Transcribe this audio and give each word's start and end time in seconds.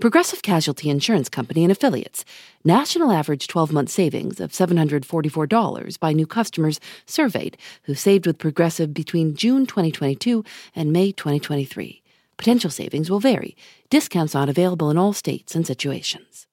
Progressive 0.00 0.42
Casualty 0.42 0.90
Insurance 0.90 1.28
Company 1.28 1.64
and 1.64 1.72
Affiliates. 1.72 2.24
National 2.62 3.10
average 3.10 3.48
12 3.48 3.72
month 3.72 3.90
savings 3.90 4.38
of 4.38 4.52
$744 4.52 5.98
by 5.98 6.12
new 6.12 6.24
customers 6.24 6.78
surveyed 7.04 7.56
who 7.82 7.96
saved 7.96 8.24
with 8.24 8.38
Progressive 8.38 8.94
between 8.94 9.34
June 9.34 9.66
2022 9.66 10.44
and 10.76 10.92
May 10.92 11.10
2023. 11.10 12.00
Potential 12.36 12.70
savings 12.70 13.10
will 13.10 13.18
vary. 13.18 13.56
Discounts 13.90 14.34
not 14.34 14.48
available 14.48 14.88
in 14.88 14.96
all 14.96 15.12
states 15.12 15.56
and 15.56 15.66
situations. 15.66 16.46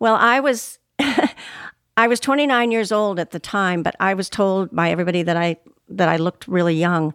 Well, 0.00 0.16
I 0.16 0.40
was 0.40 0.80
I 1.96 2.08
was 2.08 2.18
29 2.18 2.72
years 2.72 2.90
old 2.90 3.20
at 3.20 3.30
the 3.30 3.38
time, 3.38 3.84
but 3.84 3.94
I 4.00 4.14
was 4.14 4.28
told 4.28 4.74
by 4.74 4.90
everybody 4.90 5.22
that 5.22 5.36
I 5.36 5.58
that 5.88 6.08
I 6.08 6.16
looked 6.16 6.48
really 6.48 6.74
young. 6.74 7.14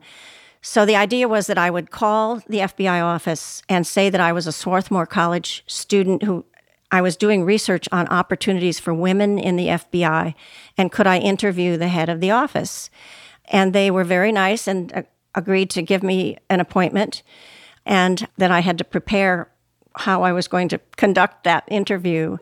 So 0.68 0.84
the 0.84 0.96
idea 0.96 1.28
was 1.28 1.46
that 1.46 1.60
I 1.60 1.70
would 1.70 1.92
call 1.92 2.38
the 2.48 2.58
FBI 2.58 3.00
office 3.00 3.62
and 3.70 3.86
say 3.86 4.10
that 4.10 4.20
I 4.20 4.34
was 4.34 4.48
a 4.48 4.52
Swarthmore 4.52 5.06
College 5.06 5.64
student 5.68 6.24
who 6.24 6.44
I 6.92 7.04
was 7.04 7.16
doing 7.16 7.44
research 7.44 7.88
on 7.92 8.08
opportunities 8.08 8.80
for 8.80 8.92
women 8.92 9.38
in 9.38 9.58
the 9.58 9.68
FBI 9.68 10.34
and 10.76 10.92
could 10.92 11.06
I 11.06 11.20
interview 11.20 11.78
the 11.78 11.88
head 11.88 12.10
of 12.10 12.20
the 12.20 12.32
office. 12.32 12.90
And 13.46 13.74
they 13.74 13.92
were 13.92 14.04
very 14.04 14.32
nice 14.32 14.68
and 14.68 14.92
uh, 14.92 15.04
agreed 15.36 15.70
to 15.70 15.84
give 15.84 16.02
me 16.02 16.40
an 16.50 16.60
appointment 16.60 17.22
and 17.86 18.28
then 18.38 18.52
I 18.52 18.62
had 18.62 18.80
to 18.80 18.84
prepare 18.84 19.52
how 19.96 20.24
I 20.24 20.32
was 20.32 20.48
going 20.48 20.68
to 20.70 20.80
conduct 20.98 21.44
that 21.44 21.64
interview 21.68 22.38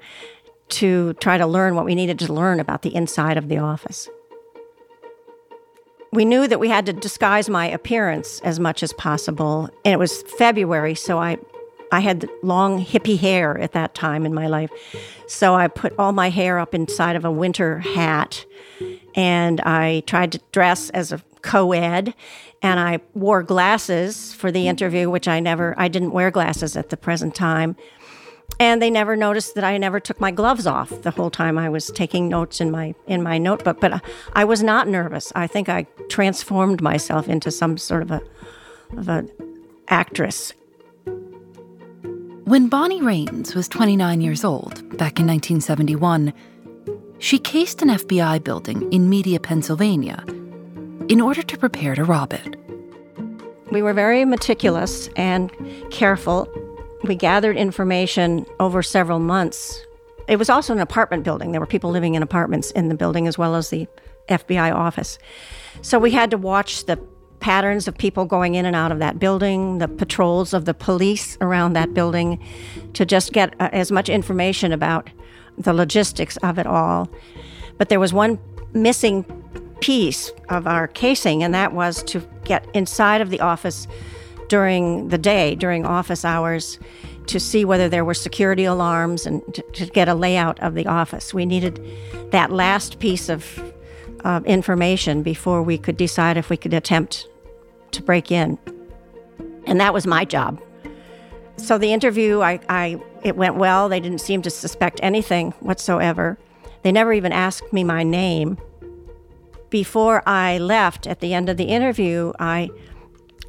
to 0.69 1.11
try 1.15 1.37
to 1.37 1.45
learn 1.45 1.75
what 1.75 1.83
we 1.83 1.93
needed 1.93 2.19
to 2.19 2.31
learn 2.31 2.61
about 2.61 2.83
the 2.83 2.95
inside 2.95 3.35
of 3.35 3.49
the 3.49 3.57
office 3.57 4.07
we 6.13 6.25
knew 6.25 6.47
that 6.47 6.59
we 6.59 6.69
had 6.69 6.85
to 6.85 6.93
disguise 6.93 7.49
my 7.49 7.67
appearance 7.67 8.39
as 8.41 8.59
much 8.59 8.83
as 8.83 8.93
possible. 8.93 9.69
And 9.83 9.93
it 9.93 9.97
was 9.97 10.21
February, 10.37 10.95
so 10.95 11.19
I 11.19 11.37
I 11.91 11.99
had 11.99 12.27
long 12.41 12.83
hippie 12.83 13.19
hair 13.19 13.55
at 13.59 13.73
that 13.73 13.93
time 13.93 14.25
in 14.25 14.33
my 14.33 14.47
life. 14.47 14.71
So 15.27 15.53
I 15.53 15.67
put 15.67 15.93
all 15.99 16.11
my 16.11 16.31
hair 16.31 16.57
up 16.57 16.73
inside 16.73 17.15
of 17.15 17.23
a 17.23 17.31
winter 17.31 17.79
hat 17.79 18.45
and 19.13 19.61
I 19.61 20.01
tried 20.07 20.31
to 20.31 20.41
dress 20.51 20.89
as 20.89 21.11
a 21.11 21.21
co-ed 21.43 22.15
and 22.63 22.79
I 22.79 22.99
wore 23.13 23.43
glasses 23.43 24.33
for 24.33 24.51
the 24.51 24.67
interview 24.67 25.07
which 25.07 25.27
I 25.27 25.39
never 25.39 25.75
I 25.77 25.87
didn't 25.87 26.13
wear 26.13 26.31
glasses 26.31 26.75
at 26.75 26.89
the 26.89 26.97
present 26.97 27.35
time 27.35 27.75
and 28.59 28.81
they 28.81 28.89
never 28.89 29.15
noticed 29.15 29.55
that 29.55 29.63
I 29.63 29.77
never 29.77 29.99
took 29.99 30.19
my 30.19 30.31
gloves 30.31 30.67
off 30.67 30.89
the 31.01 31.11
whole 31.11 31.29
time 31.29 31.57
I 31.57 31.69
was 31.69 31.87
taking 31.91 32.29
notes 32.29 32.61
in 32.61 32.71
my 32.71 32.95
in 33.07 33.23
my 33.23 33.37
notebook. 33.37 33.79
But 33.79 34.03
I 34.33 34.43
was 34.45 34.63
not 34.63 34.87
nervous. 34.87 35.31
I 35.35 35.47
think 35.47 35.69
I 35.69 35.83
transformed 36.09 36.81
myself 36.81 37.27
into 37.27 37.51
some 37.51 37.77
sort 37.77 38.03
of 38.03 38.11
a 38.11 38.21
of 38.97 39.09
an 39.09 39.31
actress. 39.87 40.53
When 42.45 42.67
Bonnie 42.67 43.01
Raines 43.01 43.55
was 43.55 43.67
29 43.69 44.21
years 44.21 44.43
old 44.43 44.75
back 44.97 45.19
in 45.19 45.25
1971, 45.27 46.33
she 47.19 47.39
cased 47.39 47.81
an 47.81 47.87
FBI 47.87 48.43
building 48.43 48.91
in 48.91 49.09
Media, 49.09 49.39
Pennsylvania, 49.39 50.23
in 51.07 51.21
order 51.21 51.41
to 51.41 51.57
prepare 51.57 51.95
to 51.95 52.03
rob 52.03 52.33
it. 52.33 52.57
We 53.71 53.81
were 53.81 53.93
very 53.93 54.25
meticulous 54.25 55.07
and 55.15 55.51
careful 55.89 56.47
we 57.03 57.15
gathered 57.15 57.57
information 57.57 58.45
over 58.59 58.81
several 58.81 59.19
months. 59.19 59.81
It 60.27 60.37
was 60.37 60.49
also 60.49 60.73
an 60.73 60.79
apartment 60.79 61.23
building. 61.23 61.51
There 61.51 61.59
were 61.59 61.67
people 61.67 61.91
living 61.91 62.15
in 62.15 62.23
apartments 62.23 62.71
in 62.71 62.87
the 62.87 62.95
building 62.95 63.27
as 63.27 63.37
well 63.37 63.55
as 63.55 63.69
the 63.69 63.87
FBI 64.29 64.73
office. 64.73 65.19
So 65.81 65.99
we 65.99 66.11
had 66.11 66.31
to 66.31 66.37
watch 66.37 66.85
the 66.85 66.97
patterns 67.39 67.89
of 67.89 67.97
people 67.97 68.23
going 68.23 68.55
in 68.55 68.65
and 68.65 68.73
out 68.73 68.91
of 68.91 68.99
that 68.99 69.19
building, 69.19 69.79
the 69.79 69.87
patrols 69.89 70.53
of 70.53 70.63
the 70.63 70.73
police 70.73 71.37
around 71.41 71.73
that 71.73 71.93
building 71.93 72.41
to 72.93 73.05
just 73.05 73.33
get 73.33 73.53
uh, 73.59 73.69
as 73.73 73.91
much 73.91 74.07
information 74.07 74.71
about 74.71 75.09
the 75.57 75.73
logistics 75.73 76.37
of 76.37 76.57
it 76.57 76.65
all. 76.65 77.09
But 77.77 77.89
there 77.89 77.99
was 77.99 78.13
one 78.13 78.39
missing 78.71 79.25
piece 79.81 80.31
of 80.47 80.65
our 80.67 80.87
casing, 80.87 81.43
and 81.43 81.53
that 81.53 81.73
was 81.73 82.01
to 82.03 82.25
get 82.45 82.65
inside 82.73 83.19
of 83.19 83.29
the 83.29 83.41
office 83.41 83.87
during 84.53 85.07
the 85.07 85.17
day, 85.17 85.55
during 85.55 85.83
office 85.83 86.23
hours, 86.23 86.77
to 87.25 87.39
see 87.39 87.65
whether 87.65 87.89
there 87.89 88.05
were 88.05 88.13
security 88.13 88.65
alarms 88.65 89.25
and 89.25 89.41
to, 89.51 89.63
to 89.71 89.87
get 89.87 90.07
a 90.07 90.13
layout 90.13 90.59
of 90.59 90.75
the 90.75 90.85
office. 90.85 91.33
We 91.33 91.43
needed 91.43 91.83
that 92.29 92.51
last 92.51 92.99
piece 92.99 93.29
of 93.29 93.73
uh, 94.23 94.41
information 94.45 95.23
before 95.23 95.63
we 95.63 95.79
could 95.79 95.97
decide 95.97 96.37
if 96.37 96.51
we 96.51 96.57
could 96.57 96.75
attempt 96.75 97.27
to 97.93 98.03
break 98.03 98.31
in. 98.31 98.59
And 99.65 99.79
that 99.79 99.91
was 99.91 100.05
my 100.05 100.23
job. 100.23 100.61
So 101.57 101.79
the 101.79 101.91
interview, 101.91 102.41
I, 102.41 102.59
I, 102.69 103.01
it 103.23 103.35
went 103.35 103.55
well. 103.55 103.89
They 103.89 103.99
didn't 103.99 104.21
seem 104.21 104.43
to 104.43 104.51
suspect 104.51 104.99
anything 105.01 105.53
whatsoever. 105.61 106.37
They 106.83 106.91
never 106.91 107.11
even 107.11 107.31
asked 107.31 107.73
me 107.73 107.83
my 107.83 108.03
name. 108.03 108.59
Before 109.71 110.21
I 110.29 110.59
left 110.59 111.07
at 111.07 111.21
the 111.21 111.33
end 111.33 111.49
of 111.49 111.57
the 111.57 111.69
interview, 111.69 112.33
I 112.37 112.69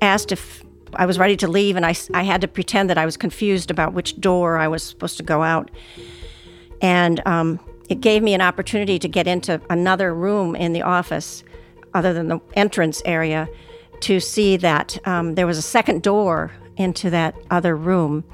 asked 0.00 0.32
if 0.32 0.65
I 0.97 1.06
was 1.06 1.19
ready 1.19 1.37
to 1.38 1.49
leave, 1.49 1.77
and 1.77 1.84
I, 1.84 1.94
I 2.12 2.22
had 2.22 2.41
to 2.41 2.49
pretend 2.49 2.91
that 2.91 2.99
I 2.99 3.05
was 3.05 3.16
confused 3.16 3.71
about 3.71 3.93
which 3.93 4.21
door 4.21 4.56
I 4.56 4.69
was 4.69 4.82
supposed 4.82 5.16
to 5.19 5.22
go 5.22 5.43
out. 5.43 5.71
And 6.81 7.21
um, 7.27 7.60
it 7.88 8.00
gave 8.00 8.22
me 8.22 8.34
an 8.34 8.41
opportunity 8.41 8.99
to 8.99 9.09
get 9.09 9.27
into 9.27 9.60
another 9.71 10.15
room 10.15 10.56
in 10.56 10.72
the 10.72 10.83
office, 10.83 11.44
other 11.93 12.12
than 12.12 12.28
the 12.28 12.41
entrance 12.54 13.03
area, 13.04 13.49
to 14.00 14.21
see 14.21 14.56
that 14.56 14.99
um, 15.06 15.34
there 15.34 15.47
was 15.47 15.59
a 15.59 15.62
second 15.62 16.03
door 16.03 16.53
into 16.77 17.10
that 17.10 17.34
other 17.50 17.77
room. 17.77 18.25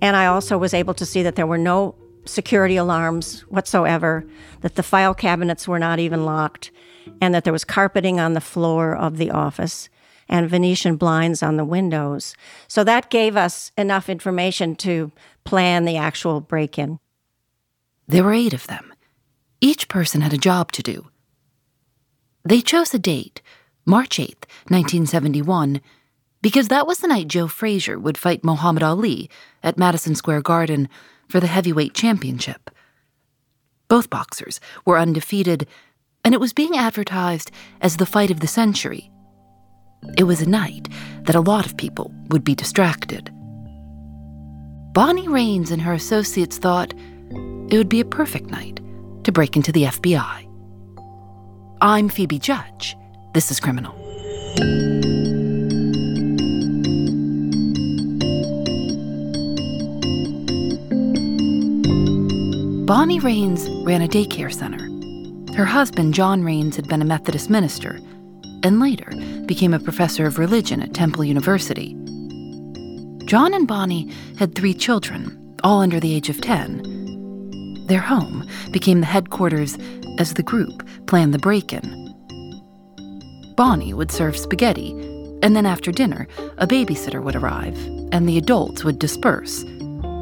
And 0.00 0.16
I 0.16 0.26
also 0.26 0.58
was 0.58 0.74
able 0.74 0.94
to 0.94 1.06
see 1.06 1.22
that 1.22 1.36
there 1.36 1.46
were 1.46 1.58
no 1.58 1.94
security 2.24 2.76
alarms 2.76 3.42
whatsoever, 3.42 4.26
that 4.60 4.74
the 4.74 4.82
file 4.82 5.14
cabinets 5.14 5.68
were 5.68 5.78
not 5.78 5.98
even 5.98 6.24
locked, 6.24 6.70
and 7.20 7.34
that 7.34 7.44
there 7.44 7.52
was 7.52 7.64
carpeting 7.64 8.18
on 8.18 8.34
the 8.34 8.40
floor 8.40 8.96
of 8.96 9.16
the 9.16 9.30
office 9.30 9.88
and 10.28 10.50
Venetian 10.50 10.96
blinds 10.96 11.42
on 11.42 11.56
the 11.56 11.64
windows. 11.64 12.34
So 12.68 12.84
that 12.84 13.10
gave 13.10 13.36
us 13.36 13.72
enough 13.76 14.08
information 14.08 14.76
to 14.76 15.12
plan 15.44 15.84
the 15.84 15.96
actual 15.96 16.40
break 16.40 16.78
in. 16.78 16.98
There 18.08 18.24
were 18.24 18.32
eight 18.32 18.52
of 18.52 18.66
them. 18.66 18.92
Each 19.60 19.88
person 19.88 20.20
had 20.20 20.32
a 20.32 20.38
job 20.38 20.72
to 20.72 20.82
do. 20.82 21.08
They 22.44 22.60
chose 22.60 22.94
a 22.94 22.98
date, 22.98 23.42
March 23.84 24.18
8th, 24.18 24.46
1971, 24.68 25.80
because 26.42 26.68
that 26.68 26.86
was 26.86 26.98
the 26.98 27.08
night 27.08 27.28
Joe 27.28 27.48
Frazier 27.48 27.98
would 27.98 28.18
fight 28.18 28.44
Muhammad 28.44 28.82
Ali 28.82 29.28
at 29.62 29.78
Madison 29.78 30.14
Square 30.14 30.42
Garden 30.42 30.88
for 31.28 31.40
the 31.40 31.48
heavyweight 31.48 31.94
championship. 31.94 32.70
Both 33.88 34.10
boxers 34.10 34.60
were 34.84 34.98
undefeated, 34.98 35.66
and 36.24 36.34
it 36.34 36.40
was 36.40 36.52
being 36.52 36.76
advertised 36.76 37.50
as 37.80 37.96
the 37.96 38.06
fight 38.06 38.30
of 38.30 38.40
the 38.40 38.46
century. 38.46 39.10
It 40.16 40.24
was 40.24 40.40
a 40.40 40.48
night 40.48 40.88
that 41.22 41.34
a 41.34 41.40
lot 41.40 41.66
of 41.66 41.76
people 41.76 42.12
would 42.28 42.44
be 42.44 42.54
distracted. 42.54 43.30
Bonnie 44.92 45.28
Raines 45.28 45.70
and 45.70 45.82
her 45.82 45.92
associates 45.92 46.58
thought 46.58 46.94
it 47.70 47.76
would 47.76 47.88
be 47.88 48.00
a 48.00 48.04
perfect 48.04 48.50
night 48.50 48.80
to 49.24 49.32
break 49.32 49.56
into 49.56 49.72
the 49.72 49.84
FBI. 49.84 50.48
I'm 51.82 52.08
Phoebe 52.08 52.38
Judge. 52.38 52.96
This 53.34 53.50
is 53.50 53.60
Criminal. 53.60 53.92
Bonnie 62.86 63.20
Raines 63.20 63.68
ran 63.84 64.00
a 64.00 64.08
daycare 64.08 64.54
center. 64.54 64.88
Her 65.56 65.64
husband, 65.64 66.14
John 66.14 66.44
Raines, 66.44 66.76
had 66.76 66.86
been 66.86 67.02
a 67.02 67.04
Methodist 67.04 67.50
minister 67.50 67.98
and 68.62 68.78
later 68.78 69.10
became 69.46 69.72
a 69.74 69.80
professor 69.80 70.26
of 70.26 70.38
religion 70.38 70.82
at 70.82 70.94
Temple 70.94 71.24
University. 71.24 71.94
John 73.26 73.54
and 73.54 73.66
Bonnie 73.66 74.12
had 74.38 74.54
three 74.54 74.74
children, 74.74 75.56
all 75.64 75.80
under 75.80 75.98
the 75.98 76.14
age 76.14 76.28
of 76.28 76.40
10. 76.40 77.86
Their 77.86 78.00
home 78.00 78.48
became 78.72 79.00
the 79.00 79.06
headquarters 79.06 79.78
as 80.18 80.34
the 80.34 80.42
group 80.42 80.86
planned 81.06 81.34
the 81.34 81.38
break 81.38 81.72
in. 81.72 82.06
Bonnie 83.56 83.94
would 83.94 84.12
serve 84.12 84.36
spaghetti, 84.36 84.90
and 85.42 85.56
then 85.56 85.66
after 85.66 85.90
dinner, 85.90 86.26
a 86.58 86.66
babysitter 86.66 87.22
would 87.22 87.36
arrive, 87.36 87.76
and 88.12 88.28
the 88.28 88.38
adults 88.38 88.84
would 88.84 88.98
disperse, 88.98 89.62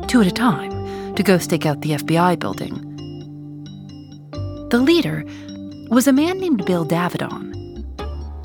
two 0.07 0.21
at 0.21 0.27
a 0.27 0.31
time, 0.31 1.15
to 1.15 1.23
go 1.23 1.39
stake 1.39 1.67
out 1.67 1.81
the 1.81 1.93
FBI 1.93 2.39
building. 2.39 2.73
The 4.71 4.79
leader 4.79 5.25
was 5.91 6.07
a 6.07 6.13
man 6.13 6.39
named 6.39 6.65
Bill 6.65 6.85
Davidon. 6.85 7.54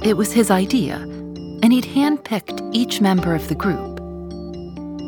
It 0.01 0.16
was 0.16 0.31
his 0.31 0.50
idea, 0.50 0.96
and 0.96 1.74
he'd 1.74 1.84
handpicked 1.84 2.74
each 2.74 3.01
member 3.01 3.36
of 3.36 3.50
the 3.50 3.56
group. 3.56 4.00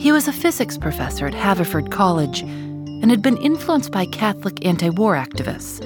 He 0.01 0.11
was 0.11 0.27
a 0.27 0.33
physics 0.33 0.77
professor 0.77 1.25
at 1.25 1.33
Haverford 1.33 1.91
College 1.91 2.41
and 2.41 3.09
had 3.09 3.21
been 3.21 3.37
influenced 3.37 3.91
by 3.91 4.05
Catholic 4.07 4.65
anti 4.65 4.89
war 4.89 5.15
activists 5.15 5.81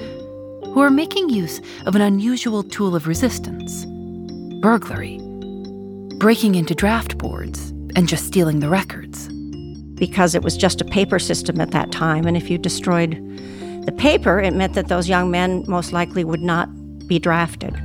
who 0.64 0.80
were 0.80 0.90
making 0.90 1.28
use 1.28 1.60
of 1.86 1.94
an 1.94 2.02
unusual 2.02 2.64
tool 2.64 2.96
of 2.96 3.06
resistance 3.06 3.86
burglary, 4.60 5.18
breaking 6.18 6.56
into 6.56 6.74
draft 6.74 7.16
boards 7.16 7.70
and 7.94 8.08
just 8.08 8.26
stealing 8.26 8.58
the 8.58 8.68
records. 8.68 9.28
Because 9.94 10.34
it 10.34 10.42
was 10.42 10.56
just 10.56 10.80
a 10.80 10.84
paper 10.84 11.20
system 11.20 11.60
at 11.60 11.70
that 11.70 11.92
time, 11.92 12.26
and 12.26 12.36
if 12.36 12.50
you 12.50 12.58
destroyed 12.58 13.12
the 13.86 13.92
paper, 13.92 14.40
it 14.40 14.52
meant 14.52 14.74
that 14.74 14.88
those 14.88 15.08
young 15.08 15.30
men 15.30 15.64
most 15.68 15.92
likely 15.92 16.24
would 16.24 16.42
not 16.42 16.68
be 17.06 17.20
drafted. 17.20 17.80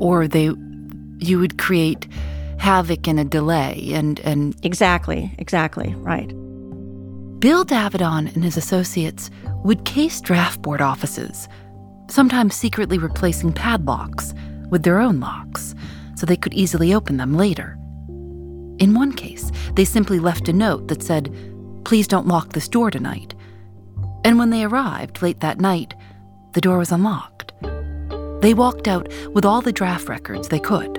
Or 0.00 0.26
they 0.26 0.50
you 1.18 1.38
would 1.38 1.58
create 1.58 2.08
havoc 2.58 3.06
and 3.06 3.20
a 3.20 3.24
delay 3.24 3.90
and, 3.92 4.18
and 4.20 4.56
Exactly, 4.64 5.34
exactly, 5.38 5.94
right. 5.96 6.28
Bill 7.40 7.64
Davidon 7.64 8.26
and 8.34 8.44
his 8.44 8.56
associates 8.56 9.30
would 9.64 9.84
case 9.84 10.20
draft 10.20 10.60
board 10.60 10.80
offices, 10.80 11.48
sometimes 12.08 12.54
secretly 12.54 12.98
replacing 12.98 13.52
padlocks 13.52 14.34
with 14.68 14.82
their 14.82 14.98
own 14.98 15.20
locks 15.20 15.74
so 16.16 16.26
they 16.26 16.36
could 16.36 16.52
easily 16.52 16.92
open 16.92 17.16
them 17.16 17.36
later. 17.36 17.78
In 18.78 18.94
one 18.94 19.12
case, 19.12 19.50
they 19.74 19.84
simply 19.84 20.18
left 20.18 20.48
a 20.48 20.52
note 20.52 20.88
that 20.88 21.02
said, 21.02 21.34
Please 21.84 22.06
don't 22.06 22.26
lock 22.26 22.52
this 22.52 22.68
door 22.68 22.90
tonight. 22.90 23.34
And 24.22 24.38
when 24.38 24.50
they 24.50 24.64
arrived 24.64 25.22
late 25.22 25.40
that 25.40 25.60
night, 25.60 25.94
the 26.52 26.60
door 26.60 26.76
was 26.76 26.92
unlocked. 26.92 27.39
They 28.40 28.54
walked 28.54 28.88
out 28.88 29.06
with 29.32 29.44
all 29.44 29.60
the 29.60 29.72
draft 29.72 30.08
records 30.08 30.48
they 30.48 30.60
could. 30.60 30.96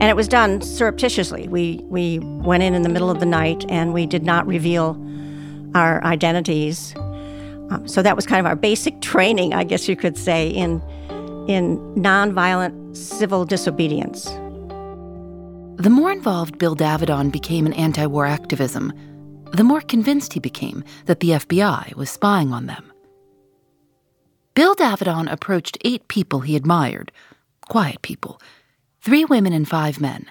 And 0.00 0.10
it 0.10 0.16
was 0.16 0.28
done 0.28 0.60
surreptitiously. 0.60 1.48
We, 1.48 1.80
we 1.84 2.18
went 2.18 2.62
in 2.62 2.74
in 2.74 2.82
the 2.82 2.90
middle 2.90 3.10
of 3.10 3.20
the 3.20 3.26
night 3.26 3.64
and 3.70 3.94
we 3.94 4.04
did 4.06 4.22
not 4.22 4.46
reveal 4.46 5.00
our 5.74 6.04
identities. 6.04 6.94
Um, 7.70 7.84
so 7.86 8.02
that 8.02 8.16
was 8.16 8.26
kind 8.26 8.40
of 8.40 8.46
our 8.46 8.56
basic 8.56 9.00
training, 9.00 9.54
I 9.54 9.64
guess 9.64 9.88
you 9.88 9.96
could 9.96 10.18
say, 10.18 10.48
in, 10.50 10.82
in 11.48 11.78
nonviolent 11.94 12.96
civil 12.96 13.46
disobedience. 13.46 14.24
The 15.76 15.90
more 15.90 16.12
involved 16.12 16.58
Bill 16.58 16.74
Davidon 16.74 17.30
became 17.30 17.66
in 17.66 17.72
anti 17.72 18.06
war 18.06 18.26
activism, 18.26 18.92
the 19.52 19.64
more 19.64 19.80
convinced 19.80 20.32
he 20.32 20.40
became 20.40 20.84
that 21.06 21.20
the 21.20 21.30
FBI 21.30 21.94
was 21.96 22.10
spying 22.10 22.52
on 22.52 22.66
them. 22.66 22.93
Bill 24.54 24.74
Davidon 24.74 25.26
approached 25.26 25.78
eight 25.84 26.06
people 26.06 26.40
he 26.40 26.54
admired 26.54 27.10
quiet 27.68 28.02
people, 28.02 28.40
three 29.00 29.24
women 29.24 29.52
and 29.52 29.66
five 29.68 30.00
men. 30.00 30.26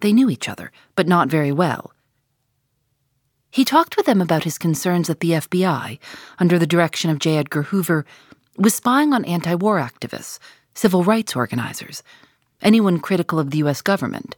They 0.00 0.12
knew 0.12 0.30
each 0.30 0.48
other, 0.48 0.70
but 0.94 1.08
not 1.08 1.28
very 1.28 1.50
well. 1.50 1.92
He 3.50 3.64
talked 3.64 3.96
with 3.96 4.06
them 4.06 4.20
about 4.20 4.44
his 4.44 4.58
concerns 4.58 5.08
that 5.08 5.20
the 5.20 5.32
FBI, 5.32 5.98
under 6.38 6.58
the 6.58 6.66
direction 6.66 7.10
of 7.10 7.18
J. 7.18 7.38
Edgar 7.38 7.62
Hoover, 7.62 8.04
was 8.56 8.74
spying 8.74 9.12
on 9.12 9.24
anti 9.24 9.54
war 9.56 9.78
activists, 9.78 10.38
civil 10.74 11.02
rights 11.02 11.34
organizers, 11.34 12.04
anyone 12.62 13.00
critical 13.00 13.40
of 13.40 13.50
the 13.50 13.58
U.S. 13.58 13.82
government. 13.82 14.36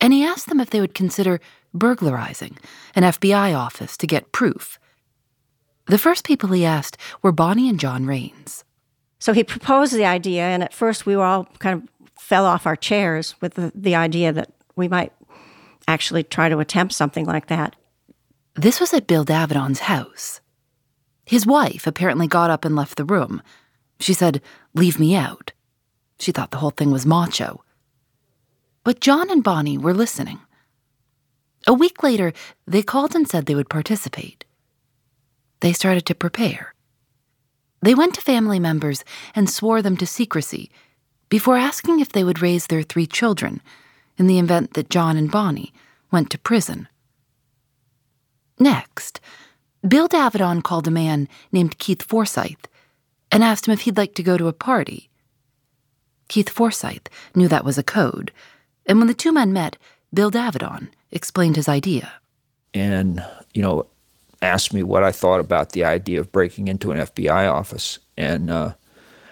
And 0.00 0.12
he 0.12 0.24
asked 0.24 0.48
them 0.48 0.60
if 0.60 0.70
they 0.70 0.80
would 0.80 0.94
consider 0.94 1.40
burglarizing 1.74 2.56
an 2.94 3.02
FBI 3.02 3.56
office 3.56 3.96
to 3.98 4.06
get 4.06 4.32
proof. 4.32 4.78
The 5.86 5.98
first 5.98 6.24
people 6.24 6.50
he 6.50 6.64
asked 6.64 6.96
were 7.22 7.32
Bonnie 7.32 7.68
and 7.68 7.78
John 7.78 8.06
Raines. 8.06 8.64
So 9.18 9.32
he 9.32 9.44
proposed 9.44 9.94
the 9.94 10.04
idea, 10.04 10.42
and 10.42 10.62
at 10.62 10.74
first 10.74 11.06
we 11.06 11.16
were 11.16 11.24
all 11.24 11.44
kind 11.58 11.82
of 11.82 11.88
fell 12.18 12.46
off 12.46 12.66
our 12.66 12.76
chairs 12.76 13.34
with 13.40 13.54
the, 13.54 13.72
the 13.74 13.94
idea 13.94 14.32
that 14.32 14.50
we 14.76 14.88
might 14.88 15.12
actually 15.86 16.22
try 16.22 16.48
to 16.48 16.58
attempt 16.58 16.94
something 16.94 17.26
like 17.26 17.46
that. 17.48 17.76
This 18.54 18.80
was 18.80 18.94
at 18.94 19.06
Bill 19.06 19.24
Davidon's 19.24 19.80
house. 19.80 20.40
His 21.26 21.46
wife 21.46 21.86
apparently 21.86 22.26
got 22.26 22.50
up 22.50 22.64
and 22.64 22.76
left 22.76 22.96
the 22.96 23.04
room. 23.04 23.42
She 23.98 24.14
said, 24.14 24.40
Leave 24.74 24.98
me 24.98 25.14
out. 25.14 25.52
She 26.18 26.32
thought 26.32 26.50
the 26.50 26.58
whole 26.58 26.70
thing 26.70 26.90
was 26.90 27.06
macho. 27.06 27.62
But 28.84 29.00
John 29.00 29.30
and 29.30 29.42
Bonnie 29.42 29.78
were 29.78 29.94
listening. 29.94 30.40
A 31.66 31.72
week 31.72 32.02
later, 32.02 32.32
they 32.66 32.82
called 32.82 33.14
and 33.14 33.28
said 33.28 33.46
they 33.46 33.54
would 33.54 33.70
participate. 33.70 34.44
They 35.64 35.72
started 35.72 36.04
to 36.04 36.14
prepare. 36.14 36.74
They 37.80 37.94
went 37.94 38.12
to 38.16 38.20
family 38.20 38.58
members 38.58 39.02
and 39.34 39.48
swore 39.48 39.80
them 39.80 39.96
to 39.96 40.06
secrecy 40.06 40.70
before 41.30 41.56
asking 41.56 42.00
if 42.00 42.10
they 42.10 42.22
would 42.22 42.42
raise 42.42 42.66
their 42.66 42.82
three 42.82 43.06
children 43.06 43.62
in 44.18 44.26
the 44.26 44.38
event 44.38 44.74
that 44.74 44.90
John 44.90 45.16
and 45.16 45.30
Bonnie 45.30 45.72
went 46.12 46.28
to 46.28 46.38
prison. 46.38 46.86
Next, 48.58 49.22
Bill 49.88 50.06
Davidon 50.06 50.60
called 50.60 50.86
a 50.86 50.90
man 50.90 51.28
named 51.50 51.78
Keith 51.78 52.02
Forsyth 52.02 52.68
and 53.32 53.42
asked 53.42 53.66
him 53.66 53.72
if 53.72 53.80
he'd 53.80 53.96
like 53.96 54.14
to 54.16 54.22
go 54.22 54.36
to 54.36 54.48
a 54.48 54.52
party. 54.52 55.08
Keith 56.28 56.50
Forsyth 56.50 57.08
knew 57.34 57.48
that 57.48 57.64
was 57.64 57.78
a 57.78 57.82
code, 57.82 58.32
and 58.84 58.98
when 58.98 59.08
the 59.08 59.14
two 59.14 59.32
men 59.32 59.50
met, 59.54 59.78
Bill 60.12 60.28
Davidon 60.28 60.90
explained 61.10 61.56
his 61.56 61.70
idea. 61.70 62.12
And, 62.74 63.24
you 63.54 63.62
know, 63.62 63.86
asked 64.44 64.72
me 64.72 64.82
what 64.82 65.02
I 65.04 65.12
thought 65.12 65.40
about 65.40 65.72
the 65.72 65.84
idea 65.84 66.20
of 66.20 66.32
breaking 66.32 66.68
into 66.68 66.92
an 66.92 66.98
FBI 66.98 67.50
office. 67.50 67.98
And 68.16 68.50
uh, 68.50 68.74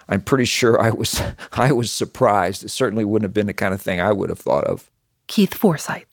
I'm 0.08 0.20
pretty 0.22 0.44
sure 0.44 0.80
I 0.80 0.90
was 0.90 1.22
I 1.52 1.72
was 1.72 1.90
surprised. 1.90 2.64
It 2.64 2.70
certainly 2.70 3.04
wouldn't 3.04 3.28
have 3.28 3.34
been 3.34 3.46
the 3.46 3.54
kind 3.54 3.74
of 3.74 3.80
thing 3.80 4.00
I 4.00 4.12
would 4.12 4.28
have 4.28 4.38
thought 4.38 4.64
of. 4.64 4.90
Keith 5.26 5.54
Forsyth. 5.54 6.06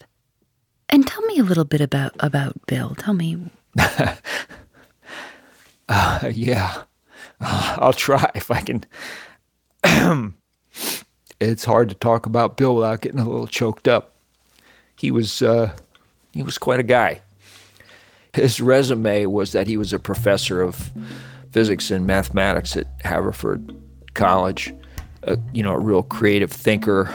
And 0.88 1.06
tell 1.06 1.22
me 1.24 1.38
a 1.38 1.44
little 1.44 1.66
bit 1.66 1.82
about 1.82 2.14
about 2.20 2.66
Bill. 2.66 2.96
Tell 2.96 3.14
me. 3.14 3.38
uh, 5.90 6.32
yeah, 6.32 6.84
uh, 7.40 7.78
I'll 7.80 7.94
try 7.94 8.30
if 8.34 8.50
I 8.50 8.62
can. 8.62 8.84
it's 11.40 11.66
hard 11.66 11.90
to 11.90 11.96
talk 11.96 12.26
about 12.26 12.58
Bill 12.58 12.76
without 12.76 13.02
getting 13.02 13.20
a 13.20 13.30
little 13.30 13.48
choked 13.48 13.88
up. 13.88 14.16
He 14.96 15.12
was 15.12 15.42
uh, 15.42 15.76
he 16.32 16.42
was 16.42 16.58
quite 16.58 16.80
a 16.80 16.84
guy. 16.84 17.22
His 18.40 18.62
resume 18.62 19.26
was 19.26 19.52
that 19.52 19.68
he 19.68 19.78
was 19.78 19.94
a 19.94 20.00
professor 20.00 20.62
of 20.62 20.92
physics 21.52 21.92
and 21.92 22.06
mathematics 22.06 22.78
at 22.78 22.88
Haverford 23.04 23.76
College. 24.14 24.74
Uh, 25.24 25.36
you 25.54 25.62
know, 25.62 25.74
a 25.74 25.80
real 25.80 26.02
creative 26.02 26.52
thinker, 26.52 27.14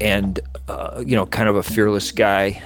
and 0.00 0.40
uh, 0.68 1.02
you 1.06 1.14
know, 1.14 1.24
kind 1.26 1.48
of 1.48 1.54
a 1.54 1.62
fearless 1.62 2.10
guy. 2.10 2.60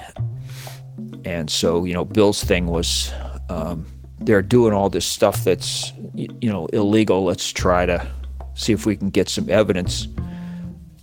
And 1.25 1.49
so, 1.49 1.85
you 1.85 1.93
know, 1.93 2.05
Bill's 2.05 2.43
thing 2.43 2.65
was 2.65 3.11
um, 3.49 3.85
they're 4.19 4.41
doing 4.41 4.73
all 4.73 4.89
this 4.89 5.05
stuff 5.05 5.43
that's 5.43 5.93
you 6.15 6.49
know 6.49 6.65
illegal. 6.67 7.23
Let's 7.23 7.51
try 7.51 7.85
to 7.85 8.07
see 8.55 8.73
if 8.73 8.85
we 8.85 8.95
can 8.95 9.09
get 9.09 9.29
some 9.29 9.49
evidence 9.49 10.07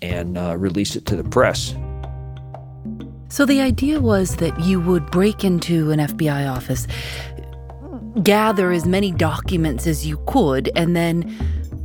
and 0.02 0.36
uh, 0.36 0.56
release 0.56 0.96
it 0.96 1.06
to 1.06 1.16
the 1.16 1.24
press. 1.24 1.74
So 3.28 3.44
the 3.44 3.60
idea 3.60 4.00
was 4.00 4.36
that 4.36 4.58
you 4.60 4.80
would 4.80 5.10
break 5.10 5.44
into 5.44 5.90
an 5.90 5.98
FBI 5.98 6.50
office, 6.50 6.86
gather 8.22 8.70
as 8.72 8.86
many 8.86 9.12
documents 9.12 9.86
as 9.86 10.06
you 10.06 10.22
could, 10.26 10.70
and 10.76 10.94
then 10.96 11.34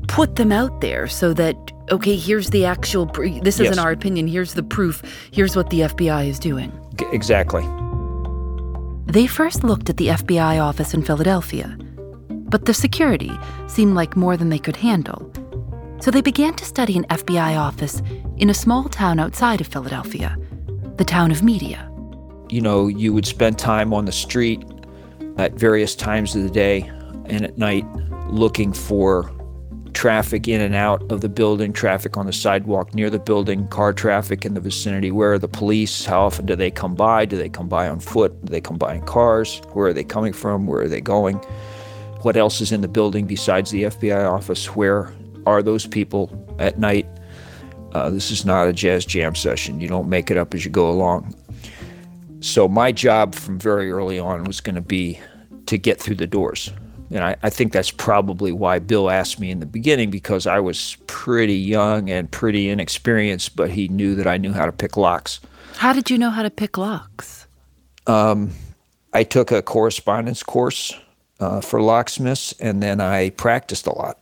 put 0.07 0.35
them 0.35 0.51
out 0.51 0.81
there 0.81 1.07
so 1.07 1.33
that 1.33 1.55
okay, 1.91 2.15
here's 2.15 2.49
the 2.51 2.65
actual. 2.65 3.07
Pr- 3.07 3.39
this 3.41 3.59
isn't 3.59 3.79
our 3.79 3.91
opinion. 3.91 4.27
Here's 4.27 4.53
the 4.53 4.63
proof. 4.63 5.01
Here's 5.31 5.55
what 5.55 5.69
the 5.69 5.81
FBI 5.81 6.27
is 6.27 6.39
doing. 6.39 6.71
G- 6.95 7.05
exactly. 7.11 7.63
They 9.05 9.27
first 9.27 9.63
looked 9.63 9.89
at 9.89 9.97
the 9.97 10.07
FBI 10.07 10.61
office 10.63 10.93
in 10.93 11.01
Philadelphia, 11.01 11.77
but 12.29 12.65
the 12.65 12.73
security 12.73 13.31
seemed 13.67 13.93
like 13.93 14.15
more 14.15 14.37
than 14.37 14.49
they 14.49 14.59
could 14.59 14.77
handle. 14.77 15.31
So 15.99 16.11
they 16.11 16.21
began 16.21 16.53
to 16.55 16.65
study 16.65 16.97
an 16.97 17.03
FBI 17.05 17.59
office 17.59 18.01
in 18.37 18.49
a 18.49 18.53
small 18.53 18.85
town 18.85 19.19
outside 19.19 19.59
of 19.59 19.67
Philadelphia, 19.67 20.37
the 21.01 21.05
town 21.05 21.31
of 21.31 21.41
Media. 21.41 21.91
You 22.49 22.61
know, 22.61 22.87
you 22.87 23.11
would 23.11 23.25
spend 23.25 23.57
time 23.57 23.91
on 23.91 24.05
the 24.05 24.11
street 24.11 24.63
at 25.37 25.53
various 25.53 25.95
times 25.95 26.35
of 26.35 26.43
the 26.43 26.49
day, 26.51 26.81
and 27.25 27.43
at 27.43 27.57
night 27.57 27.83
looking 28.27 28.71
for 28.71 29.31
traffic 29.93 30.47
in 30.47 30.61
and 30.61 30.75
out 30.75 31.11
of 31.11 31.21
the 31.21 31.27
building, 31.27 31.73
traffic 31.73 32.17
on 32.17 32.27
the 32.27 32.33
sidewalk 32.33 32.93
near 32.93 33.09
the 33.09 33.17
building, 33.17 33.67
car 33.69 33.93
traffic 33.93 34.45
in 34.45 34.53
the 34.53 34.59
vicinity. 34.59 35.09
Where 35.09 35.33
are 35.33 35.39
the 35.39 35.47
police? 35.47 36.05
How 36.05 36.21
often 36.21 36.45
do 36.45 36.55
they 36.55 36.69
come 36.69 36.93
by? 36.93 37.25
Do 37.25 37.35
they 37.35 37.49
come 37.49 37.67
by 37.67 37.87
on 37.87 37.99
foot? 37.99 38.39
Do 38.45 38.51
they 38.51 38.61
come 38.61 38.77
by 38.77 38.93
in 38.93 39.01
cars? 39.01 39.59
Where 39.73 39.87
are 39.87 39.93
they 39.93 40.03
coming 40.03 40.33
from? 40.33 40.67
Where 40.67 40.83
are 40.83 40.87
they 40.87 41.01
going? 41.01 41.37
What 42.21 42.37
else 42.37 42.61
is 42.61 42.71
in 42.71 42.81
the 42.81 42.87
building 42.87 43.25
besides 43.25 43.71
the 43.71 43.85
FBI 43.85 44.31
office? 44.31 44.75
Where 44.75 45.11
are 45.47 45.63
those 45.63 45.87
people 45.87 46.29
at 46.59 46.77
night? 46.77 47.07
Uh, 47.93 48.09
this 48.09 48.31
is 48.31 48.45
not 48.45 48.67
a 48.67 48.73
jazz 48.73 49.05
jam 49.05 49.35
session. 49.35 49.81
You 49.81 49.87
don't 49.87 50.09
make 50.09 50.31
it 50.31 50.37
up 50.37 50.53
as 50.53 50.63
you 50.63 50.71
go 50.71 50.89
along. 50.89 51.35
So, 52.39 52.67
my 52.67 52.91
job 52.91 53.35
from 53.35 53.59
very 53.59 53.91
early 53.91 54.17
on 54.17 54.45
was 54.45 54.61
going 54.61 54.75
to 54.75 54.81
be 54.81 55.19
to 55.67 55.77
get 55.77 55.99
through 55.99 56.15
the 56.15 56.27
doors. 56.27 56.71
And 57.11 57.23
I, 57.23 57.35
I, 57.43 57.49
think 57.49 57.73
that's 57.73 57.91
probably 57.91 58.53
why 58.53 58.79
Bill 58.79 59.09
asked 59.09 59.37
me 59.39 59.51
in 59.51 59.59
the 59.59 59.65
beginning 59.65 60.09
because 60.09 60.47
I 60.47 60.59
was 60.59 60.95
pretty 61.07 61.55
young 61.55 62.09
and 62.09 62.31
pretty 62.31 62.69
inexperienced, 62.69 63.57
but 63.57 63.69
he 63.69 63.89
knew 63.89 64.15
that 64.15 64.27
I 64.27 64.37
knew 64.37 64.53
how 64.53 64.65
to 64.65 64.71
pick 64.71 64.95
locks. 64.95 65.41
How 65.75 65.91
did 65.91 66.09
you 66.09 66.17
know 66.17 66.29
how 66.29 66.41
to 66.41 66.49
pick 66.49 66.77
locks? 66.77 67.47
Um, 68.07 68.51
I 69.11 69.23
took 69.23 69.51
a 69.51 69.61
correspondence 69.61 70.41
course 70.41 70.97
uh, 71.41 71.59
for 71.59 71.81
locksmiths 71.81 72.53
and 72.61 72.81
then 72.81 73.01
I 73.01 73.31
practiced 73.31 73.87
a 73.87 73.93
lot. 73.93 74.20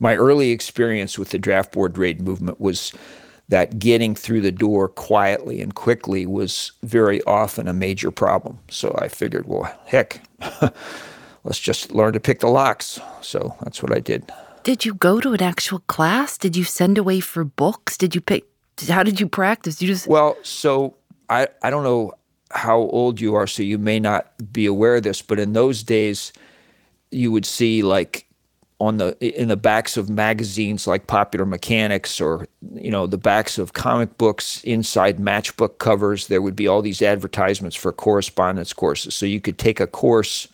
My 0.00 0.16
early 0.16 0.50
experience 0.50 1.18
with 1.18 1.30
the 1.30 1.38
draft 1.38 1.72
board 1.72 1.96
raid 1.98 2.20
movement 2.20 2.60
was 2.60 2.92
that 3.50 3.78
getting 3.78 4.14
through 4.14 4.40
the 4.40 4.52
door 4.52 4.88
quietly 4.88 5.60
and 5.60 5.74
quickly 5.74 6.24
was 6.24 6.72
very 6.82 7.22
often 7.24 7.68
a 7.68 7.72
major 7.72 8.10
problem. 8.10 8.58
So 8.70 8.96
I 8.98 9.08
figured, 9.08 9.46
well, 9.46 9.72
heck, 9.86 10.22
let's 11.44 11.58
just 11.58 11.92
learn 11.92 12.14
to 12.14 12.20
pick 12.20 12.40
the 12.40 12.48
locks. 12.48 12.98
So 13.20 13.56
that's 13.60 13.82
what 13.82 13.92
I 13.92 14.00
did. 14.00 14.32
Did 14.62 14.84
you 14.84 14.94
go 14.94 15.20
to 15.20 15.32
an 15.32 15.42
actual 15.42 15.80
class? 15.80 16.38
Did 16.38 16.56
you 16.56 16.64
send 16.64 16.96
away 16.96 17.20
for 17.20 17.44
books? 17.44 17.96
Did 17.96 18.14
you 18.14 18.20
pick? 18.20 18.44
How 18.88 19.02
did 19.02 19.20
you 19.20 19.28
practice? 19.28 19.82
You 19.82 19.88
just 19.88 20.06
well, 20.06 20.36
so 20.42 20.96
I 21.28 21.48
I 21.62 21.70
don't 21.70 21.84
know 21.84 22.12
how 22.50 22.78
old 22.78 23.20
you 23.20 23.34
are, 23.34 23.46
so 23.46 23.62
you 23.62 23.78
may 23.78 24.00
not 24.00 24.32
be 24.52 24.66
aware 24.66 24.96
of 24.96 25.02
this, 25.02 25.22
but 25.22 25.38
in 25.38 25.52
those 25.52 25.82
days, 25.82 26.32
you 27.10 27.30
would 27.32 27.46
see 27.46 27.82
like 27.82 28.26
on 28.80 28.96
the 28.96 29.16
in 29.20 29.48
the 29.48 29.56
backs 29.56 29.96
of 29.98 30.08
magazines 30.08 30.86
like 30.86 31.06
Popular 31.06 31.44
Mechanics 31.44 32.20
or 32.20 32.48
you 32.74 32.90
know 32.90 33.06
the 33.06 33.18
backs 33.18 33.58
of 33.58 33.74
comic 33.74 34.16
books 34.16 34.64
inside 34.64 35.18
matchbook 35.18 35.78
covers 35.78 36.28
there 36.28 36.40
would 36.40 36.56
be 36.56 36.66
all 36.66 36.80
these 36.80 37.02
advertisements 37.02 37.76
for 37.76 37.92
correspondence 37.92 38.72
courses. 38.72 39.14
So 39.14 39.26
you 39.26 39.40
could 39.40 39.58
take 39.58 39.80
a 39.80 39.86
course 39.86 40.48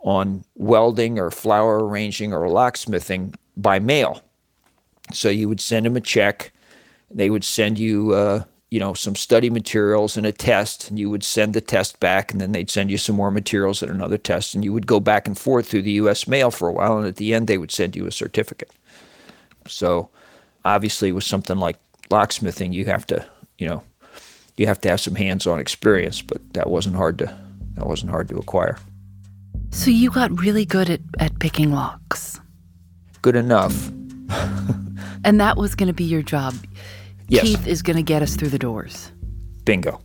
on 0.00 0.44
welding 0.56 1.18
or 1.18 1.30
flower 1.30 1.84
arranging 1.84 2.32
or 2.32 2.48
locksmithing 2.48 3.34
by 3.56 3.78
mail. 3.78 4.22
So 5.12 5.28
you 5.28 5.48
would 5.48 5.60
send 5.60 5.86
them 5.86 5.96
a 5.96 6.00
check. 6.00 6.52
They 7.10 7.30
would 7.30 7.44
send 7.44 7.78
you 7.78 8.12
uh, 8.12 8.44
you 8.70 8.80
know 8.80 8.94
some 8.94 9.14
study 9.14 9.48
materials 9.50 10.16
and 10.16 10.26
a 10.26 10.32
test 10.32 10.90
and 10.90 10.98
you 10.98 11.08
would 11.08 11.22
send 11.22 11.54
the 11.54 11.60
test 11.60 12.00
back 12.00 12.32
and 12.32 12.40
then 12.40 12.52
they'd 12.52 12.70
send 12.70 12.90
you 12.90 12.98
some 12.98 13.14
more 13.14 13.30
materials 13.30 13.82
and 13.82 13.90
another 13.90 14.18
test 14.18 14.54
and 14.54 14.64
you 14.64 14.72
would 14.72 14.86
go 14.86 14.98
back 14.98 15.26
and 15.26 15.38
forth 15.38 15.68
through 15.68 15.82
the 15.82 15.92
US 15.92 16.26
mail 16.26 16.50
for 16.50 16.68
a 16.68 16.72
while 16.72 16.98
and 16.98 17.06
at 17.06 17.16
the 17.16 17.32
end 17.32 17.46
they 17.46 17.58
would 17.58 17.70
send 17.70 17.94
you 17.94 18.06
a 18.06 18.12
certificate. 18.12 18.70
So 19.68 20.10
obviously 20.64 21.12
with 21.12 21.24
something 21.24 21.58
like 21.58 21.78
locksmithing 22.10 22.72
you 22.72 22.84
have 22.86 23.06
to 23.06 23.24
you 23.58 23.68
know 23.68 23.82
you 24.56 24.66
have 24.66 24.80
to 24.80 24.88
have 24.88 25.00
some 25.00 25.14
hands-on 25.14 25.60
experience 25.60 26.22
but 26.22 26.40
that 26.54 26.68
wasn't 26.68 26.96
hard 26.96 27.18
to 27.18 27.38
that 27.74 27.86
wasn't 27.86 28.10
hard 28.10 28.28
to 28.30 28.36
acquire. 28.36 28.78
So 29.70 29.90
you 29.90 30.10
got 30.10 30.40
really 30.40 30.64
good 30.64 30.88
at, 30.88 31.00
at 31.18 31.38
picking 31.38 31.72
locks. 31.72 32.40
Good 33.22 33.36
enough. 33.36 33.90
And 35.26 35.40
that 35.40 35.56
was 35.56 35.74
going 35.74 35.88
to 35.88 35.92
be 35.92 36.04
your 36.04 36.22
job 36.22 36.54
Yes. 37.28 37.42
Keith 37.42 37.66
is 37.66 37.82
going 37.82 37.96
to 37.96 38.02
get 38.02 38.22
us 38.22 38.36
through 38.36 38.50
the 38.50 38.58
doors. 38.58 39.12
Bingo. 39.64 40.00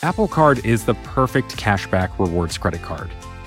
Apple 0.00 0.28
Card 0.28 0.64
is 0.64 0.84
the 0.84 0.94
perfect 0.94 1.56
cashback 1.56 2.16
rewards 2.20 2.56
credit 2.56 2.82
card. 2.82 3.10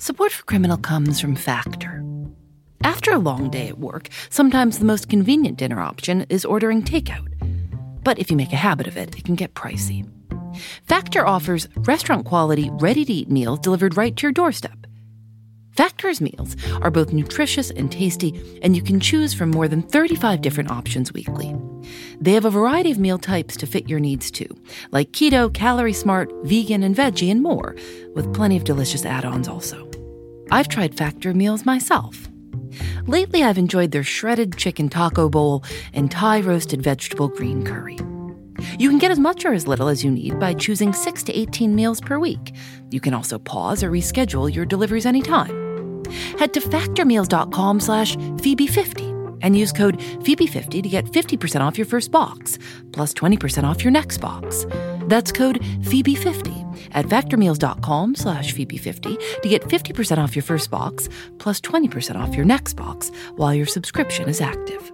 Support 0.00 0.32
for 0.32 0.44
Criminal 0.44 0.78
comes 0.78 1.20
from 1.20 1.36
Factor. 1.36 2.02
After 2.82 3.12
a 3.12 3.18
long 3.18 3.50
day 3.50 3.68
at 3.68 3.78
work, 3.78 4.08
sometimes 4.30 4.78
the 4.78 4.86
most 4.86 5.10
convenient 5.10 5.58
dinner 5.58 5.78
option 5.78 6.24
is 6.30 6.46
ordering 6.46 6.82
takeout. 6.82 7.28
But 8.02 8.18
if 8.18 8.30
you 8.30 8.36
make 8.38 8.54
a 8.54 8.56
habit 8.56 8.86
of 8.86 8.96
it, 8.96 9.18
it 9.18 9.26
can 9.26 9.34
get 9.34 9.52
pricey. 9.52 10.08
Factor 10.84 11.26
offers 11.26 11.68
restaurant 11.76 12.24
quality, 12.24 12.70
ready 12.72 13.04
to 13.04 13.12
eat 13.12 13.30
meals 13.30 13.58
delivered 13.58 13.98
right 13.98 14.16
to 14.16 14.22
your 14.22 14.32
doorstep. 14.32 14.86
Factor's 15.72 16.22
meals 16.22 16.56
are 16.80 16.90
both 16.90 17.12
nutritious 17.12 17.70
and 17.70 17.92
tasty, 17.92 18.58
and 18.62 18.74
you 18.74 18.82
can 18.82 19.00
choose 19.00 19.34
from 19.34 19.50
more 19.50 19.68
than 19.68 19.82
35 19.82 20.40
different 20.40 20.70
options 20.70 21.12
weekly. 21.12 21.54
They 22.20 22.32
have 22.32 22.44
a 22.44 22.50
variety 22.50 22.90
of 22.90 22.98
meal 22.98 23.18
types 23.18 23.56
to 23.58 23.66
fit 23.66 23.88
your 23.88 24.00
needs 24.00 24.30
too, 24.30 24.48
like 24.90 25.12
keto, 25.12 25.52
calorie 25.52 25.92
smart, 25.92 26.32
vegan, 26.44 26.82
and 26.82 26.94
veggie, 26.96 27.30
and 27.30 27.42
more, 27.42 27.74
with 28.14 28.32
plenty 28.34 28.56
of 28.56 28.64
delicious 28.64 29.04
add 29.04 29.24
ons 29.24 29.48
also. 29.48 29.90
I've 30.50 30.68
tried 30.68 30.96
Factor 30.96 31.32
meals 31.32 31.64
myself. 31.64 32.28
Lately, 33.06 33.42
I've 33.42 33.58
enjoyed 33.58 33.90
their 33.90 34.04
shredded 34.04 34.56
chicken 34.56 34.88
taco 34.88 35.28
bowl 35.28 35.64
and 35.92 36.10
Thai 36.10 36.40
roasted 36.40 36.82
vegetable 36.82 37.28
green 37.28 37.64
curry. 37.64 37.98
You 38.78 38.88
can 38.88 38.98
get 38.98 39.10
as 39.10 39.18
much 39.18 39.44
or 39.44 39.52
as 39.52 39.66
little 39.66 39.88
as 39.88 40.04
you 40.04 40.10
need 40.10 40.38
by 40.38 40.54
choosing 40.54 40.92
6 40.92 41.22
to 41.24 41.32
18 41.32 41.74
meals 41.74 42.00
per 42.00 42.18
week. 42.18 42.54
You 42.90 43.00
can 43.00 43.14
also 43.14 43.38
pause 43.38 43.82
or 43.82 43.90
reschedule 43.90 44.52
your 44.52 44.66
deliveries 44.66 45.06
anytime. 45.06 46.04
Head 46.38 46.52
to 46.54 46.60
factormeals.com 46.60 47.80
slash 47.80 48.16
Phoebe50 48.16 49.09
and 49.42 49.58
use 49.58 49.72
code 49.72 49.98
Phoebe50 49.98 50.82
to 50.82 50.88
get 50.88 51.04
50% 51.06 51.60
off 51.60 51.76
your 51.76 51.86
first 51.86 52.10
box, 52.10 52.58
plus 52.92 53.12
20% 53.14 53.64
off 53.64 53.82
your 53.82 53.90
next 53.90 54.18
box. 54.18 54.66
That's 55.02 55.32
code 55.32 55.60
Phoebe50 55.60 56.90
at 56.92 57.06
factormeals.com 57.06 58.14
slash 58.14 58.54
Phoebe50 58.54 59.40
to 59.42 59.48
get 59.48 59.62
50% 59.62 60.18
off 60.18 60.36
your 60.36 60.42
first 60.42 60.70
box, 60.70 61.08
plus 61.38 61.60
20% 61.60 62.16
off 62.16 62.34
your 62.34 62.44
next 62.44 62.74
box 62.74 63.10
while 63.36 63.54
your 63.54 63.66
subscription 63.66 64.28
is 64.28 64.40
active. 64.40 64.92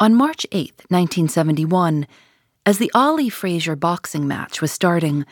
On 0.00 0.14
March 0.14 0.46
8, 0.52 0.70
1971, 0.90 2.06
as 2.64 2.78
the 2.78 2.90
Ali 2.94 3.28
Frazier 3.28 3.74
boxing 3.74 4.28
match 4.28 4.60
was 4.60 4.70
starting, 4.70 5.26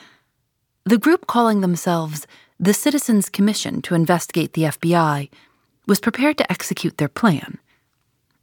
the 0.85 0.99
group 0.99 1.29
calling 1.29 1.61
themselves 1.61 2.27
the 2.59 2.73
Citizens 2.73 3.29
Commission 3.29 3.83
to 3.83 3.95
investigate 3.95 4.55
the 4.55 4.63
FBI 4.63 5.29
was 5.87 6.01
prepared 6.01 6.39
to 6.39 6.51
execute 6.51 6.97
their 6.97 7.09
plan. 7.09 7.59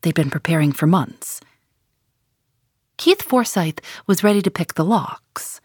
They'd 0.01 0.13
been 0.13 0.29
preparing 0.29 0.71
for 0.71 0.85
months. 0.85 1.41
Keith 2.97 3.23
Forsyth 3.23 3.79
was 4.05 4.23
ready 4.23 4.41
to 4.41 4.51
pick 4.51 4.75
the 4.75 4.85
locks. 4.85 5.59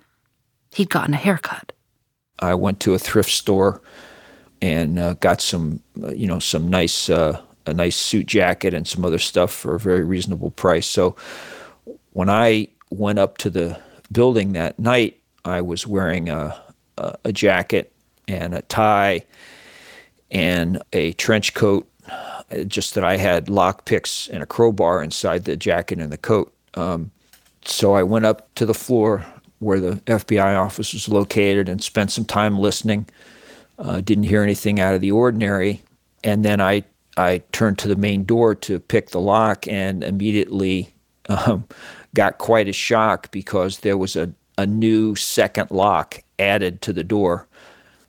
He'd 0.73 0.89
gotten 0.89 1.15
a 1.15 1.19
haircut. 1.19 1.73
I 2.39 2.55
went 2.55 2.81
to 2.81 2.95
a 2.95 2.99
thrift 2.99 3.31
store 3.31 3.83
and 4.63 4.99
uh, 4.99 5.15
got 5.15 5.43
some, 5.43 5.83
uh, 6.03 6.13
you 6.13 6.27
know, 6.27 6.39
some 6.39 6.71
nice, 6.71 7.11
uh, 7.11 7.41
a 7.67 7.75
nice 7.75 7.97
suit 7.97 8.27
jacket 8.27 8.73
and 8.73 8.89
some 8.89 9.05
other 9.05 9.19
stuff 9.19 9.53
for 9.53 9.75
a 9.75 9.79
very 9.79 10.05
reasonable 10.05 10.53
price. 10.53 10.87
So 10.87 11.17
when 12.13 12.31
I 12.31 12.69
went 12.91 13.19
up 13.19 13.39
to 13.39 13.51
the 13.51 13.79
building 14.11 14.55
that 14.55 14.79
night, 14.79 15.21
I 15.45 15.61
was 15.61 15.87
wearing 15.87 16.31
a, 16.31 16.59
a, 16.97 17.19
a 17.27 17.33
jacket 17.33 17.93
and 18.29 18.55
a 18.55 18.63
tie 18.63 19.23
and 20.31 20.81
a 20.93 21.13
trench 21.15 21.55
coat, 21.55 21.91
uh, 22.11 22.65
just 22.65 22.95
that 22.95 23.05
I 23.05 23.17
had 23.17 23.49
lock 23.49 23.85
picks 23.85 24.29
and 24.29 24.43
a 24.43 24.47
crowbar 24.47 25.03
inside 25.03 25.45
the 25.45 25.57
jacket 25.57 25.99
and 25.99 26.13
the 26.13 26.19
coat. 26.19 26.53
Um, 26.75 27.11
so 27.65 27.95
I 27.95 28.03
went 28.03 28.27
up 28.27 28.55
to 28.55 28.67
the 28.67 28.75
floor 28.75 29.25
where 29.59 29.81
the 29.81 29.97
FBI 30.07 30.59
office 30.59 30.93
was 30.93 31.09
located 31.09 31.69
and 31.69 31.83
spent 31.83 32.13
some 32.13 32.25
time 32.25 32.59
listening. 32.59 33.09
Uh, 33.79 34.01
didn't 34.01 34.25
hear 34.25 34.43
anything 34.43 34.81
out 34.81 34.95
of 34.95 35.01
the 35.01 35.11
ordinary. 35.11 35.83
And 36.25 36.45
then 36.45 36.61
I, 36.61 36.85
I 37.17 37.43
turned 37.53 37.79
to 37.81 37.89
the 37.89 37.97
main 37.97 38.25
door 38.25 38.55
to 38.55 38.79
pick 38.79 39.11
the 39.11 39.21
lock 39.21 39.67
and 39.67 40.05
immediately 40.05 40.93
um, 41.29 41.67
got 42.15 42.39
quite 42.39 42.69
a 42.69 42.73
shock 42.73 43.31
because 43.31 43.81
there 43.81 43.97
was 43.97 44.17
a, 44.17 44.33
a 44.57 44.67
new 44.67 45.15
second 45.15 45.71
lock 45.71 46.23
added 46.39 46.81
to 46.83 46.93
the 46.93 47.05
door. 47.05 47.47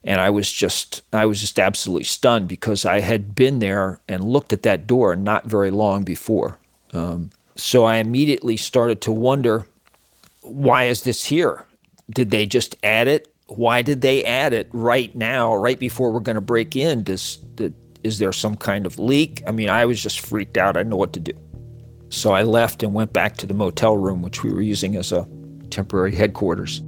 And 0.04 0.22
I 0.22 0.30
was 0.30 0.52
just 0.52 1.02
I 1.12 1.26
was 1.26 1.42
just 1.42 1.60
absolutely 1.60 2.06
stunned 2.06 2.48
because 2.48 2.86
I 2.86 3.02
had 3.02 3.36
been 3.36 3.60
there 3.60 4.00
and 4.08 4.24
looked 4.24 4.54
at 4.54 4.64
that 4.64 4.88
door 4.88 5.16
not 5.16 5.46
very 5.46 5.72
long 5.72 6.04
before. 6.04 6.58
Um, 6.94 7.32
so 7.56 7.84
I 7.84 7.98
immediately 7.98 8.56
started 8.58 9.02
to 9.02 9.12
wonder, 9.12 9.68
why 10.42 10.86
is 10.86 11.04
this 11.04 11.26
here? 11.26 11.66
Did 12.10 12.32
they 12.32 12.46
just 12.46 12.78
add 12.84 13.08
it? 13.08 13.28
Why 13.48 13.82
did 13.82 14.02
they 14.02 14.24
add 14.24 14.54
it 14.54 14.70
right 14.72 15.14
now, 15.16 15.56
right 15.56 15.78
before 15.78 16.12
we're 16.12 16.20
going 16.22 16.36
to 16.36 16.42
break 16.42 16.76
in? 16.76 17.04
Does, 17.04 17.40
is 18.04 18.20
there 18.20 18.32
some 18.32 18.56
kind 18.56 18.86
of 18.86 18.98
leak? 18.98 19.44
I 19.46 19.52
mean, 19.52 19.70
I 19.70 19.86
was 19.86 20.02
just 20.02 20.22
freaked 20.22 20.58
out. 20.58 20.78
I 20.78 20.80
didn't 20.80 20.92
know 20.92 20.96
what 20.96 21.14
to 21.14 21.20
do. 21.20 21.34
So 22.10 22.32
I 22.32 22.44
left 22.44 22.82
and 22.82 22.94
went 22.94 23.12
back 23.12 23.38
to 23.38 23.46
the 23.46 23.54
motel 23.54 23.98
room, 23.98 24.22
which 24.22 24.44
we 24.44 24.54
were 24.54 24.62
using 24.62 24.96
as 24.96 25.12
a 25.12 25.28
temporary 25.70 26.16
headquarters. 26.16 26.82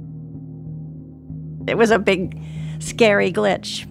It 1.68 1.76
was 1.76 1.90
a 1.90 1.98
big, 1.98 2.40
scary 2.82 3.32
glitch, 3.32 3.86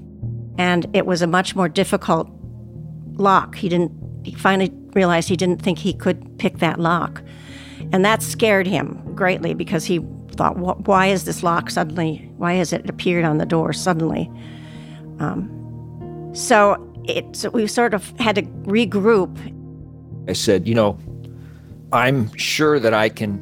and 0.58 0.86
it 0.96 1.06
was 1.06 1.22
a 1.22 1.28
much 1.28 1.56
more 1.56 1.70
difficult 1.70 2.30
lock. 3.14 3.56
He 3.56 3.70
didn't. 3.70 3.92
He 4.24 4.34
finally 4.34 4.72
realized 4.94 5.30
he 5.30 5.38
didn't 5.38 5.62
think 5.62 5.80
he 5.80 5.94
could 5.94 6.38
pick 6.38 6.60
that 6.60 6.80
lock, 6.80 7.22
and 7.92 8.06
that 8.06 8.22
scared 8.22 8.68
him 8.68 9.02
greatly 9.16 9.54
because 9.54 9.86
he 9.86 10.00
thought, 10.32 10.58
"Why 10.58 11.08
is 11.08 11.24
this 11.24 11.44
lock 11.44 11.70
suddenly? 11.70 12.30
Why 12.38 12.54
has 12.54 12.74
it 12.74 12.90
appeared 12.90 13.26
on 13.26 13.38
the 13.38 13.46
door 13.46 13.74
suddenly?" 13.74 14.30
Um, 15.20 15.50
so 16.34 16.78
it. 17.06 17.36
So 17.36 17.50
we 17.50 17.68
sort 17.68 17.94
of 17.94 18.10
had 18.20 18.36
to 18.36 18.44
regroup. 18.66 19.36
I 20.28 20.34
said, 20.34 20.68
"You 20.68 20.76
know, 20.76 20.98
I'm 21.92 22.36
sure 22.38 22.80
that 22.80 22.94
I 22.94 23.10
can 23.10 23.40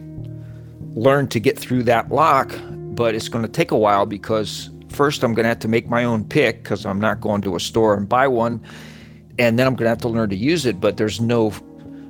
learn 0.95 1.27
to 1.27 1.39
get 1.39 1.57
through 1.57 1.83
that 1.83 2.11
lock, 2.11 2.57
but 2.95 3.15
it's 3.15 3.29
going 3.29 3.43
to 3.43 3.51
take 3.51 3.71
a 3.71 3.77
while 3.77 4.05
because 4.05 4.69
first 4.99 5.23
I'm 5.23 5.33
going 5.33 5.45
to 5.45 5.47
have 5.47 5.59
to 5.59 5.69
make 5.69 5.87
my 5.87 6.03
own 6.03 6.25
pick 6.25 6.61
because 6.61 6.85
I'm 6.85 6.99
not 6.99 7.21
going 7.21 7.41
to 7.43 7.55
a 7.55 7.59
store 7.61 7.95
and 7.95 8.09
buy 8.09 8.27
one. 8.27 8.61
And 9.37 9.57
then 9.57 9.65
I'm 9.65 9.73
going 9.73 9.85
to 9.85 9.89
have 9.91 9.99
to 9.99 10.09
learn 10.09 10.29
to 10.29 10.35
use 10.35 10.65
it, 10.65 10.81
but 10.81 10.97
there's 10.97 11.21
no, 11.21 11.53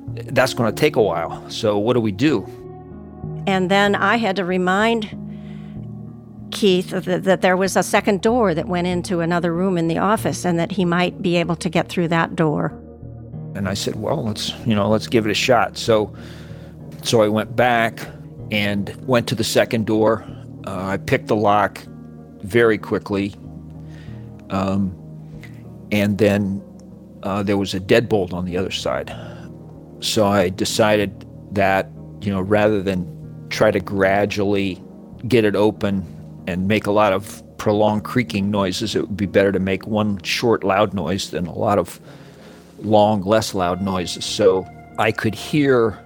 that's 0.08 0.56
going 0.56 0.74
to 0.74 0.76
take 0.76 0.96
a 0.96 1.02
while. 1.04 1.48
So 1.52 1.78
what 1.78 1.94
do 1.94 2.00
we 2.00 2.12
do? 2.12 2.48
And 3.46 3.70
then 3.70 3.94
I 3.94 4.16
had 4.16 4.36
to 4.38 4.44
remind 4.44 5.16
Keith 6.50 6.90
that, 6.90 7.26
that 7.26 7.42
there 7.42 7.56
was 7.56 7.76
a 7.76 7.84
second 7.84 8.24
door 8.24 8.56
that 8.56 8.68
went 8.68 8.88
into 8.88 9.20
another 9.20 9.54
room 9.54 9.78
in 9.78 9.88
the 9.88 10.00
office 10.00 10.44
and 10.44 10.58
that 10.58 10.72
he 10.72 10.84
might 10.84 11.22
be 11.22 11.36
able 11.36 11.58
to 11.58 11.70
get 11.70 11.90
through 11.90 12.08
that 12.08 12.36
door. 12.36 12.74
And 13.54 13.70
I 13.70 13.76
said, 13.76 13.98
well, 13.98 14.24
let's, 14.24 14.52
you 14.66 14.74
know, 14.74 14.90
let's 14.90 15.06
give 15.06 15.28
it 15.28 15.32
a 15.32 15.36
shot. 15.36 15.78
So, 15.78 16.12
so 17.04 17.22
I 17.22 17.28
went 17.28 17.56
back 17.56 18.00
and 18.50 18.90
went 19.06 19.28
to 19.28 19.36
the 19.36 19.44
second 19.44 19.86
door. 19.86 20.26
Uh, 20.66 20.86
I 20.88 20.98
picked 20.98 21.28
the 21.28 21.36
lock 21.36 21.84
very 22.42 22.78
quickly. 22.78 23.34
Um, 24.50 24.96
and 25.92 26.18
then 26.18 26.62
uh, 27.24 27.44
there 27.44 27.58
was 27.58 27.74
a 27.74 27.80
deadbolt 27.80 28.34
on 28.34 28.46
the 28.46 28.58
other 28.58 28.72
side. 28.72 29.16
So 30.00 30.28
I 30.28 30.50
decided 30.50 31.26
that, 31.52 31.90
you 32.22 32.32
know, 32.32 32.42
rather 32.42 32.82
than 32.82 33.48
try 33.50 33.72
to 33.72 33.80
gradually 33.80 34.82
get 35.28 35.44
it 35.44 35.56
open 35.56 36.06
and 36.48 36.68
make 36.68 36.88
a 36.88 36.92
lot 36.92 37.14
of 37.14 37.44
prolonged 37.58 38.06
creaking 38.06 38.50
noises, 38.50 38.96
it 38.96 39.02
would 39.02 39.18
be 39.18 39.26
better 39.26 39.52
to 39.52 39.60
make 39.60 39.86
one 39.86 40.22
short, 40.24 40.64
loud 40.64 40.94
noise 40.94 41.32
than 41.32 41.46
a 41.46 41.54
lot 41.54 41.78
of 41.78 42.00
long, 42.80 43.22
less 43.22 43.54
loud 43.54 43.82
noises. 43.82 44.24
So 44.24 44.68
I 44.98 45.12
could 45.12 45.36
hear 45.36 46.00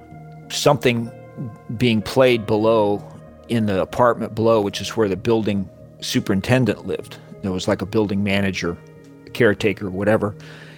something 0.50 1.12
being 1.78 2.02
played 2.02 2.46
below 2.46 3.04
in 3.50 3.66
the 3.66 3.82
apartment 3.82 4.34
below, 4.36 4.62
which 4.62 4.82
is 4.82 4.96
where 4.98 5.08
the 5.08 5.16
building 5.16 5.70
superintendent 6.04 6.86
lived. 6.86 7.18
There 7.42 7.52
was 7.52 7.68
like 7.68 7.82
a 7.82 7.86
building 7.86 8.24
manager, 8.24 8.78
caretaker, 9.34 9.90
whatever. 9.90 10.36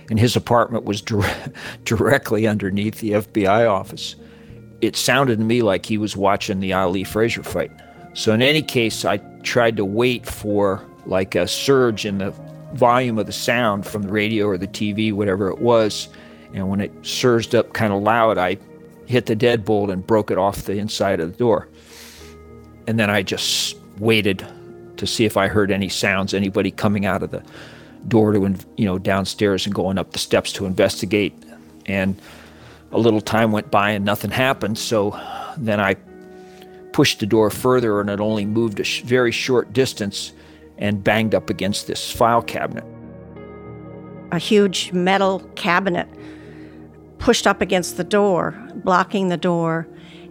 And 0.09 0.19
his 0.19 0.35
apartment 0.35 0.85
was 0.85 1.01
dire- 1.01 1.51
directly 1.83 2.47
underneath 2.47 2.99
the 2.99 3.11
FBI 3.11 3.69
office. 3.69 4.15
It 4.81 4.95
sounded 4.95 5.39
to 5.39 5.43
me 5.43 5.61
like 5.61 5.85
he 5.85 5.97
was 5.97 6.15
watching 6.15 6.59
the 6.59 6.73
Ali 6.73 7.03
Frazier 7.03 7.43
fight. 7.43 7.71
So, 8.13 8.33
in 8.33 8.41
any 8.41 8.61
case, 8.61 9.03
I 9.03 9.17
tried 9.43 9.77
to 9.77 9.85
wait 9.85 10.25
for 10.25 10.85
like 11.05 11.35
a 11.35 11.47
surge 11.47 12.05
in 12.05 12.19
the 12.19 12.31
volume 12.73 13.17
of 13.17 13.25
the 13.25 13.31
sound 13.31 13.85
from 13.85 14.03
the 14.03 14.11
radio 14.11 14.47
or 14.47 14.57
the 14.57 14.67
TV, 14.67 15.11
whatever 15.11 15.49
it 15.49 15.59
was. 15.59 16.09
And 16.53 16.69
when 16.69 16.81
it 16.81 16.91
surged 17.01 17.55
up 17.55 17.73
kind 17.73 17.93
of 17.93 18.01
loud, 18.01 18.38
I 18.38 18.57
hit 19.05 19.25
the 19.25 19.35
deadbolt 19.35 19.91
and 19.91 20.05
broke 20.05 20.31
it 20.31 20.38
off 20.38 20.63
the 20.63 20.77
inside 20.77 21.19
of 21.19 21.31
the 21.31 21.38
door. 21.38 21.67
And 22.88 22.99
then 22.99 23.09
I 23.09 23.23
just 23.23 23.77
waited 23.97 24.45
to 24.97 25.08
see 25.08 25.25
if 25.25 25.38
I 25.38 25.47
heard 25.47 25.71
any 25.71 25.89
sounds, 25.89 26.34
anybody 26.34 26.71
coming 26.71 27.05
out 27.05 27.23
of 27.23 27.31
the 27.31 27.43
door 28.08 28.31
to, 28.34 28.55
you 28.77 28.86
know, 28.86 28.97
downstairs 28.97 29.65
and 29.65 29.73
going 29.73 29.97
up 29.97 30.12
the 30.12 30.19
steps 30.19 30.51
to 30.53 30.65
investigate. 30.65 31.34
And 31.86 32.19
a 32.91 32.99
little 32.99 33.21
time 33.21 33.51
went 33.51 33.71
by 33.71 33.91
and 33.91 34.05
nothing 34.05 34.31
happened. 34.31 34.77
So 34.77 35.19
then 35.58 35.79
I 35.79 35.95
pushed 36.93 37.19
the 37.19 37.25
door 37.25 37.49
further 37.49 37.99
and 37.99 38.10
it 38.10 38.19
only 38.19 38.45
moved 38.45 38.79
a 38.79 38.84
sh- 38.84 39.01
very 39.01 39.31
short 39.31 39.73
distance 39.73 40.31
and 40.77 41.03
banged 41.03 41.36
up 41.36 41.49
against 41.49 41.88
this 41.88 42.12
file 42.12 42.41
cabinet. 42.41 42.86
A 44.31 44.39
huge 44.39 44.91
metal 44.91 45.39
cabinet 45.55 46.08
pushed 47.17 47.47
up 47.47 47.62
against 47.62 47.97
the 47.97 48.03
door, 48.03 48.51
blocking 48.75 49.29
the 49.29 49.38
door. 49.38 49.88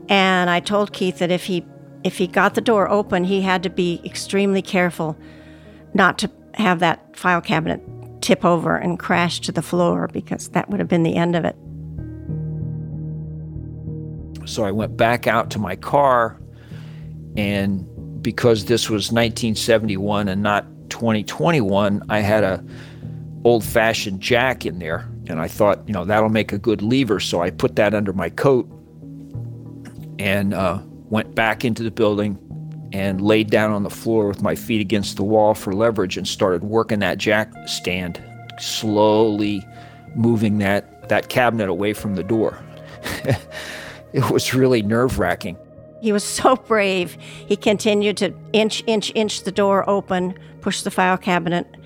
And 0.08 0.50
I 0.50 0.60
told 0.60 0.92
Keith 0.92 1.18
that 1.18 1.30
if 1.30 1.44
he 1.44 1.64
if 2.04 2.18
he 2.18 2.26
got 2.26 2.54
the 2.54 2.60
door 2.60 2.88
open, 2.90 3.24
he 3.24 3.40
had 3.40 3.62
to 3.62 3.70
be 3.70 4.00
extremely 4.04 4.62
careful 4.62 5.16
not 5.94 6.18
to 6.18 6.30
have 6.54 6.78
that 6.80 7.16
file 7.16 7.40
cabinet 7.40 7.82
tip 8.20 8.44
over 8.44 8.76
and 8.76 8.98
crash 8.98 9.40
to 9.40 9.52
the 9.52 9.62
floor 9.62 10.08
because 10.12 10.48
that 10.50 10.70
would 10.70 10.80
have 10.80 10.88
been 10.88 11.02
the 11.02 11.16
end 11.16 11.34
of 11.34 11.44
it. 11.44 11.56
So 14.46 14.64
I 14.64 14.70
went 14.70 14.96
back 14.96 15.26
out 15.26 15.50
to 15.50 15.58
my 15.58 15.76
car 15.76 16.38
and 17.36 17.90
because 18.22 18.66
this 18.66 18.88
was 18.88 19.10
1971 19.10 20.28
and 20.28 20.42
not 20.42 20.66
2021, 20.90 22.02
I 22.08 22.20
had 22.20 22.44
a 22.44 22.64
old-fashioned 23.44 24.20
jack 24.20 24.64
in 24.64 24.78
there, 24.78 25.06
and 25.26 25.38
I 25.38 25.48
thought, 25.48 25.86
you 25.86 25.92
know, 25.92 26.06
that'll 26.06 26.30
make 26.30 26.52
a 26.52 26.58
good 26.58 26.80
lever. 26.80 27.20
So 27.20 27.42
I 27.42 27.50
put 27.50 27.76
that 27.76 27.92
under 27.92 28.14
my 28.14 28.30
coat 28.30 28.66
and 30.18 30.54
uh, 30.54 30.80
went 31.14 31.32
back 31.32 31.64
into 31.64 31.84
the 31.84 31.92
building 31.92 32.36
and 32.92 33.20
laid 33.20 33.48
down 33.48 33.70
on 33.70 33.84
the 33.84 33.90
floor 33.90 34.26
with 34.26 34.42
my 34.42 34.56
feet 34.56 34.80
against 34.80 35.14
the 35.14 35.22
wall 35.22 35.54
for 35.54 35.72
leverage 35.72 36.16
and 36.16 36.26
started 36.26 36.64
working 36.64 36.98
that 36.98 37.18
jack 37.18 37.52
stand, 37.66 38.20
slowly 38.58 39.64
moving 40.16 40.58
that 40.58 41.08
that 41.08 41.28
cabinet 41.28 41.68
away 41.68 41.92
from 41.92 42.16
the 42.16 42.24
door. 42.24 42.58
it 44.12 44.28
was 44.28 44.54
really 44.54 44.82
nerve-wracking. 44.82 45.56
He 46.02 46.10
was 46.10 46.24
so 46.24 46.56
brave. 46.56 47.16
He 47.46 47.54
continued 47.54 48.16
to 48.16 48.34
inch, 48.52 48.82
inch, 48.88 49.12
inch 49.14 49.44
the 49.44 49.52
door 49.52 49.88
open, 49.88 50.36
push 50.62 50.82
the 50.82 50.90
file 50.90 51.16
cabinet 51.16 51.76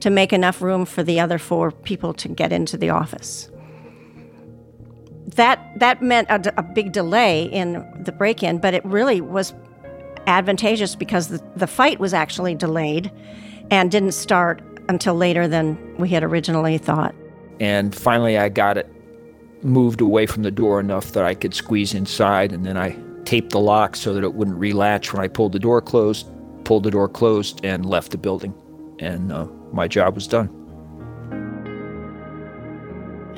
to 0.00 0.08
make 0.08 0.32
enough 0.32 0.62
room 0.62 0.86
for 0.86 1.02
the 1.02 1.20
other 1.20 1.36
four 1.36 1.70
people 1.70 2.14
to 2.14 2.28
get 2.28 2.50
into 2.50 2.78
the 2.78 2.88
office. 2.88 3.50
That 5.36 5.60
that 5.76 6.02
meant 6.02 6.28
a, 6.30 6.52
a 6.58 6.62
big 6.62 6.92
delay 6.92 7.44
in 7.44 7.86
the 8.02 8.12
break-in, 8.12 8.58
but 8.58 8.74
it 8.74 8.84
really 8.84 9.20
was 9.20 9.54
advantageous 10.26 10.94
because 10.94 11.28
the, 11.28 11.42
the 11.56 11.66
fight 11.66 11.98
was 11.98 12.14
actually 12.14 12.54
delayed 12.54 13.10
and 13.70 13.90
didn't 13.90 14.12
start 14.12 14.62
until 14.88 15.14
later 15.14 15.46
than 15.46 15.96
we 15.98 16.08
had 16.08 16.22
originally 16.22 16.78
thought. 16.78 17.14
And 17.60 17.94
finally, 17.94 18.38
I 18.38 18.48
got 18.48 18.76
it 18.76 18.90
moved 19.62 20.00
away 20.00 20.26
from 20.26 20.42
the 20.42 20.50
door 20.50 20.80
enough 20.80 21.12
that 21.12 21.24
I 21.24 21.34
could 21.34 21.54
squeeze 21.54 21.94
inside, 21.94 22.52
and 22.52 22.64
then 22.64 22.76
I 22.76 22.96
taped 23.24 23.50
the 23.50 23.60
lock 23.60 23.96
so 23.96 24.14
that 24.14 24.24
it 24.24 24.34
wouldn't 24.34 24.58
relatch 24.58 25.12
when 25.12 25.22
I 25.22 25.28
pulled 25.28 25.52
the 25.52 25.58
door 25.58 25.80
closed, 25.80 26.26
pulled 26.64 26.84
the 26.84 26.90
door 26.90 27.08
closed, 27.08 27.64
and 27.64 27.86
left 27.86 28.10
the 28.10 28.18
building. 28.18 28.54
And 28.98 29.32
uh, 29.32 29.46
my 29.72 29.86
job 29.86 30.14
was 30.14 30.26
done. 30.26 30.48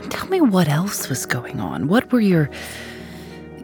And 0.03 0.11
tell 0.11 0.29
me 0.29 0.41
what 0.41 0.69
else 0.69 1.09
was 1.09 1.27
going 1.27 1.61
on. 1.61 1.89
What 1.89 2.13
were 2.13 2.21
your 2.21 2.51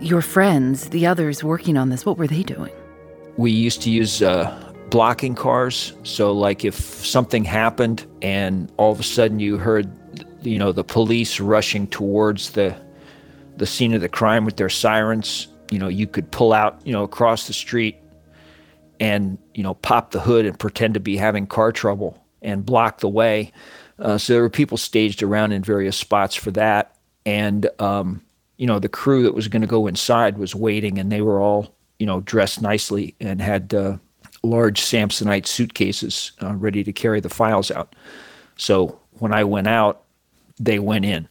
your 0.01 0.22
friends, 0.22 0.90
the 0.90 1.07
others 1.07 1.42
working 1.42 1.77
on 1.77 1.90
this? 1.90 2.07
What 2.07 2.18
were 2.18 2.29
they 2.29 2.42
doing? 2.42 2.72
We 3.37 3.51
used 3.51 3.83
to 3.83 3.90
use 3.90 4.22
uh, 4.22 4.72
blocking 4.90 5.35
cars. 5.35 5.92
So, 6.05 6.33
like, 6.33 6.64
if 6.64 6.77
something 6.77 7.44
happened 7.44 8.07
and 8.22 8.72
all 8.77 8.92
of 8.92 9.01
a 9.01 9.05
sudden 9.05 9.40
you 9.40 9.59
heard, 9.59 9.90
you 10.42 10.59
know, 10.59 10.72
the 10.72 10.85
police 10.85 11.40
rushing 11.40 11.87
towards 11.88 12.51
the 12.51 12.77
the 13.57 13.66
scene 13.66 13.92
of 13.92 14.01
the 14.01 14.09
crime 14.09 14.44
with 14.44 14.57
their 14.57 14.68
sirens, 14.68 15.48
you 15.70 15.81
know, 15.81 15.88
you 15.88 16.07
could 16.07 16.31
pull 16.31 16.53
out, 16.53 16.81
you 16.87 16.92
know, 16.92 17.03
across 17.03 17.48
the 17.48 17.53
street 17.53 17.96
and 19.01 19.38
you 19.55 19.62
know 19.62 19.74
pop 19.74 20.11
the 20.11 20.20
hood 20.20 20.44
and 20.44 20.59
pretend 20.59 20.94
to 20.94 21.01
be 21.01 21.16
having 21.16 21.46
car 21.46 21.72
trouble 21.72 22.24
and 22.42 22.64
block 22.64 23.01
the 23.01 23.09
way. 23.09 23.53
Uh, 23.99 24.19
so 24.19 24.33
there 24.33 24.43
were 24.43 24.51
people 24.51 24.77
staged 24.77 25.23
around 25.23 25.53
in 25.53 25.63
various 25.63 25.97
spots 25.97 26.35
for 26.35 26.51
that, 26.53 26.97
and 27.27 27.69
um, 27.81 28.23
you 28.57 28.67
know 28.67 28.79
the 28.79 28.89
crew 28.89 29.23
that 29.25 29.35
was 29.35 29.49
going 29.49 29.63
to 29.63 29.69
go 29.69 29.87
inside 29.87 30.39
was 30.39 30.55
waiting, 30.55 30.99
and 30.99 31.11
they 31.11 31.21
were 31.21 31.41
all 31.41 31.75
you 31.99 32.07
know 32.07 32.21
dressed 32.21 32.63
nicely 32.63 33.15
and 33.21 33.41
had 33.41 33.75
uh, 33.75 33.97
large 34.43 34.81
Samsonite 34.81 35.47
suitcases 35.47 36.33
uh, 36.43 36.55
ready 36.55 36.85
to 36.85 36.93
carry 36.93 37.21
the 37.21 37.29
files 37.29 37.71
out. 37.71 37.95
So 38.57 38.99
when 39.19 39.35
I 39.35 39.45
went 39.45 39.67
out, 39.67 40.03
they 40.59 40.79
went 40.79 41.05
in. 41.05 41.29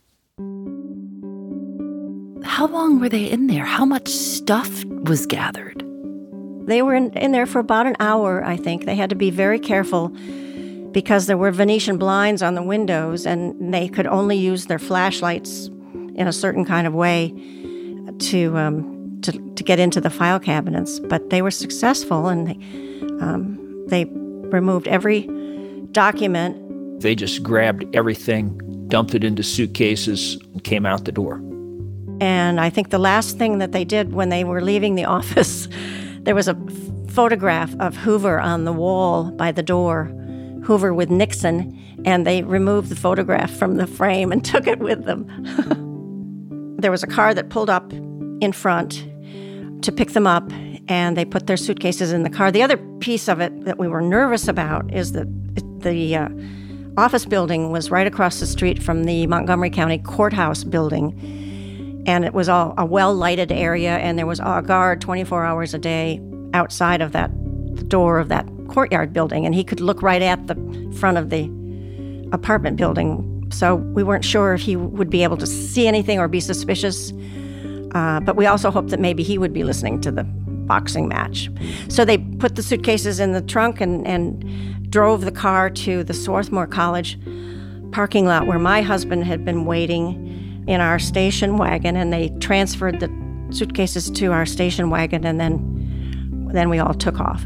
How 2.44 2.68
long 2.68 3.00
were 3.00 3.10
they 3.10 3.26
in 3.26 3.48
there? 3.48 3.66
How 3.66 3.86
much 3.86 4.08
stuff 4.08 4.84
was 4.86 5.26
gathered? 5.26 5.84
They 6.66 6.82
were 6.82 6.96
in, 6.96 7.14
in 7.14 7.32
there 7.32 7.46
for 7.46 7.60
about 7.60 7.88
an 7.88 7.96
hour, 8.00 8.44
I 8.44 8.58
think. 8.58 8.86
They 8.86 8.96
had 8.96 9.10
to 9.10 9.16
be 9.16 9.30
very 9.30 9.60
careful 9.60 10.14
because 10.98 11.28
there 11.28 11.38
were 11.38 11.52
Venetian 11.52 12.00
blinds 12.00 12.42
on 12.42 12.56
the 12.56 12.64
windows 12.64 13.28
and 13.28 13.72
they 13.72 13.88
could 13.88 14.08
only 14.08 14.36
use 14.36 14.66
their 14.66 14.80
flashlights 14.80 15.68
in 16.16 16.28
a 16.28 16.34
certain 16.34 16.66
kind 16.66 16.88
of 16.88 16.94
way 16.96 17.30
to, 18.18 18.58
um, 18.58 19.20
to, 19.22 19.32
to 19.54 19.64
get 19.64 19.78
into 19.78 20.02
the 20.02 20.10
file 20.10 20.40
cabinets. 20.40 21.00
But 21.00 21.30
they 21.30 21.44
were 21.44 21.52
successful 21.52 22.30
and 22.30 22.48
they, 22.48 22.54
um, 23.24 23.86
they 23.90 24.06
removed 24.06 24.88
every 24.88 25.30
document. 25.92 27.00
They 27.00 27.14
just 27.14 27.44
grabbed 27.44 27.86
everything, 27.96 28.58
dumped 28.88 29.14
it 29.14 29.24
into 29.24 29.44
suitcases, 29.44 30.40
and 30.54 30.64
came 30.64 30.88
out 30.88 31.06
the 31.06 31.12
door. 31.12 31.36
And 32.20 32.60
I 32.60 32.72
think 32.72 32.90
the 32.90 32.98
last 32.98 33.38
thing 33.38 33.60
that 33.60 33.72
they 33.72 33.86
did 33.86 34.14
when 34.14 34.30
they 34.30 34.44
were 34.44 34.62
leaving 34.62 34.96
the 34.96 35.06
office 35.18 35.68
there 36.22 36.34
was 36.34 36.48
a 36.48 36.58
photograph 37.10 37.74
of 37.80 37.96
Hoover 37.96 38.40
on 38.40 38.66
the 38.66 38.74
wall 38.74 39.32
by 39.32 39.52
the 39.52 39.64
door, 39.64 40.12
Hoover 40.68 40.94
with 40.94 41.10
Nixon, 41.10 42.02
and 42.06 42.28
they 42.28 42.44
removed 42.44 42.90
the 42.90 42.96
photograph 42.96 43.50
from 43.52 43.78
the 43.78 43.88
frame 43.88 44.32
and 44.32 44.44
took 44.54 44.68
it 44.68 44.80
with 44.80 45.06
them. 45.06 45.26
there 46.80 46.92
was 46.92 47.04
a 47.04 47.08
car 47.08 47.34
that 47.34 47.50
pulled 47.50 47.70
up 47.70 47.92
in 47.94 48.52
front 48.52 49.06
to 49.82 49.92
pick 49.92 50.12
them 50.12 50.28
up, 50.28 50.52
and 50.90 51.16
they 51.16 51.26
put 51.26 51.48
their 51.48 51.58
suitcases 51.58 52.12
in 52.12 52.24
the 52.24 52.30
car. 52.30 52.52
The 52.52 52.62
other 52.62 52.78
piece 53.00 53.28
of 53.28 53.40
it 53.40 53.66
that 53.66 53.80
we 53.80 53.88
were 53.88 54.02
nervous 54.02 54.48
about 54.48 54.94
is 54.94 55.14
that 55.14 55.28
the 55.82 56.16
uh, 56.16 56.30
office 56.98 57.26
building 57.26 57.72
was 57.72 57.90
right 57.90 58.06
across 58.06 58.40
the 58.40 58.48
street 58.48 58.84
from 58.84 59.06
the 59.06 59.26
Montgomery 59.28 59.70
County 59.70 60.00
Courthouse 60.00 60.64
building 60.64 61.16
and 62.08 62.24
it 62.24 62.34
was 62.34 62.48
all 62.48 62.74
a 62.78 62.86
well 62.86 63.14
lighted 63.14 63.52
area, 63.52 63.98
and 63.98 64.18
there 64.18 64.26
was 64.26 64.40
a 64.40 64.64
guard 64.66 65.02
24 65.02 65.44
hours 65.44 65.74
a 65.74 65.78
day 65.78 66.22
outside 66.54 67.02
of 67.02 67.12
that 67.12 67.30
door 67.90 68.18
of 68.18 68.30
that 68.30 68.48
courtyard 68.68 69.14
building, 69.14 69.46
and 69.46 69.56
he 69.56 69.64
could 69.64 69.80
look 69.80 70.02
right 70.02 70.22
at 70.22 70.48
the 70.48 70.56
front 71.00 71.18
of 71.18 71.30
the 71.30 71.50
apartment 72.32 72.78
building. 72.78 73.48
So 73.52 73.76
we 73.76 74.04
weren't 74.04 74.26
sure 74.26 74.54
if 74.54 74.62
he 74.62 74.76
would 74.76 75.10
be 75.10 75.24
able 75.24 75.38
to 75.38 75.48
see 75.48 75.88
anything 75.88 76.20
or 76.20 76.28
be 76.28 76.40
suspicious. 76.40 77.14
Uh, 77.94 78.20
but 78.20 78.36
we 78.36 78.46
also 78.46 78.70
hoped 78.70 78.90
that 78.90 79.00
maybe 79.00 79.24
he 79.24 79.38
would 79.38 79.54
be 79.54 79.64
listening 79.64 80.02
to 80.02 80.12
the 80.12 80.24
boxing 80.24 81.08
match. 81.08 81.50
So 81.88 82.04
they 82.04 82.18
put 82.18 82.56
the 82.56 82.64
suitcases 82.64 83.20
in 83.20 83.32
the 83.32 83.42
trunk 83.42 83.80
and, 83.80 84.06
and 84.06 84.92
drove 84.92 85.22
the 85.22 85.32
car 85.32 85.70
to 85.70 86.04
the 86.04 86.14
Swarthmore 86.14 86.68
College 86.68 87.18
parking 87.92 88.26
lot 88.26 88.48
where 88.48 88.60
my 88.60 88.82
husband 88.82 89.24
had 89.24 89.46
been 89.46 89.66
waiting 89.66 90.66
in 90.68 90.82
our 90.82 91.00
station 91.00 91.58
wagon, 91.58 91.96
and 91.96 92.12
they 92.12 92.30
transferred 92.40 93.00
the 93.00 93.10
suitcases 93.52 94.12
to 94.12 94.34
our 94.34 94.46
station 94.46 94.90
wagon, 94.90 95.26
and 95.26 95.40
then 95.40 95.74
then 96.54 96.70
we 96.70 96.80
all 96.80 96.94
took 96.94 97.20
off. 97.20 97.46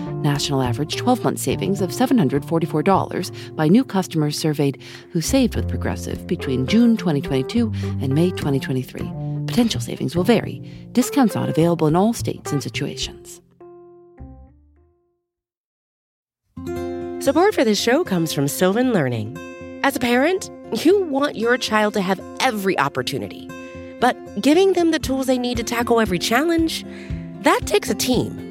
National 0.21 0.61
average 0.61 0.97
12 0.97 1.23
month 1.23 1.39
savings 1.39 1.81
of 1.81 1.89
$744 1.89 3.55
by 3.55 3.67
new 3.67 3.83
customers 3.83 4.37
surveyed 4.37 4.79
who 5.11 5.19
saved 5.19 5.55
with 5.55 5.67
Progressive 5.67 6.27
between 6.27 6.67
June 6.67 6.95
2022 6.95 7.71
and 8.01 8.13
May 8.13 8.29
2023. 8.29 9.11
Potential 9.47 9.81
savings 9.81 10.15
will 10.15 10.23
vary. 10.23 10.59
Discounts 10.91 11.33
not 11.33 11.49
available 11.49 11.87
in 11.87 11.95
all 11.95 12.13
states 12.13 12.51
and 12.51 12.61
situations. 12.61 13.41
Support 17.23 17.55
for 17.55 17.63
this 17.63 17.79
show 17.79 18.03
comes 18.03 18.31
from 18.31 18.47
Sylvan 18.47 18.93
Learning. 18.93 19.37
As 19.83 19.95
a 19.95 19.99
parent, 19.99 20.51
you 20.85 21.03
want 21.03 21.35
your 21.35 21.57
child 21.57 21.93
to 21.95 22.01
have 22.01 22.19
every 22.39 22.77
opportunity, 22.77 23.49
but 23.99 24.15
giving 24.39 24.73
them 24.73 24.91
the 24.91 24.99
tools 24.99 25.25
they 25.25 25.37
need 25.39 25.57
to 25.57 25.63
tackle 25.63 25.99
every 25.99 26.19
challenge, 26.19 26.85
that 27.41 27.61
takes 27.65 27.89
a 27.89 27.95
team. 27.95 28.50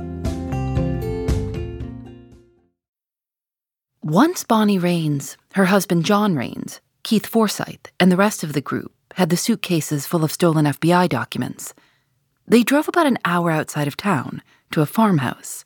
Once 4.11 4.43
Bonnie 4.43 4.77
Raines, 4.77 5.37
her 5.53 5.63
husband 5.63 6.03
John 6.03 6.35
Raines, 6.35 6.81
Keith 7.01 7.25
Forsyth, 7.25 7.93
and 7.97 8.11
the 8.11 8.17
rest 8.17 8.43
of 8.43 8.51
the 8.51 8.59
group 8.59 8.91
had 9.15 9.29
the 9.29 9.37
suitcases 9.37 10.05
full 10.05 10.25
of 10.25 10.33
stolen 10.33 10.65
FBI 10.65 11.07
documents. 11.07 11.73
They 12.45 12.61
drove 12.61 12.89
about 12.89 13.07
an 13.07 13.19
hour 13.23 13.51
outside 13.51 13.87
of 13.87 13.95
town 13.95 14.41
to 14.71 14.81
a 14.81 14.85
farmhouse. 14.85 15.63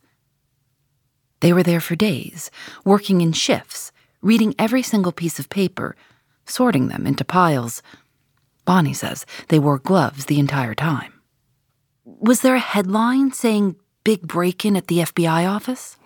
They 1.39 1.53
were 1.53 1.63
there 1.63 1.79
for 1.79 1.95
days, 1.95 2.51
working 2.83 3.21
in 3.21 3.31
shifts, 3.31 3.91
reading 4.21 4.53
every 4.59 4.83
single 4.83 5.11
piece 5.11 5.39
of 5.39 5.49
paper, 5.49 5.95
sorting 6.45 6.89
them 6.89 7.07
into 7.07 7.25
piles. 7.25 7.81
Bonnie 8.63 8.93
says 8.93 9.25
they 9.47 9.57
wore 9.57 9.79
gloves 9.79 10.25
the 10.25 10.39
entire 10.39 10.75
time. 10.75 11.13
Was 12.03 12.41
there 12.41 12.53
a 12.53 12.59
headline 12.59 13.31
saying 13.31 13.77
big 14.03 14.27
break 14.27 14.63
in 14.65 14.75
at 14.75 14.85
the 14.85 14.99
FBI 14.99 15.49
office? 15.49 15.97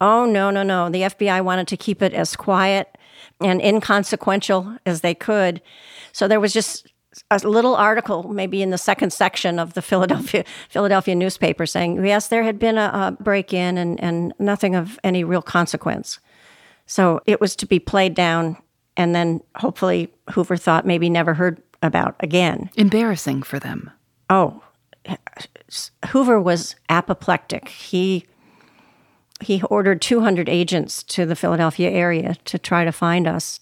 Oh, 0.00 0.26
no, 0.26 0.50
no, 0.50 0.62
no. 0.62 0.88
The 0.88 1.02
FBI 1.02 1.42
wanted 1.42 1.68
to 1.68 1.76
keep 1.76 2.02
it 2.02 2.14
as 2.14 2.36
quiet 2.36 2.96
and 3.40 3.60
inconsequential 3.60 4.76
as 4.86 5.00
they 5.00 5.14
could. 5.14 5.60
So 6.12 6.28
there 6.28 6.40
was 6.40 6.52
just 6.52 6.86
a 7.30 7.38
little 7.38 7.74
article, 7.74 8.24
maybe 8.32 8.62
in 8.62 8.70
the 8.70 8.78
second 8.78 9.12
section 9.12 9.58
of 9.58 9.74
the 9.74 9.82
Philadelphia 9.90 10.44
Philadelphia 10.68 11.14
newspaper, 11.14 11.66
saying 11.66 12.04
yes, 12.04 12.28
there 12.28 12.42
had 12.42 12.58
been 12.58 12.78
a, 12.78 13.16
a 13.18 13.22
break 13.22 13.52
in 13.52 13.78
and, 13.78 14.00
and 14.02 14.32
nothing 14.38 14.74
of 14.74 14.98
any 15.04 15.24
real 15.24 15.42
consequence. 15.42 16.18
So 16.86 17.20
it 17.26 17.40
was 17.40 17.54
to 17.56 17.66
be 17.66 17.78
played 17.78 18.14
down, 18.14 18.56
and 18.96 19.14
then 19.14 19.42
hopefully 19.56 20.12
Hoover 20.30 20.56
thought 20.56 20.86
maybe 20.86 21.10
never 21.10 21.34
heard 21.34 21.62
about 21.82 22.16
again. 22.20 22.70
Embarrassing 22.76 23.42
for 23.42 23.58
them. 23.58 23.90
Oh, 24.30 24.62
Hoover 26.08 26.40
was 26.40 26.76
apoplectic. 26.88 27.68
He 27.68 28.26
he 29.40 29.62
ordered 29.62 30.02
200 30.02 30.48
agents 30.48 31.02
to 31.04 31.24
the 31.24 31.36
Philadelphia 31.36 31.90
area 31.90 32.36
to 32.44 32.58
try 32.58 32.84
to 32.84 32.92
find 32.92 33.26
us. 33.26 33.60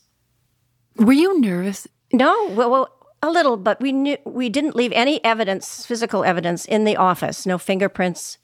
Were 0.96 1.12
you 1.12 1.40
nervous? 1.40 1.86
No, 2.12 2.48
well, 2.50 2.70
well 2.70 2.92
a 3.22 3.30
little, 3.30 3.56
but 3.56 3.80
we 3.80 3.92
knew 3.92 4.16
we 4.24 4.48
didn't 4.48 4.76
leave 4.76 4.92
any 4.92 5.22
evidence, 5.24 5.84
physical 5.84 6.24
evidence, 6.24 6.64
in 6.64 6.84
the 6.84 6.96
office. 6.96 7.46
No 7.46 7.58
fingerprints. 7.58 8.38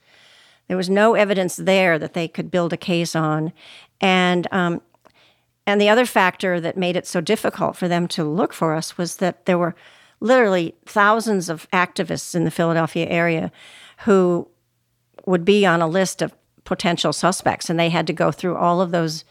There 0.69 0.77
was 0.77 0.91
no 0.91 1.15
evidence 1.15 1.57
there 1.57 1.99
that 1.99 2.15
they 2.15 2.29
could 2.29 2.51
build 2.51 2.73
a 2.73 2.79
case 2.79 3.15
on, 3.15 3.53
and 4.01 4.47
um, 4.53 4.81
and 5.67 5.81
the 5.81 5.89
other 5.89 6.07
factor 6.07 6.61
that 6.61 6.77
made 6.77 6.97
it 6.97 7.07
so 7.07 7.21
difficult 7.21 7.77
for 7.77 7.89
them 7.89 8.09
to 8.09 8.25
look 8.25 8.53
for 8.53 8.75
us 8.75 8.99
was 8.99 9.17
that 9.17 9.47
there 9.47 9.59
were 9.59 9.75
literally 10.21 10.75
thousands 10.87 11.49
of 11.49 11.69
activists 11.71 12.35
in 12.35 12.45
the 12.45 12.51
Philadelphia 12.51 13.07
area 13.07 13.53
who 14.05 14.49
would 15.27 15.45
be 15.45 15.65
on 15.67 15.83
a 15.83 15.87
list 15.87 16.23
of 16.23 16.33
potential 16.65 17.13
suspects, 17.13 17.69
and 17.69 17.79
they 17.79 17.91
had 17.91 18.07
to 18.07 18.13
go 18.13 18.31
through 18.33 18.57
all 18.57 18.81
of 18.81 18.91
those 18.91 19.25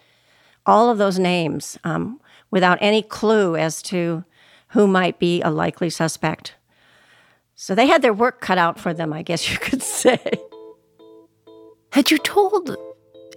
all 0.66 0.90
of 0.90 1.00
those 1.00 1.18
names 1.18 1.80
um, 1.84 2.20
without 2.52 2.78
any 2.82 3.02
clue 3.02 3.56
as 3.56 3.82
to 3.82 4.24
who 4.70 4.88
might 4.88 5.18
be 5.18 5.42
a 5.42 5.50
likely 5.50 5.90
suspect. 5.90 6.54
So 7.56 7.74
they 7.76 7.88
had 7.88 8.02
their 8.02 8.14
work 8.14 8.42
cut 8.42 8.58
out 8.58 8.80
for 8.80 8.94
them, 8.94 9.12
I 9.12 9.22
guess 9.22 9.52
you 9.52 9.58
could 9.60 9.82
say. 9.82 10.20
Had 11.92 12.12
you 12.12 12.18
told 12.20 12.76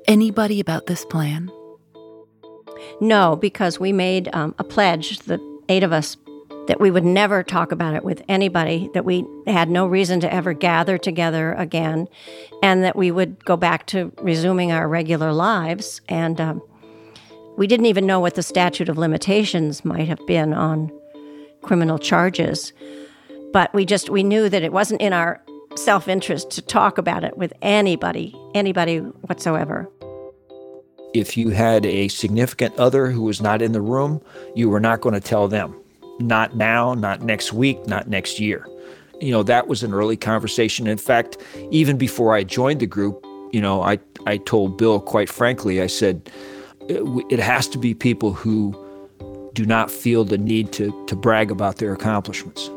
anybody 0.06 0.60
about 0.60 0.86
this 0.86 1.04
plan? 1.04 1.50
No, 3.00 3.36
because 3.36 3.80
we 3.80 3.92
made 3.92 4.28
um, 4.32 4.54
a 4.58 4.64
pledge, 4.64 5.18
the 5.20 5.40
eight 5.68 5.82
of 5.82 5.92
us, 5.92 6.16
that 6.66 6.80
we 6.80 6.90
would 6.90 7.04
never 7.04 7.42
talk 7.42 7.72
about 7.72 7.94
it 7.94 8.04
with 8.04 8.22
anybody, 8.28 8.90
that 8.94 9.04
we 9.04 9.24
had 9.46 9.68
no 9.68 9.86
reason 9.86 10.20
to 10.20 10.32
ever 10.32 10.52
gather 10.52 10.96
together 10.96 11.52
again, 11.54 12.08
and 12.62 12.82
that 12.84 12.96
we 12.96 13.10
would 13.10 13.44
go 13.44 13.56
back 13.56 13.86
to 13.86 14.12
resuming 14.22 14.72
our 14.72 14.88
regular 14.88 15.32
lives. 15.32 16.00
And 16.08 16.40
um, 16.40 16.62
we 17.56 17.66
didn't 17.66 17.86
even 17.86 18.06
know 18.06 18.20
what 18.20 18.34
the 18.34 18.42
statute 18.42 18.88
of 18.88 18.98
limitations 18.98 19.84
might 19.84 20.08
have 20.08 20.24
been 20.26 20.54
on 20.54 20.90
criminal 21.62 21.98
charges. 21.98 22.72
But 23.52 23.72
we 23.74 23.84
just 23.84 24.10
we 24.10 24.22
knew 24.22 24.48
that 24.48 24.62
it 24.62 24.72
wasn't 24.72 25.00
in 25.00 25.12
our 25.12 25.42
self-interest 25.76 26.50
to 26.52 26.62
talk 26.62 26.98
about 26.98 27.24
it 27.24 27.36
with 27.36 27.52
anybody, 27.62 28.34
anybody 28.54 28.98
whatsoever. 28.98 29.88
If 31.14 31.36
you 31.36 31.50
had 31.50 31.86
a 31.86 32.08
significant 32.08 32.76
other 32.76 33.10
who 33.10 33.22
was 33.22 33.40
not 33.40 33.62
in 33.62 33.72
the 33.72 33.80
room, 33.80 34.20
you 34.56 34.68
were 34.68 34.80
not 34.80 35.00
going 35.00 35.14
to 35.14 35.20
tell 35.20 35.46
them. 35.46 35.80
Not 36.18 36.56
now, 36.56 36.94
not 36.94 37.22
next 37.22 37.52
week, 37.52 37.86
not 37.86 38.08
next 38.08 38.38
year. 38.38 38.66
You 39.20 39.30
know, 39.30 39.42
that 39.42 39.68
was 39.68 39.82
an 39.82 39.94
early 39.94 40.16
conversation. 40.16 40.86
In 40.86 40.98
fact, 40.98 41.38
even 41.70 41.96
before 41.96 42.34
I 42.34 42.44
joined 42.44 42.80
the 42.80 42.86
group, 42.86 43.24
you 43.52 43.60
know, 43.60 43.82
I, 43.82 43.98
I 44.26 44.38
told 44.38 44.76
Bill 44.76 45.00
quite 45.00 45.28
frankly, 45.28 45.80
I 45.80 45.86
said, 45.86 46.30
uh, 46.82 47.18
it 47.30 47.38
has 47.38 47.68
to 47.68 47.78
be 47.78 47.94
people 47.94 48.32
who 48.32 48.78
do 49.54 49.64
not 49.64 49.90
feel 49.90 50.24
the 50.24 50.38
need 50.38 50.72
to, 50.72 51.06
to 51.06 51.16
brag 51.16 51.50
about 51.50 51.76
their 51.76 51.92
accomplishments. 51.92 52.68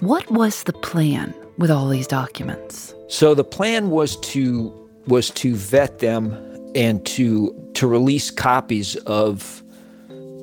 What 0.00 0.30
was 0.30 0.64
the 0.64 0.72
plan 0.72 1.32
with 1.56 1.70
all 1.70 1.88
these 1.88 2.06
documents? 2.06 2.94
So 3.08 3.34
the 3.34 3.44
plan 3.44 3.90
was 3.90 4.16
to 4.16 4.72
was 5.06 5.30
to 5.30 5.54
vet 5.54 6.00
them 6.00 6.36
and 6.74 7.06
to 7.06 7.54
to 7.74 7.86
release 7.86 8.30
copies 8.30 8.96
of 9.06 9.62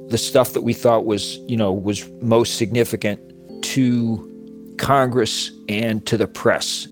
the 0.10 0.18
stuff 0.18 0.54
that 0.54 0.62
we 0.62 0.74
thought 0.74 1.06
was, 1.06 1.38
you 1.48 1.58
know, 1.58 1.72
was 1.72 2.08
most 2.22 2.58
significant 2.58 3.20
to 3.64 4.30
Congress 4.78 5.52
and 5.70 6.06
to 6.06 6.18
the 6.18 6.28
press. 6.28 6.88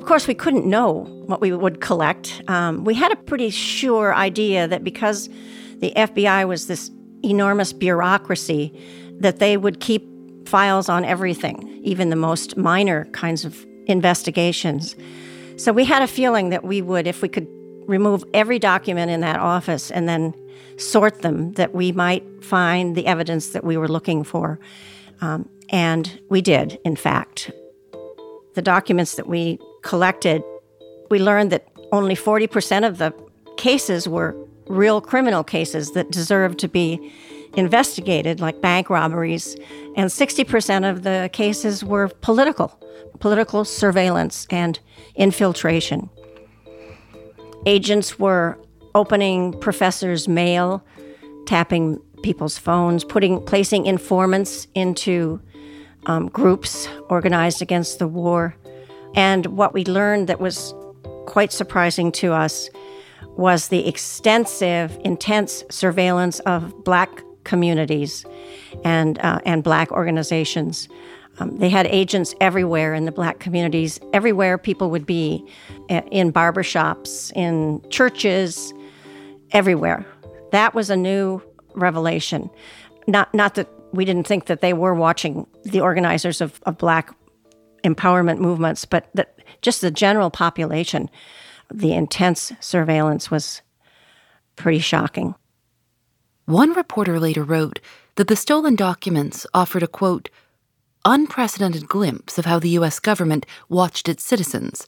Of 0.00 0.06
course, 0.06 0.26
we 0.26 0.34
couldn't 0.34 0.64
know 0.64 1.04
what 1.26 1.40
we 1.40 1.52
would 1.52 1.80
collect. 1.80 2.42
Um, 2.48 2.84
we 2.84 2.94
had 2.94 3.12
a 3.12 3.16
pretty 3.16 3.50
sure 3.50 4.14
idea 4.14 4.66
that 4.66 4.82
because 4.82 5.28
the 5.78 5.92
FBI 5.94 6.48
was 6.48 6.66
this 6.66 6.90
enormous 7.22 7.72
bureaucracy 7.72 8.72
that 9.18 9.38
they 9.38 9.56
would 9.56 9.80
keep 9.80 10.06
files 10.48 10.88
on 10.88 11.04
everything, 11.04 11.80
even 11.82 12.10
the 12.10 12.16
most 12.16 12.56
minor 12.56 13.04
kinds 13.06 13.44
of 13.44 13.66
investigations. 13.86 14.96
So 15.56 15.72
we 15.72 15.84
had 15.84 16.02
a 16.02 16.06
feeling 16.06 16.48
that 16.50 16.64
we 16.64 16.80
would, 16.80 17.06
if 17.06 17.20
we 17.20 17.28
could 17.28 17.46
remove 17.86 18.24
every 18.34 18.58
document 18.58 19.10
in 19.10 19.20
that 19.20 19.38
office 19.38 19.90
and 19.90 20.08
then 20.08 20.34
sort 20.76 21.22
them, 21.22 21.52
that 21.54 21.74
we 21.74 21.92
might 21.92 22.24
find 22.42 22.96
the 22.96 23.06
evidence 23.06 23.48
that 23.48 23.64
we 23.64 23.76
were 23.76 23.88
looking 23.88 24.24
for. 24.24 24.58
Um, 25.20 25.48
and 25.68 26.20
we 26.28 26.40
did, 26.40 26.78
in 26.84 26.96
fact. 26.96 27.50
The 28.54 28.62
documents 28.62 29.14
that 29.14 29.26
we 29.26 29.58
collected, 29.82 30.42
we 31.10 31.18
learned 31.18 31.52
that 31.52 31.68
only 31.92 32.16
40% 32.16 32.86
of 32.86 32.98
the 32.98 33.14
cases 33.56 34.08
were 34.08 34.36
real 34.68 35.00
criminal 35.00 35.44
cases 35.44 35.92
that 35.92 36.10
deserved 36.10 36.58
to 36.60 36.68
be 36.68 37.12
investigated, 37.54 38.40
like 38.40 38.60
bank 38.60 38.88
robberies, 38.88 39.56
and 39.96 40.10
60% 40.10 40.88
of 40.88 41.02
the 41.02 41.28
cases 41.32 41.84
were 41.84 42.08
political, 42.20 42.80
political 43.18 43.64
surveillance 43.64 44.46
and 44.50 44.78
infiltration. 45.16 46.08
Agents 47.66 48.18
were 48.18 48.58
opening 48.94 49.52
professors' 49.60 50.26
mail, 50.26 50.84
tapping 51.46 51.98
people's 52.22 52.58
phones, 52.58 53.04
putting 53.04 53.44
placing 53.44 53.86
informants 53.86 54.66
into 54.74 55.40
um, 56.06 56.28
groups 56.28 56.88
organized 57.08 57.62
against 57.62 57.98
the 57.98 58.08
war. 58.08 58.54
And 59.14 59.46
what 59.46 59.74
we 59.74 59.84
learned 59.84 60.28
that 60.28 60.40
was 60.40 60.74
quite 61.26 61.52
surprising 61.52 62.12
to 62.12 62.32
us 62.32 62.70
was 63.36 63.68
the 63.68 63.86
extensive, 63.86 64.98
intense 65.04 65.64
surveillance 65.70 66.40
of 66.40 66.84
black 66.84 67.10
communities 67.44 68.24
and, 68.84 69.18
uh, 69.20 69.40
and 69.44 69.62
black 69.62 69.90
organizations. 69.92 70.88
Um, 71.40 71.56
they 71.56 71.70
had 71.70 71.86
agents 71.86 72.34
everywhere 72.40 72.94
in 72.94 73.06
the 73.06 73.12
black 73.12 73.40
communities, 73.40 73.98
everywhere 74.12 74.58
people 74.58 74.90
would 74.90 75.06
be, 75.06 75.44
in 75.88 76.32
barbershops, 76.32 77.32
in 77.34 77.82
churches, 77.90 78.72
everywhere. 79.52 80.06
That 80.52 80.74
was 80.74 80.90
a 80.90 80.96
new 80.96 81.42
revelation. 81.74 82.50
Not, 83.06 83.32
not 83.34 83.54
that 83.54 83.68
we 83.92 84.04
didn't 84.04 84.26
think 84.26 84.46
that 84.46 84.60
they 84.60 84.72
were 84.72 84.94
watching 84.94 85.46
the 85.64 85.80
organizers 85.80 86.40
of, 86.40 86.60
of 86.66 86.78
black 86.78 87.14
empowerment 87.84 88.38
movements, 88.38 88.84
but 88.84 89.08
that 89.14 89.38
just 89.62 89.80
the 89.80 89.90
general 89.90 90.30
population 90.30 91.10
the 91.72 91.92
intense 91.92 92.52
surveillance 92.60 93.30
was 93.30 93.62
pretty 94.56 94.80
shocking. 94.80 95.34
One 96.46 96.72
reporter 96.72 97.20
later 97.20 97.44
wrote 97.44 97.78
that 98.16 98.28
the 98.28 98.36
stolen 98.36 98.74
documents 98.74 99.46
offered 99.54 99.82
a 99.82 99.86
quote, 99.86 100.28
unprecedented 101.04 101.88
glimpse 101.88 102.38
of 102.38 102.44
how 102.44 102.58
the 102.58 102.70
U.S. 102.70 102.98
government 102.98 103.46
watched 103.68 104.08
its 104.08 104.24
citizens, 104.24 104.86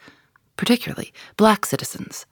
particularly 0.57 1.13
black 1.37 1.67
citizens. 1.67 2.27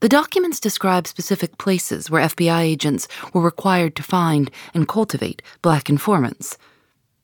The 0.00 0.08
documents 0.08 0.60
describe 0.60 1.08
specific 1.08 1.58
places 1.58 2.08
where 2.08 2.22
FBI 2.22 2.60
agents 2.60 3.08
were 3.32 3.40
required 3.40 3.96
to 3.96 4.02
find 4.02 4.50
and 4.72 4.86
cultivate 4.86 5.42
black 5.60 5.90
informants, 5.90 6.56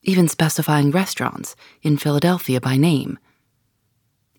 even 0.03 0.27
specifying 0.27 0.91
restaurants 0.91 1.55
in 1.81 1.97
Philadelphia 1.97 2.59
by 2.59 2.75
name. 2.75 3.17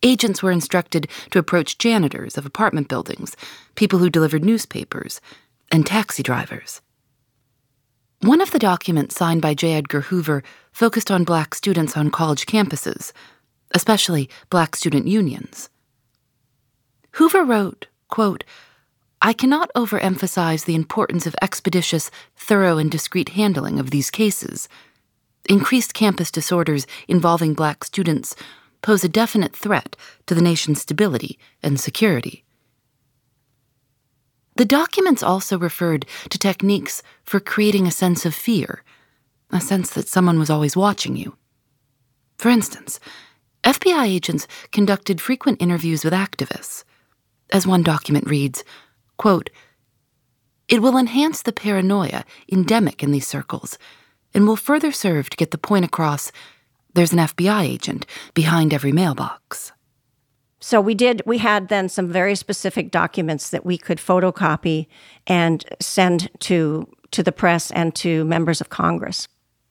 Agents 0.02 0.42
were 0.42 0.52
instructed 0.52 1.08
to 1.30 1.38
approach 1.38 1.78
janitors 1.78 2.36
of 2.36 2.44
apartment 2.44 2.88
buildings, 2.88 3.34
people 3.74 3.98
who 3.98 4.10
delivered 4.10 4.44
newspapers, 4.44 5.20
and 5.72 5.86
taxi 5.86 6.22
drivers. 6.22 6.82
One 8.22 8.40
of 8.40 8.50
the 8.50 8.58
documents 8.58 9.14
signed 9.14 9.42
by 9.42 9.52
J. 9.52 9.74
Edgar 9.74 10.00
Hoover 10.00 10.42
focused 10.72 11.10
on 11.10 11.24
black 11.24 11.54
students 11.54 11.96
on 11.96 12.10
college 12.10 12.46
campuses, 12.46 13.12
especially 13.72 14.30
black 14.48 14.74
student 14.74 15.06
unions. 15.06 15.68
Hoover 17.12 17.44
wrote, 17.44 17.88
quote, 18.08 18.42
I 19.20 19.34
cannot 19.34 19.70
overemphasize 19.74 20.64
the 20.64 20.74
importance 20.74 21.26
of 21.26 21.36
expeditious, 21.42 22.10
thorough, 22.36 22.78
and 22.78 22.90
discreet 22.90 23.30
handling 23.30 23.78
of 23.78 23.90
these 23.90 24.10
cases. 24.10 24.68
Increased 25.48 25.92
campus 25.92 26.30
disorders 26.30 26.86
involving 27.08 27.52
black 27.52 27.84
students 27.84 28.34
pose 28.80 29.04
a 29.04 29.08
definite 29.10 29.54
threat 29.54 29.94
to 30.26 30.34
the 30.34 30.42
nation's 30.42 30.80
stability 30.80 31.38
and 31.62 31.78
security. 31.78 32.45
The 34.56 34.64
documents 34.64 35.22
also 35.22 35.58
referred 35.58 36.06
to 36.30 36.38
techniques 36.38 37.02
for 37.24 37.40
creating 37.40 37.86
a 37.86 37.90
sense 37.90 38.24
of 38.24 38.34
fear, 38.34 38.82
a 39.50 39.60
sense 39.60 39.90
that 39.90 40.08
someone 40.08 40.38
was 40.38 40.48
always 40.48 40.76
watching 40.76 41.14
you. 41.16 41.36
For 42.38 42.48
instance, 42.48 42.98
FBI 43.64 44.06
agents 44.06 44.46
conducted 44.72 45.20
frequent 45.20 45.60
interviews 45.60 46.04
with 46.04 46.14
activists. 46.14 46.84
As 47.50 47.66
one 47.66 47.82
document 47.82 48.28
reads, 48.28 48.64
quote, 49.18 49.50
It 50.68 50.80
will 50.80 50.96
enhance 50.96 51.42
the 51.42 51.52
paranoia 51.52 52.24
endemic 52.50 53.02
in 53.02 53.10
these 53.10 53.26
circles 53.26 53.78
and 54.32 54.46
will 54.46 54.56
further 54.56 54.90
serve 54.90 55.28
to 55.30 55.36
get 55.36 55.50
the 55.50 55.58
point 55.58 55.84
across 55.84 56.32
there's 56.94 57.12
an 57.12 57.18
FBI 57.18 57.62
agent 57.62 58.06
behind 58.32 58.72
every 58.72 58.90
mailbox. 58.90 59.72
So 60.60 60.80
we 60.80 60.94
did 60.94 61.22
we 61.26 61.38
had 61.38 61.68
then 61.68 61.88
some 61.88 62.08
very 62.08 62.34
specific 62.34 62.90
documents 62.90 63.50
that 63.50 63.66
we 63.66 63.76
could 63.76 63.98
photocopy 63.98 64.86
and 65.26 65.64
send 65.80 66.30
to 66.40 66.88
to 67.10 67.22
the 67.22 67.32
press 67.32 67.70
and 67.70 67.94
to 67.96 68.24
members 68.24 68.60
of 68.60 68.70
Congress. 68.70 69.28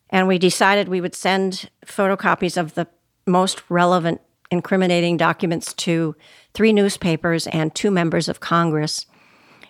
And 0.10 0.28
we 0.28 0.38
decided 0.38 0.88
we 0.88 1.02
would 1.02 1.16
send 1.16 1.70
photocopies 1.86 2.58
of 2.58 2.76
the 2.76 2.88
most 3.26 3.64
relevant 3.70 4.22
incriminating 4.52 5.18
documents 5.18 5.74
to 5.74 6.16
three 6.54 6.72
newspapers 6.72 7.48
and 7.48 7.74
two 7.74 7.92
members 7.92 8.30
of 8.30 8.40
Congress 8.40 9.06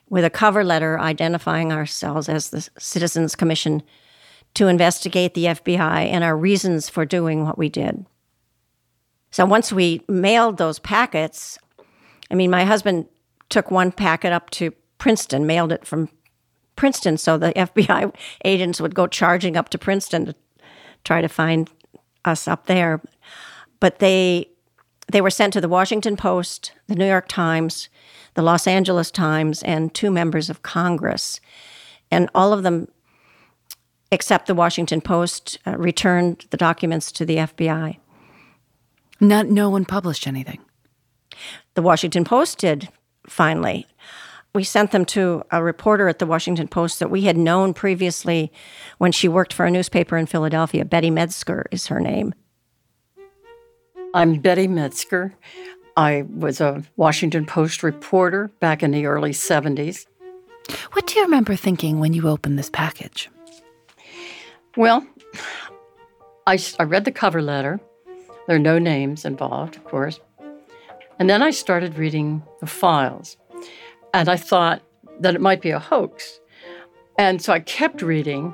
with 0.10 0.26
a 0.26 0.30
cover 0.30 0.64
letter 0.64 1.00
identifying 1.00 1.72
ourselves 1.72 2.30
as 2.30 2.50
the 2.50 2.70
Citizens 2.78 3.36
Commission 3.36 3.82
to 4.54 4.68
investigate 4.68 5.34
the 5.34 5.46
FBI 5.46 6.06
and 6.06 6.24
our 6.24 6.38
reasons 6.38 6.90
for 6.90 7.06
doing 7.06 7.44
what 7.44 7.58
we 7.58 7.70
did. 7.70 8.06
So 9.36 9.46
once 9.46 9.74
we 9.74 10.02
mailed 10.08 10.56
those 10.56 10.80
packets, 10.80 11.60
I 12.32 12.36
mean, 12.36 12.50
my 12.50 12.64
husband 12.64 13.08
took 13.50 13.70
one 13.70 13.92
packet 13.92 14.32
up 14.32 14.50
to 14.52 14.72
Princeton, 14.98 15.46
mailed 15.46 15.74
it 15.74 15.86
from 15.86 16.08
Princeton, 16.78 17.18
so 17.18 17.38
the 17.38 17.52
FBI 17.54 18.16
agents 18.46 18.80
would 18.80 18.96
go 18.96 19.08
charging 19.08 19.58
up 19.58 19.68
to 19.72 19.78
Princeton 19.78 20.28
to 20.28 20.36
try 21.04 21.20
to 21.20 21.28
find 21.28 21.70
us 22.24 22.48
up 22.48 22.68
there. 22.68 23.02
But 23.82 24.00
they 24.00 24.52
they 25.12 25.20
were 25.20 25.30
sent 25.30 25.52
to 25.52 25.60
the 25.60 25.68
Washington 25.68 26.16
Post, 26.16 26.72
the 26.88 26.96
New 26.96 27.06
York 27.06 27.28
Times, 27.28 27.90
the 28.36 28.42
Los 28.42 28.66
Angeles 28.66 29.12
Times, 29.12 29.64
and 29.64 29.94
two 29.94 30.12
members 30.12 30.50
of 30.50 30.62
Congress. 30.62 31.42
And 32.10 32.30
all 32.34 32.54
of 32.54 32.64
them, 32.64 32.88
except 34.14 34.48
the 34.48 34.56
Washington 34.56 35.02
Post, 35.02 35.58
uh, 35.68 35.76
returned 35.78 36.46
the 36.52 36.58
documents 36.58 37.12
to 37.12 37.26
the 37.26 37.36
FBI. 37.36 37.98
Not, 39.20 39.48
no 39.48 39.70
one 39.70 39.86
published 39.86 40.28
anything. 40.28 40.60
The 41.76 41.82
Washington 41.82 42.24
Post 42.24 42.60
did, 42.60 42.90
finally. 43.28 43.88
We 44.54 44.64
sent 44.64 44.92
them 44.92 45.04
to 45.06 45.44
a 45.52 45.62
reporter 45.62 46.08
at 46.08 46.20
the 46.20 46.26
Washington 46.26 46.68
Post 46.68 47.00
that 47.00 47.12
we 47.12 47.24
had 47.24 47.36
known 47.36 47.74
previously 47.74 48.52
when 48.98 49.12
she 49.12 49.28
worked 49.28 49.52
for 49.52 49.66
a 49.66 49.72
newspaper 49.72 50.18
in 50.18 50.26
Philadelphia. 50.26 50.86
Betty 50.86 51.10
Medsger 51.10 51.66
is 51.72 51.88
her 51.88 52.00
name. 52.00 52.34
I'm 54.14 54.40
Betty 54.40 54.68
Medsger. 54.68 55.34
I 55.98 56.26
was 56.30 56.62
a 56.62 56.84
Washington 56.96 57.46
Post 57.46 57.84
reporter 57.84 58.50
back 58.60 58.82
in 58.82 58.92
the 58.92 59.06
early 59.06 59.32
70s. 59.32 60.06
What 60.94 61.08
do 61.08 61.16
you 61.16 61.24
remember 61.24 61.56
thinking 61.56 62.00
when 62.00 62.14
you 62.14 62.28
opened 62.28 62.58
this 62.58 62.70
package? 62.70 63.30
Well, 64.78 65.06
I, 66.48 66.58
I 66.80 66.84
read 66.84 67.06
the 67.06 67.12
cover 67.12 67.42
letter. 67.42 67.80
There 68.48 68.56
are 68.56 68.60
no 68.60 68.80
names 68.80 69.26
involved, 69.26 69.76
of 69.76 69.84
course. 69.86 70.20
And 71.20 71.30
then 71.30 71.42
I 71.42 71.52
started 71.52 71.98
reading 71.98 72.44
the 72.60 72.68
files. 72.68 73.38
And 74.14 74.30
I 74.30 74.38
thought 74.38 74.82
that 75.20 75.36
it 75.36 75.42
might 75.42 75.62
be 75.62 75.72
a 75.72 75.80
hoax. 75.80 76.40
And 77.18 77.42
so 77.42 77.54
I 77.54 77.60
kept 77.60 78.02
reading. 78.02 78.54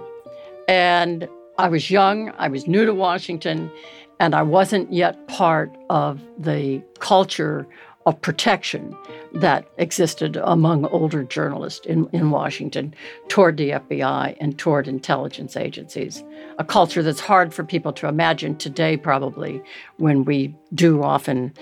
And 0.67 1.27
I 1.57 1.67
was 1.67 1.91
young, 1.91 2.31
I 2.37 2.47
was 2.47 2.67
new 2.67 2.85
to 2.85 2.93
Washington, 2.93 3.71
and 4.19 4.33
I 4.33 4.41
wasn't 4.41 4.91
yet 4.93 5.27
part 5.27 5.75
of 5.89 6.21
the 6.37 6.81
culture 6.99 7.67
of 8.05 8.19
protection 8.21 8.95
that 9.33 9.65
existed 9.77 10.37
among 10.37 10.85
older 10.87 11.23
journalists 11.23 11.85
in, 11.85 12.07
in 12.11 12.31
Washington 12.31 12.93
toward 13.27 13.57
the 13.57 13.71
FBI 13.71 14.35
and 14.39 14.57
toward 14.57 14.87
intelligence 14.87 15.55
agencies. 15.55 16.23
A 16.57 16.63
culture 16.63 17.03
that's 17.03 17.19
hard 17.19 17.53
for 17.53 17.63
people 17.63 17.93
to 17.93 18.07
imagine 18.07 18.57
today, 18.57 18.97
probably, 18.97 19.61
when 19.97 20.25
we 20.25 20.55
do 20.73 21.03
often 21.03 21.53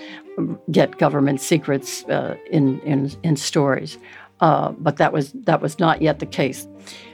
get 0.70 0.98
government 0.98 1.40
secrets 1.40 2.04
uh, 2.04 2.36
in, 2.50 2.80
in, 2.80 3.10
in 3.22 3.36
stories. 3.36 3.98
Uh, 4.40 4.70
but 4.72 4.96
that 4.96 5.12
was 5.12 5.32
that 5.32 5.60
was 5.60 5.78
not 5.78 6.00
yet 6.00 6.18
the 6.18 6.24
case. 6.24 6.66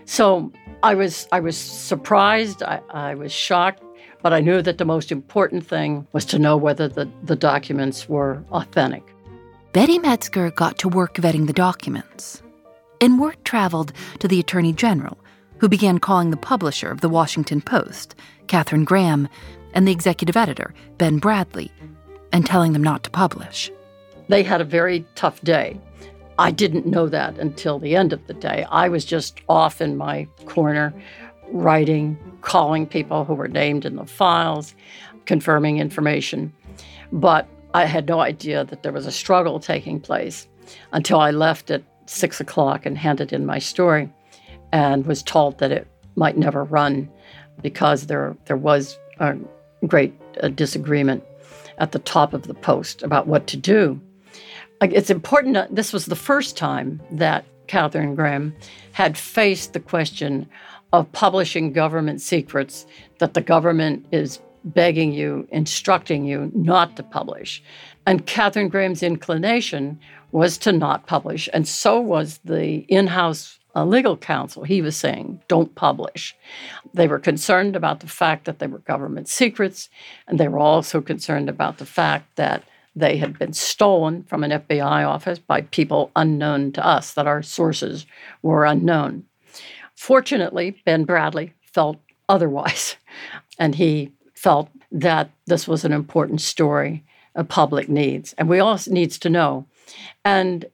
So 0.04 0.52
I 0.84 0.94
was 0.94 1.26
I 1.32 1.40
was 1.40 1.56
surprised. 1.56 2.62
I, 2.62 2.80
I 2.90 3.14
was 3.16 3.32
shocked 3.32 3.82
but 4.26 4.32
I 4.32 4.40
knew 4.40 4.60
that 4.62 4.78
the 4.78 4.84
most 4.84 5.12
important 5.12 5.64
thing 5.64 6.04
was 6.12 6.24
to 6.26 6.38
know 6.40 6.56
whether 6.56 6.88
the, 6.88 7.08
the 7.22 7.36
documents 7.36 8.08
were 8.08 8.42
authentic. 8.50 9.15
Betty 9.76 9.98
Medsger 9.98 10.54
got 10.54 10.78
to 10.78 10.88
work 10.88 11.16
vetting 11.16 11.46
the 11.46 11.52
documents. 11.52 12.42
And 12.98 13.20
word 13.20 13.36
traveled 13.44 13.92
to 14.20 14.26
the 14.26 14.40
Attorney 14.40 14.72
General, 14.72 15.18
who 15.58 15.68
began 15.68 15.98
calling 15.98 16.30
the 16.30 16.38
publisher 16.38 16.90
of 16.90 17.02
the 17.02 17.10
Washington 17.10 17.60
Post, 17.60 18.14
Katharine 18.46 18.84
Graham, 18.84 19.28
and 19.74 19.86
the 19.86 19.92
executive 19.92 20.34
editor, 20.34 20.72
Ben 20.96 21.20
Bradlee, 21.20 21.70
and 22.32 22.46
telling 22.46 22.72
them 22.72 22.82
not 22.82 23.02
to 23.04 23.10
publish. 23.10 23.70
They 24.28 24.42
had 24.42 24.62
a 24.62 24.64
very 24.64 25.04
tough 25.14 25.42
day. 25.42 25.78
I 26.38 26.52
didn't 26.52 26.86
know 26.86 27.06
that 27.10 27.38
until 27.38 27.78
the 27.78 27.96
end 27.96 28.14
of 28.14 28.26
the 28.28 28.32
day. 28.32 28.64
I 28.70 28.88
was 28.88 29.04
just 29.04 29.42
off 29.46 29.82
in 29.82 29.98
my 29.98 30.26
corner 30.46 30.94
writing, 31.50 32.16
calling 32.40 32.86
people 32.86 33.26
who 33.26 33.34
were 33.34 33.46
named 33.46 33.84
in 33.84 33.96
the 33.96 34.06
files, 34.06 34.74
confirming 35.26 35.76
information. 35.76 36.50
But 37.12 37.46
I 37.76 37.84
had 37.84 38.08
no 38.08 38.20
idea 38.20 38.64
that 38.64 38.82
there 38.82 38.90
was 38.90 39.04
a 39.04 39.12
struggle 39.12 39.60
taking 39.60 40.00
place 40.00 40.48
until 40.92 41.20
I 41.20 41.30
left 41.30 41.70
at 41.70 41.82
six 42.06 42.40
o'clock 42.40 42.86
and 42.86 42.96
handed 42.96 43.34
in 43.34 43.44
my 43.44 43.58
story 43.58 44.08
and 44.72 45.04
was 45.04 45.22
told 45.22 45.58
that 45.58 45.72
it 45.72 45.86
might 46.14 46.38
never 46.38 46.64
run 46.64 47.06
because 47.60 48.06
there, 48.06 48.34
there 48.46 48.56
was 48.56 48.98
a 49.20 49.36
great 49.86 50.14
uh, 50.42 50.48
disagreement 50.48 51.22
at 51.76 51.92
the 51.92 51.98
top 51.98 52.32
of 52.32 52.46
the 52.46 52.54
post 52.54 53.02
about 53.02 53.26
what 53.26 53.46
to 53.48 53.58
do. 53.58 54.00
It's 54.80 55.10
important, 55.10 55.56
to, 55.56 55.68
this 55.70 55.92
was 55.92 56.06
the 56.06 56.16
first 56.16 56.56
time 56.56 57.02
that 57.10 57.44
Katharine 57.66 58.14
Graham 58.14 58.54
had 58.92 59.18
faced 59.18 59.74
the 59.74 59.80
question 59.80 60.48
of 60.94 61.12
publishing 61.12 61.74
government 61.74 62.22
secrets 62.22 62.86
that 63.18 63.34
the 63.34 63.42
government 63.42 64.06
is 64.12 64.40
begging 64.66 65.12
you, 65.12 65.46
instructing 65.50 66.24
you 66.24 66.50
not 66.54 66.96
to 66.96 67.02
publish. 67.02 67.62
And 68.06 68.26
Katharine 68.26 68.68
Graham's 68.68 69.02
inclination 69.02 69.98
was 70.32 70.58
to 70.58 70.72
not 70.72 71.06
publish, 71.06 71.48
and 71.52 71.66
so 71.66 72.00
was 72.00 72.38
the 72.44 72.78
in 72.88 73.06
house 73.06 73.58
uh, 73.74 73.84
legal 73.84 74.16
counsel. 74.16 74.64
He 74.64 74.80
was 74.80 74.96
saying, 74.96 75.40
don't 75.48 75.74
publish. 75.74 76.34
They 76.94 77.06
were 77.06 77.18
concerned 77.18 77.76
about 77.76 78.00
the 78.00 78.06
fact 78.06 78.46
that 78.46 78.58
they 78.58 78.66
were 78.66 78.78
government 78.78 79.28
secrets, 79.28 79.88
and 80.26 80.40
they 80.40 80.48
were 80.48 80.58
also 80.58 81.00
concerned 81.00 81.48
about 81.48 81.78
the 81.78 81.86
fact 81.86 82.36
that 82.36 82.64
they 82.96 83.18
had 83.18 83.38
been 83.38 83.52
stolen 83.52 84.22
from 84.24 84.42
an 84.42 84.50
FBI 84.50 85.06
office 85.06 85.38
by 85.38 85.60
people 85.60 86.10
unknown 86.16 86.72
to 86.72 86.84
us, 86.84 87.12
that 87.12 87.26
our 87.26 87.42
sources 87.42 88.06
were 88.40 88.64
unknown. 88.64 89.24
Fortunately, 89.94 90.82
Ben 90.86 91.06
Bradlee 91.06 91.52
felt 91.60 91.98
otherwise, 92.28 92.96
and 93.58 93.74
he 93.74 94.12
felt 94.46 94.70
that 94.92 95.28
this 95.46 95.66
was 95.66 95.84
an 95.84 95.92
important 95.92 96.40
story 96.40 97.02
of 97.34 97.48
public 97.48 97.88
needs, 97.88 98.32
and 98.38 98.48
we 98.48 98.60
all 98.60 98.78
needs 98.86 99.18
to 99.18 99.28
know. 99.28 99.66
And 100.24 100.66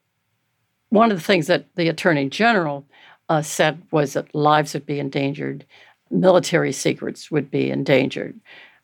one 0.91 1.11
of 1.11 1.17
the 1.17 1.25
things 1.25 1.47
that 1.47 1.75
the 1.75 1.89
Attorney 1.89 2.29
General 2.29 2.85
uh, 3.31 3.41
said 3.41 3.81
was 3.91 4.13
that 4.13 4.35
lives 4.35 4.75
would 4.75 4.85
be 4.85 4.99
endangered, 4.99 5.65
military 6.11 6.71
secrets 6.71 7.31
would 7.31 7.51
be 7.51 7.71
endangered. 7.71 8.39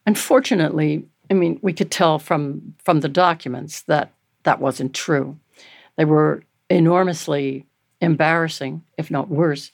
Unfortunately, 0.07 1.05
I 1.31 1.35
mean, 1.35 1.59
we 1.61 1.75
could 1.75 1.91
tell 1.91 2.19
from 2.19 2.75
from 2.83 3.01
the 3.01 3.11
documents 3.11 3.83
that 3.83 4.15
that 4.45 4.59
wasn't 4.59 4.95
true. 4.95 5.37
They 5.97 6.07
were 6.07 6.45
enormously 6.71 7.67
embarrassing, 8.01 8.83
if 8.97 9.11
not 9.11 9.29
worse, 9.29 9.71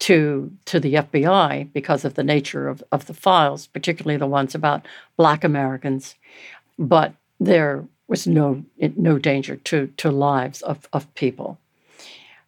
to 0.00 0.52
to 0.66 0.78
the 0.78 0.94
FBI 0.94 1.72
because 1.72 2.04
of 2.04 2.14
the 2.14 2.24
nature 2.24 2.68
of, 2.68 2.82
of 2.92 3.06
the 3.06 3.14
files, 3.14 3.66
particularly 3.66 4.16
the 4.16 4.26
ones 4.26 4.54
about 4.54 4.86
Black 5.16 5.44
Americans. 5.44 6.14
But 6.78 7.14
there 7.40 7.84
was 8.06 8.26
no 8.26 8.64
no 8.78 9.18
danger 9.18 9.56
to 9.56 9.88
to 9.96 10.10
lives 10.10 10.62
of, 10.62 10.88
of 10.92 11.12
people. 11.14 11.58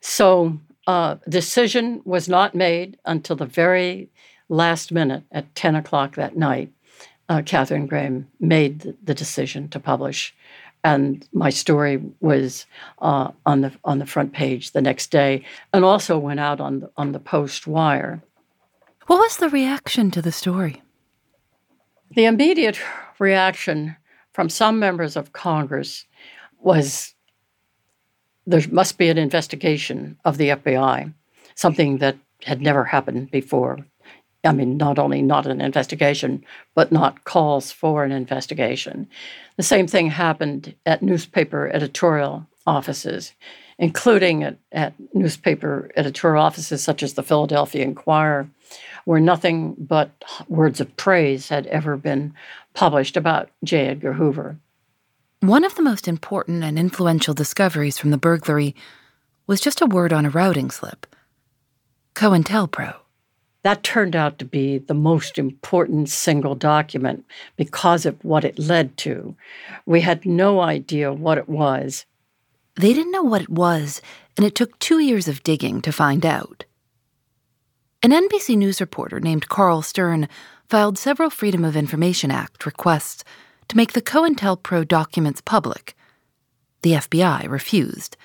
So, 0.01 0.59
uh, 0.87 1.17
decision 1.29 2.01
was 2.05 2.29
not 2.29 2.55
made 2.55 2.99
until 3.05 3.37
the 3.37 3.47
very 3.47 4.09
last 4.49 4.91
minute 4.91 5.23
at 5.31 5.55
10 5.55 5.77
o'clock 5.77 6.17
that 6.17 6.37
night. 6.37 6.73
Uh, 7.29 7.43
Katharine 7.45 7.87
Graham 7.87 8.29
made 8.41 8.97
the 9.03 9.15
decision 9.15 9.69
to 9.69 9.79
publish, 9.79 10.35
and 10.85 11.27
my 11.33 11.51
story 11.51 12.03
was 12.21 12.67
uh, 13.01 13.31
on 13.47 13.61
the 13.61 13.73
on 13.85 13.99
the 13.99 14.07
front 14.07 14.33
page 14.33 14.73
the 14.73 14.81
next 14.81 15.11
day, 15.11 15.45
and 15.73 15.85
also 15.85 16.19
went 16.19 16.41
out 16.41 16.61
on 16.61 16.81
the, 16.81 16.91
on 16.97 17.13
the 17.13 17.21
Post 17.21 17.67
Wire. 17.67 18.23
What 19.07 19.19
was 19.19 19.37
the 19.37 19.49
reaction 19.49 20.11
to 20.13 20.23
the 20.23 20.33
story? 20.33 20.83
The 22.15 22.25
immediate 22.25 22.79
reaction 23.19 23.97
from 24.33 24.49
some 24.49 24.79
members 24.79 25.17
of 25.17 25.33
Congress 25.33 26.07
was 26.61 27.15
there 28.47 28.63
must 28.71 28.99
be 28.99 29.09
an 29.09 29.19
investigation 29.19 30.19
of 30.25 30.39
the 30.39 30.51
FBI, 30.51 31.13
something 31.55 31.99
that 31.99 32.17
had 32.43 32.61
never 32.61 32.85
happened 32.85 33.31
before. 33.31 33.79
I 34.45 34.53
mean, 34.53 34.77
not 34.77 34.99
only 34.99 35.21
not 35.21 35.47
an 35.47 35.61
investigation, 35.61 36.45
but 36.75 36.91
not 36.91 37.25
calls 37.25 37.73
for 37.73 38.05
an 38.05 38.13
investigation. 38.13 39.09
The 39.57 39.63
same 39.63 39.87
thing 39.87 40.09
happened 40.09 40.75
at 40.87 41.03
newspaper 41.03 41.69
editorial 41.69 42.47
offices, 42.67 43.33
including 43.79 44.43
at, 44.43 44.57
at 44.73 44.95
newspaper 45.13 45.91
editorial 45.97 46.43
offices 46.43 46.83
such 46.83 47.03
as 47.03 47.15
the 47.15 47.23
Philadelphia 47.23 47.83
Inquirer, 47.83 48.49
where 49.05 49.21
nothing 49.21 49.75
but 49.79 50.11
words 50.49 50.81
of 50.81 50.97
praise 50.97 51.49
had 51.49 51.67
ever 51.67 51.97
been 51.97 52.33
published 52.73 53.17
about 53.17 53.51
J. 53.63 53.89
Edgar 53.89 54.15
Hoover. 54.15 54.57
One 55.41 55.65
of 55.65 55.75
the 55.75 55.83
most 55.83 56.07
important 56.07 56.63
and 56.65 56.79
influential 56.79 57.35
discoveries 57.35 57.99
from 57.99 58.11
the 58.11 58.19
burglary 58.19 58.75
was 59.47 59.61
just 59.61 59.81
a 59.81 59.87
word 59.87 60.13
on 60.13 60.27
a 60.27 60.31
routing 60.31 60.71
slip 60.71 61.07
COINTELPRO. 62.15 62.97
That 63.63 63.83
turned 63.83 64.17
out 64.17 64.39
to 64.39 64.45
be 64.45 64.79
the 64.79 64.95
most 64.95 65.39
important 65.39 66.09
single 66.09 66.55
document 66.55 67.27
because 67.57 68.07
of 68.07 68.23
what 68.25 68.45
it 68.45 68.59
led 68.59 68.97
to. 68.99 69.37
We 69.85 70.01
had 70.01 70.25
no 70.25 70.61
idea 70.61 71.13
what 71.13 71.37
it 71.37 71.49
was. 71.49 72.07
They 72.77 72.95
didn't 72.95 73.13
know 73.13 73.23
what 73.23 73.43
it 73.43 73.51
was, 73.51 74.01
and 74.37 74.47
it 74.47 74.55
took 74.55 74.79
two 74.79 75.01
years 75.01 75.29
of 75.29 75.43
digging 75.43 75.83
to 75.83 75.93
find 75.93 76.25
out. 76.25 76.65
An 78.03 78.13
NBC 78.13 78.57
News 78.57 78.81
reporter 78.81 79.21
named 79.21 79.49
Carl 79.49 79.83
Stern 79.83 80.27
filed 80.71 80.97
several 80.97 81.29
Freedom 81.29 81.65
of 81.65 81.77
Information 81.77 82.31
Act 82.31 82.65
requests 82.65 83.25
to 83.69 83.77
make 83.77 83.93
the 83.93 84.01
COINTELPRO 84.01 84.89
documents 84.89 85.43
public. 85.43 85.95
The 86.83 86.93
FBI 86.93 87.47
refused. 87.47 88.17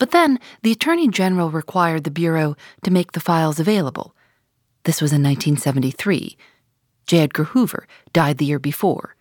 But 0.00 0.12
then 0.12 0.40
the 0.62 0.72
Attorney 0.72 1.08
General 1.08 1.50
required 1.50 2.04
the 2.04 2.10
Bureau 2.10 2.56
to 2.82 2.90
make 2.90 3.12
the 3.12 3.20
files 3.20 3.60
available. 3.60 4.16
This 4.84 5.02
was 5.02 5.12
in 5.12 5.22
1973. 5.22 6.38
J. 7.06 7.18
Edgar 7.18 7.44
Hoover 7.44 7.86
died 8.14 8.38
the 8.38 8.46
year 8.46 8.58
before. 8.58 9.14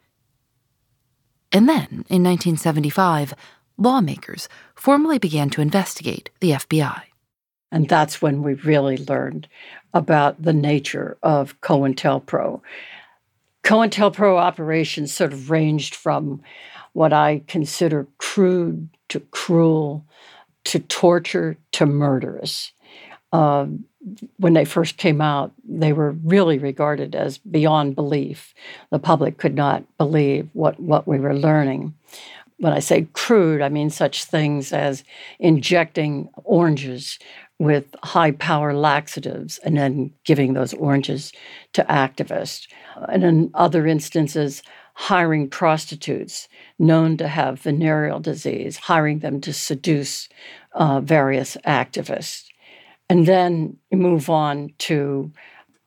And 1.51 1.67
then, 1.67 2.05
in 2.07 2.23
1975, 2.23 3.33
lawmakers 3.77 4.47
formally 4.73 5.19
began 5.19 5.49
to 5.49 5.61
investigate 5.61 6.29
the 6.39 6.51
FBI. 6.51 7.01
And 7.73 7.89
that's 7.89 8.21
when 8.21 8.41
we 8.41 8.53
really 8.53 8.97
learned 8.97 9.49
about 9.93 10.41
the 10.41 10.53
nature 10.53 11.17
of 11.21 11.59
COINTELPRO. 11.59 12.61
COINTELPRO 13.63 14.37
operations 14.37 15.13
sort 15.13 15.33
of 15.33 15.51
ranged 15.51 15.93
from 15.93 16.41
what 16.93 17.11
I 17.11 17.43
consider 17.47 18.07
crude 18.17 18.87
to 19.09 19.19
cruel 19.19 20.05
to 20.65 20.79
torture 20.79 21.57
to 21.73 21.85
murderous. 21.85 22.71
Uh, 23.31 23.67
when 24.37 24.53
they 24.53 24.65
first 24.65 24.97
came 24.97 25.21
out, 25.21 25.51
they 25.67 25.93
were 25.93 26.11
really 26.23 26.57
regarded 26.57 27.15
as 27.15 27.37
beyond 27.37 27.95
belief. 27.95 28.53
The 28.91 28.99
public 28.99 29.37
could 29.37 29.55
not 29.55 29.83
believe 29.97 30.49
what, 30.53 30.79
what 30.79 31.07
we 31.07 31.19
were 31.19 31.35
learning 31.35 31.93
when 32.59 32.73
I 32.73 32.79
say 32.79 33.07
crude, 33.13 33.61
I 33.61 33.69
mean 33.69 33.89
such 33.89 34.25
things 34.25 34.71
as 34.73 35.03
injecting 35.39 36.29
oranges 36.43 37.17
with 37.57 37.95
high 38.03 38.31
power 38.31 38.73
laxatives 38.73 39.57
and 39.59 39.77
then 39.77 40.13
giving 40.23 40.53
those 40.53 40.73
oranges 40.73 41.31
to 41.73 41.83
activists. 41.85 42.67
And 43.07 43.23
in 43.23 43.51
other 43.53 43.87
instances, 43.87 44.61
hiring 44.99 45.49
prostitutes 45.49 46.49
known 46.77 47.15
to 47.15 47.25
have 47.25 47.61
venereal 47.61 48.19
disease, 48.19 48.75
hiring 48.75 49.19
them 49.19 49.39
to 49.39 49.53
seduce 49.53 50.27
uh, 50.73 50.99
various 50.99 51.55
activists. 51.65 52.49
And 53.09 53.25
then 53.25 53.77
move 53.93 54.29
on 54.29 54.73
to 54.79 55.31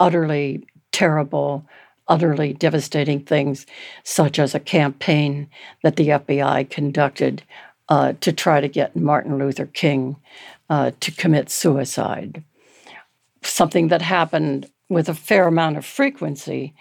utterly 0.01 0.67
terrible, 0.93 1.63
utterly 2.09 2.55
devastating 2.55 3.21
things, 3.21 3.67
such 4.03 4.39
as 4.39 4.55
a 4.55 4.61
campaign 4.61 5.47
that 5.83 5.97
the 5.97 6.09
FBI 6.09 6.71
conducted 6.71 7.43
uh, 7.91 8.15
to 8.23 8.33
try 8.33 8.63
to 8.63 8.69
get 8.69 8.97
Martin 8.97 9.37
Luther 9.37 9.67
King 9.67 10.17
uh, 10.71 10.93
to 11.01 11.13
commit 11.13 11.51
suicide. 11.51 12.43
Something 13.43 13.89
that 13.89 14.01
happened 14.01 14.71
with 14.93 15.09
a 15.09 15.14
fair 15.14 15.47
amount 15.47 15.78
of 15.78 15.86
frequency 15.86 16.74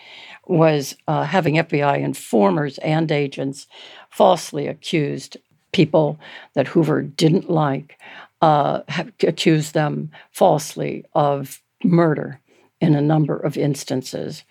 was 0.45 0.95
uh, 1.07 1.23
having 1.23 1.55
FBI 1.55 1.99
informers 1.99 2.77
and 2.79 3.09
agents 3.09 3.67
falsely 4.09 4.67
accused 4.67 5.37
people 5.71 6.19
that 6.53 6.67
Hoover 6.67 7.01
didn't 7.01 7.49
like, 7.49 7.97
uh, 8.41 8.81
accused 9.23 9.73
them 9.73 10.11
falsely 10.31 11.05
of 11.15 11.61
murder 11.85 12.41
in 12.81 12.95
a 12.95 13.01
number 13.01 13.37
of 13.37 13.55
instances. 13.55 14.43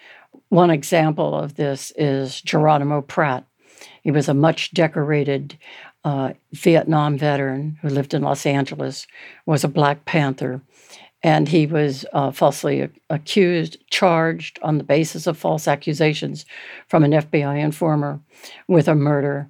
One 0.49 0.71
example 0.71 1.35
of 1.35 1.57
this 1.57 1.93
is 1.97 2.41
Geronimo 2.41 3.03
Pratt. 3.03 3.45
He 4.03 4.11
was 4.11 4.29
a 4.29 4.35
much 4.35 4.73
decorated 4.73 5.59
uh, 6.03 6.33
Vietnam 6.53 7.19
veteran 7.19 7.79
who 7.83 7.91
lived 7.91 8.15
in 8.15 8.23
Los 8.23 8.47
Angeles, 8.47 9.07
was 9.45 9.65
a 9.65 9.69
Black 9.69 10.07
Panther, 10.07 10.63
and 11.23 11.49
he 11.49 11.67
was 11.67 12.07
uh, 12.13 12.31
falsely 12.31 12.89
accused, 13.11 13.77
charged 13.91 14.59
on 14.63 14.79
the 14.79 14.85
basis 14.85 15.27
of 15.27 15.37
false 15.37 15.69
accusations 15.69 16.47
from 16.89 17.05
an 17.05 17.13
FBI 17.13 17.63
informer 17.63 18.21
with 18.69 18.89
a 18.89 18.95
murder. 18.95 19.49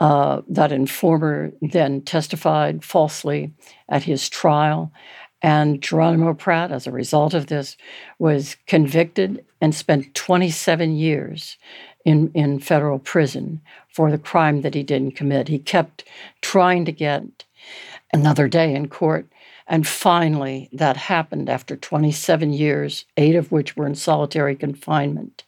Uh, 0.00 0.42
that 0.48 0.72
informer 0.72 1.52
then 1.62 2.02
testified 2.02 2.84
falsely 2.84 3.52
at 3.88 4.02
his 4.02 4.28
trial. 4.28 4.92
And 5.40 5.80
Geronimo 5.80 6.34
Pratt, 6.34 6.72
as 6.72 6.86
a 6.86 6.92
result 6.92 7.32
of 7.32 7.46
this, 7.46 7.76
was 8.18 8.56
convicted 8.66 9.44
and 9.60 9.72
spent 9.72 10.14
27 10.14 10.96
years 10.96 11.58
in, 12.04 12.30
in 12.34 12.58
federal 12.58 12.98
prison 12.98 13.60
for 13.88 14.10
the 14.10 14.18
crime 14.18 14.62
that 14.62 14.74
he 14.74 14.82
didn't 14.82 15.16
commit. 15.16 15.48
He 15.48 15.58
kept 15.58 16.04
trying 16.42 16.84
to 16.86 16.92
get 16.92 17.44
another 18.12 18.48
day 18.48 18.74
in 18.74 18.88
court. 18.88 19.28
And 19.66 19.86
finally, 19.86 20.68
that 20.72 20.96
happened 20.96 21.48
after 21.48 21.76
27 21.76 22.52
years, 22.52 23.06
eight 23.16 23.34
of 23.34 23.50
which 23.50 23.76
were 23.76 23.86
in 23.86 23.94
solitary 23.94 24.54
confinement. 24.54 25.44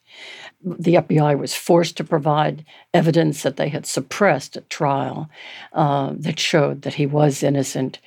The 0.65 0.95
FBI 0.95 1.39
was 1.39 1.55
forced 1.55 1.97
to 1.99 2.05
provide 2.05 2.65
evidence 2.95 3.43
that 3.43 3.57
they 3.57 3.69
had 3.69 3.85
suppressed 3.85 4.57
at 4.57 4.71
trial 4.71 5.29
uh, 5.73 6.15
that 6.17 6.39
showed 6.39 6.83
that 6.83 6.95
he 6.95 7.07
was 7.07 7.43
innocent. 7.43 7.99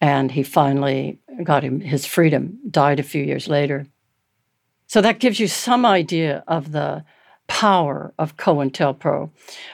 And 0.00 0.32
he 0.32 0.42
finally 0.42 1.18
got 1.42 1.64
him 1.64 1.80
his 1.80 2.06
freedom, 2.06 2.58
died 2.70 3.00
a 3.00 3.04
few 3.04 3.22
years 3.22 3.48
later. 3.48 3.86
So 4.86 5.00
that 5.00 5.18
gives 5.18 5.40
you 5.40 5.48
some 5.48 5.84
idea 5.84 6.44
of 6.46 6.72
the 6.72 7.04
power 7.48 8.12
of 8.18 8.36
COINTELPRO. 8.36 9.30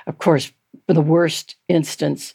Of 0.07 0.19
course, 0.19 0.53
the 0.87 1.01
worst 1.01 1.57
instance, 1.69 2.35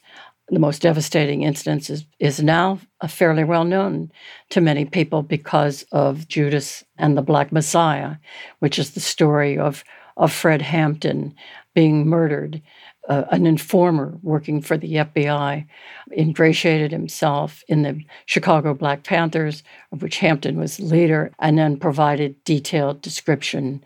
the 0.50 0.58
most 0.58 0.82
devastating 0.82 1.42
instance, 1.42 1.90
is, 1.90 2.04
is 2.18 2.42
now 2.42 2.78
fairly 3.06 3.44
well 3.44 3.64
known 3.64 4.10
to 4.50 4.60
many 4.60 4.84
people 4.84 5.22
because 5.22 5.84
of 5.92 6.28
Judas 6.28 6.84
and 6.96 7.16
the 7.16 7.22
Black 7.22 7.52
Messiah, 7.52 8.16
which 8.60 8.78
is 8.78 8.92
the 8.92 9.00
story 9.00 9.58
of, 9.58 9.84
of 10.16 10.32
Fred 10.32 10.62
Hampton 10.62 11.34
being 11.74 12.06
murdered. 12.06 12.62
Uh, 13.08 13.24
an 13.30 13.46
informer 13.46 14.18
working 14.22 14.60
for 14.60 14.76
the 14.76 14.96
FBI 14.96 15.66
ingratiated 16.12 16.92
himself 16.92 17.62
in 17.66 17.80
the 17.80 18.04
Chicago 18.26 18.74
Black 18.74 19.02
Panthers, 19.02 19.62
of 19.92 20.02
which 20.02 20.18
Hampton 20.18 20.58
was 20.58 20.78
leader, 20.78 21.32
and 21.38 21.56
then 21.56 21.78
provided 21.78 22.42
detailed 22.44 23.00
description 23.00 23.82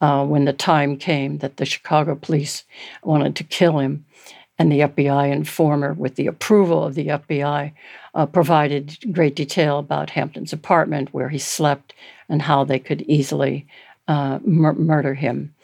uh, 0.00 0.24
when 0.26 0.44
the 0.44 0.52
time 0.52 0.96
came 0.96 1.38
that 1.38 1.56
the 1.56 1.64
Chicago 1.64 2.16
police 2.16 2.64
wanted 3.04 3.36
to 3.36 3.44
kill 3.44 3.78
him. 3.78 4.04
And 4.58 4.70
the 4.70 4.80
FBI 4.80 5.32
informer, 5.32 5.94
with 5.94 6.14
the 6.14 6.28
approval 6.28 6.84
of 6.84 6.94
the 6.94 7.08
FBI, 7.08 7.72
uh, 8.14 8.26
provided 8.26 8.96
great 9.12 9.34
detail 9.34 9.78
about 9.78 10.10
Hampton's 10.10 10.52
apartment, 10.52 11.12
where 11.12 11.28
he 11.28 11.38
slept, 11.38 11.92
and 12.28 12.40
how 12.40 12.64
they 12.64 12.78
could 12.78 13.02
easily 13.02 13.66
uh, 14.06 14.38
mur- 14.44 14.74
murder 14.74 15.14
him. 15.14 15.54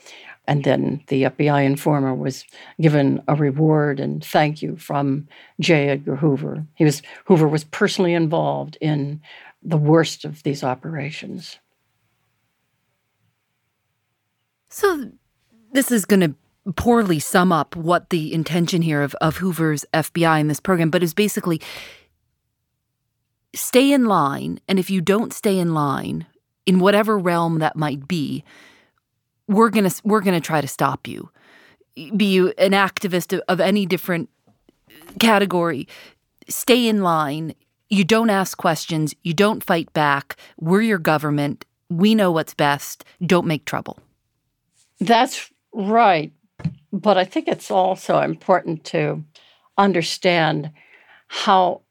And 0.47 0.65
then 0.65 1.01
the 1.07 1.25
FBI 1.25 1.65
informer 1.65 2.13
was 2.13 2.45
given 2.81 3.23
a 3.29 3.37
reward 3.37 4.01
and 4.01 4.25
thank 4.25 4.63
you 4.63 4.77
from 4.77 5.29
J. 5.61 5.91
Edgar 5.91 6.17
Hoover. 6.17 6.67
He 6.75 6.85
was 6.85 7.03
Hoover 7.27 7.47
was 7.47 7.63
personally 7.63 8.15
involved 8.15 8.77
in 8.81 9.21
the 9.63 9.77
worst 9.77 10.25
of 10.25 10.43
these 10.43 10.65
operations. 10.65 11.61
So 14.71 15.11
this 15.73 15.93
is 15.93 16.05
going 16.05 16.21
to 16.21 16.35
poorly 16.77 17.19
sum 17.19 17.53
up 17.53 17.77
what 17.77 18.11
the 18.11 18.33
intention 18.33 18.83
here 18.83 19.03
of, 19.03 19.15
of 19.17 19.39
Hoover's 19.39 19.85
FBI 19.93 20.41
in 20.41 20.49
this 20.49 20.61
program, 20.61 20.91
but 20.91 21.03
is 21.03 21.15
basically 21.15 21.61
stay 23.55 23.93
in 23.93 24.07
line. 24.07 24.61
And 24.69 24.79
if 24.79 24.91
you 24.91 25.01
don't 25.01 25.33
stay 25.33 25.59
in 25.59 25.75
line, 25.75 26.27
in 26.67 26.79
whatever 26.79 27.19
realm 27.19 27.59
that 27.59 27.77
might 27.77 28.07
be, 28.07 28.45
we're 29.49 29.71
gonna 29.71 29.91
we're 30.05 30.21
gonna 30.21 30.41
try 30.41 30.61
to 30.61 30.69
stop 30.69 31.09
you. 31.09 31.31
Be 32.17 32.27
you 32.27 32.53
an 32.59 32.73
activist 32.73 33.33
of, 33.33 33.43
of 33.49 33.61
any 33.61 33.87
different 33.87 34.29
category, 35.19 35.89
stay 36.49 36.87
in 36.87 37.03
line. 37.03 37.55
You 37.89 38.05
don't 38.05 38.31
ask 38.31 38.57
questions. 38.57 39.15
You 39.25 39.35
don't 39.35 39.65
fight 39.65 39.93
back. 39.93 40.37
We're 40.61 40.83
your 40.83 40.99
government. 40.99 41.65
We 41.89 42.15
know 42.15 42.31
what's 42.31 42.55
best. 42.55 43.05
Don't 43.27 43.47
make 43.47 43.65
trouble. 43.65 43.99
That's 45.01 45.51
right. 45.73 46.33
But 46.93 47.17
I 47.17 47.25
think 47.25 47.49
it's 47.49 47.71
also 47.71 48.21
important 48.21 48.85
to 48.87 49.25
understand 49.79 50.71
how 51.29 51.83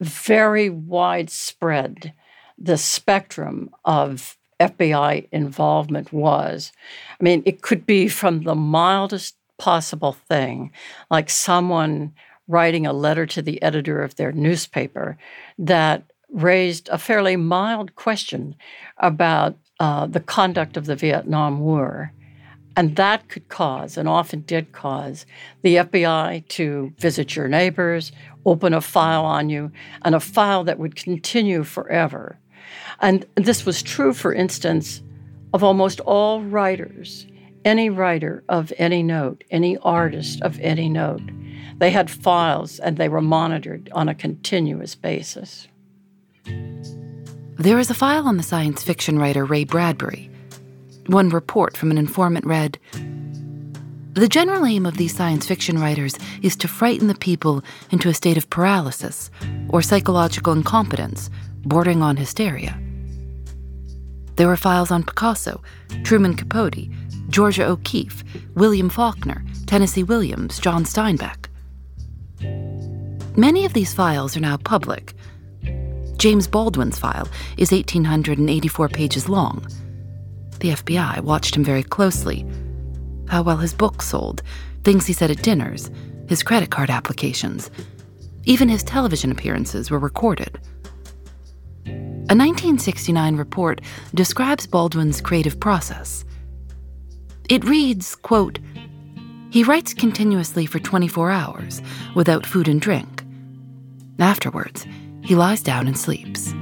very 0.00 0.70
widespread 0.70 2.12
the 2.56 2.78
spectrum 2.78 3.70
of 3.84 4.36
FBI 4.60 5.28
involvement 5.32 6.12
was. 6.12 6.72
I 7.20 7.24
mean, 7.24 7.42
it 7.44 7.62
could 7.62 7.86
be 7.86 8.08
from 8.08 8.42
the 8.42 8.54
mildest 8.54 9.36
possible 9.58 10.12
thing, 10.12 10.70
like 11.10 11.30
someone 11.30 12.12
writing 12.46 12.86
a 12.86 12.92
letter 12.92 13.26
to 13.26 13.42
the 13.42 13.60
editor 13.62 14.02
of 14.02 14.16
their 14.16 14.32
newspaper 14.32 15.16
that 15.58 16.04
raised 16.30 16.88
a 16.88 16.98
fairly 16.98 17.36
mild 17.36 17.94
question 17.94 18.54
about 18.98 19.56
uh, 19.80 20.06
the 20.06 20.20
conduct 20.20 20.76
of 20.76 20.86
the 20.86 20.96
Vietnam 20.96 21.60
War. 21.60 22.12
And 22.76 22.96
that 22.96 23.28
could 23.28 23.48
cause, 23.48 23.96
and 23.96 24.08
often 24.08 24.40
did 24.40 24.72
cause, 24.72 25.26
the 25.62 25.76
FBI 25.76 26.46
to 26.48 26.92
visit 26.98 27.36
your 27.36 27.48
neighbors, 27.48 28.10
open 28.44 28.74
a 28.74 28.80
file 28.80 29.24
on 29.24 29.48
you, 29.48 29.70
and 30.02 30.14
a 30.14 30.20
file 30.20 30.64
that 30.64 30.78
would 30.78 30.96
continue 30.96 31.62
forever. 31.62 32.38
And 33.00 33.26
this 33.36 33.64
was 33.64 33.82
true, 33.82 34.12
for 34.12 34.32
instance, 34.32 35.02
of 35.52 35.62
almost 35.62 36.00
all 36.00 36.42
writers, 36.42 37.26
any 37.64 37.90
writer 37.90 38.42
of 38.48 38.72
any 38.76 39.02
note, 39.02 39.44
any 39.50 39.76
artist 39.78 40.42
of 40.42 40.58
any 40.60 40.88
note. 40.88 41.22
They 41.78 41.90
had 41.90 42.10
files 42.10 42.78
and 42.80 42.96
they 42.96 43.08
were 43.08 43.20
monitored 43.20 43.88
on 43.92 44.08
a 44.08 44.14
continuous 44.14 44.94
basis. 44.94 45.68
There 47.56 47.78
is 47.78 47.88
a 47.88 47.94
file 47.94 48.26
on 48.26 48.36
the 48.36 48.42
science 48.42 48.82
fiction 48.82 49.18
writer 49.18 49.44
Ray 49.44 49.64
Bradbury 49.64 50.30
one 51.06 51.28
report 51.28 51.76
from 51.76 51.90
an 51.90 51.98
informant 51.98 52.46
read 52.46 52.78
The 54.14 54.28
general 54.28 54.64
aim 54.64 54.86
of 54.86 54.96
these 54.96 55.14
science 55.14 55.46
fiction 55.46 55.78
writers 55.78 56.16
is 56.42 56.56
to 56.56 56.68
frighten 56.68 57.08
the 57.08 57.14
people 57.14 57.62
into 57.90 58.08
a 58.08 58.14
state 58.14 58.36
of 58.36 58.50
paralysis 58.50 59.30
or 59.68 59.82
psychological 59.82 60.52
incompetence 60.52 61.30
bordering 61.64 62.02
on 62.02 62.16
hysteria. 62.16 62.78
There 64.36 64.48
were 64.48 64.56
files 64.56 64.90
on 64.90 65.04
Picasso, 65.04 65.62
Truman 66.02 66.34
Capote, 66.34 66.88
Georgia 67.28 67.66
O'Keeffe, 67.66 68.24
William 68.54 68.88
Faulkner, 68.88 69.44
Tennessee 69.66 70.02
Williams, 70.02 70.58
John 70.58 70.84
Steinbeck. 70.84 71.46
Many 73.36 73.64
of 73.64 73.72
these 73.72 73.94
files 73.94 74.36
are 74.36 74.40
now 74.40 74.56
public. 74.56 75.14
James 76.16 76.46
Baldwin's 76.46 76.98
file 76.98 77.28
is 77.56 77.72
1,884 77.72 78.88
pages 78.88 79.28
long. 79.28 79.66
The 80.64 80.70
FBI 80.70 81.20
watched 81.20 81.54
him 81.54 81.62
very 81.62 81.82
closely. 81.82 82.46
How 83.28 83.42
well 83.42 83.58
his 83.58 83.74
books 83.74 84.08
sold, 84.08 84.42
things 84.82 85.04
he 85.04 85.12
said 85.12 85.30
at 85.30 85.42
dinners, 85.42 85.90
his 86.26 86.42
credit 86.42 86.70
card 86.70 86.88
applications. 86.88 87.70
Even 88.44 88.70
his 88.70 88.82
television 88.82 89.30
appearances 89.30 89.90
were 89.90 89.98
recorded. 89.98 90.58
A 91.84 92.32
1969 92.32 93.36
report 93.36 93.82
describes 94.14 94.66
Baldwin's 94.66 95.20
creative 95.20 95.60
process. 95.60 96.24
It 97.50 97.62
reads, 97.66 98.14
quote, 98.14 98.58
he 99.50 99.64
writes 99.64 99.92
continuously 99.92 100.64
for 100.64 100.78
24 100.78 101.30
hours 101.30 101.82
without 102.14 102.46
food 102.46 102.68
and 102.68 102.80
drink. 102.80 103.22
Afterwards, 104.18 104.86
he 105.20 105.34
lies 105.34 105.62
down 105.62 105.86
and 105.86 105.98
sleeps. 105.98 106.54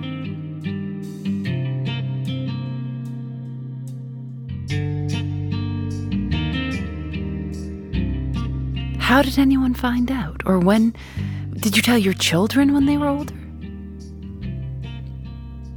How 9.13 9.21
did 9.21 9.39
anyone 9.39 9.75
find 9.75 10.11
out? 10.11 10.41
Or 10.47 10.59
when 10.59 10.95
did 11.53 11.77
you 11.77 11.83
tell 11.83 11.99
your 11.99 12.15
children 12.15 12.73
when 12.73 12.87
they 12.87 12.97
were 12.97 13.09
older? 13.09 13.35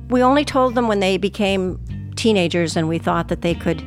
We 0.08 0.24
only 0.24 0.46
told 0.46 0.74
them 0.74 0.88
when 0.88 1.02
they 1.02 1.18
became 1.18 1.78
teenagers 2.16 2.78
and 2.78 2.88
we 2.88 2.98
thought 2.98 3.28
that 3.28 3.42
they 3.42 3.54
could 3.54 3.84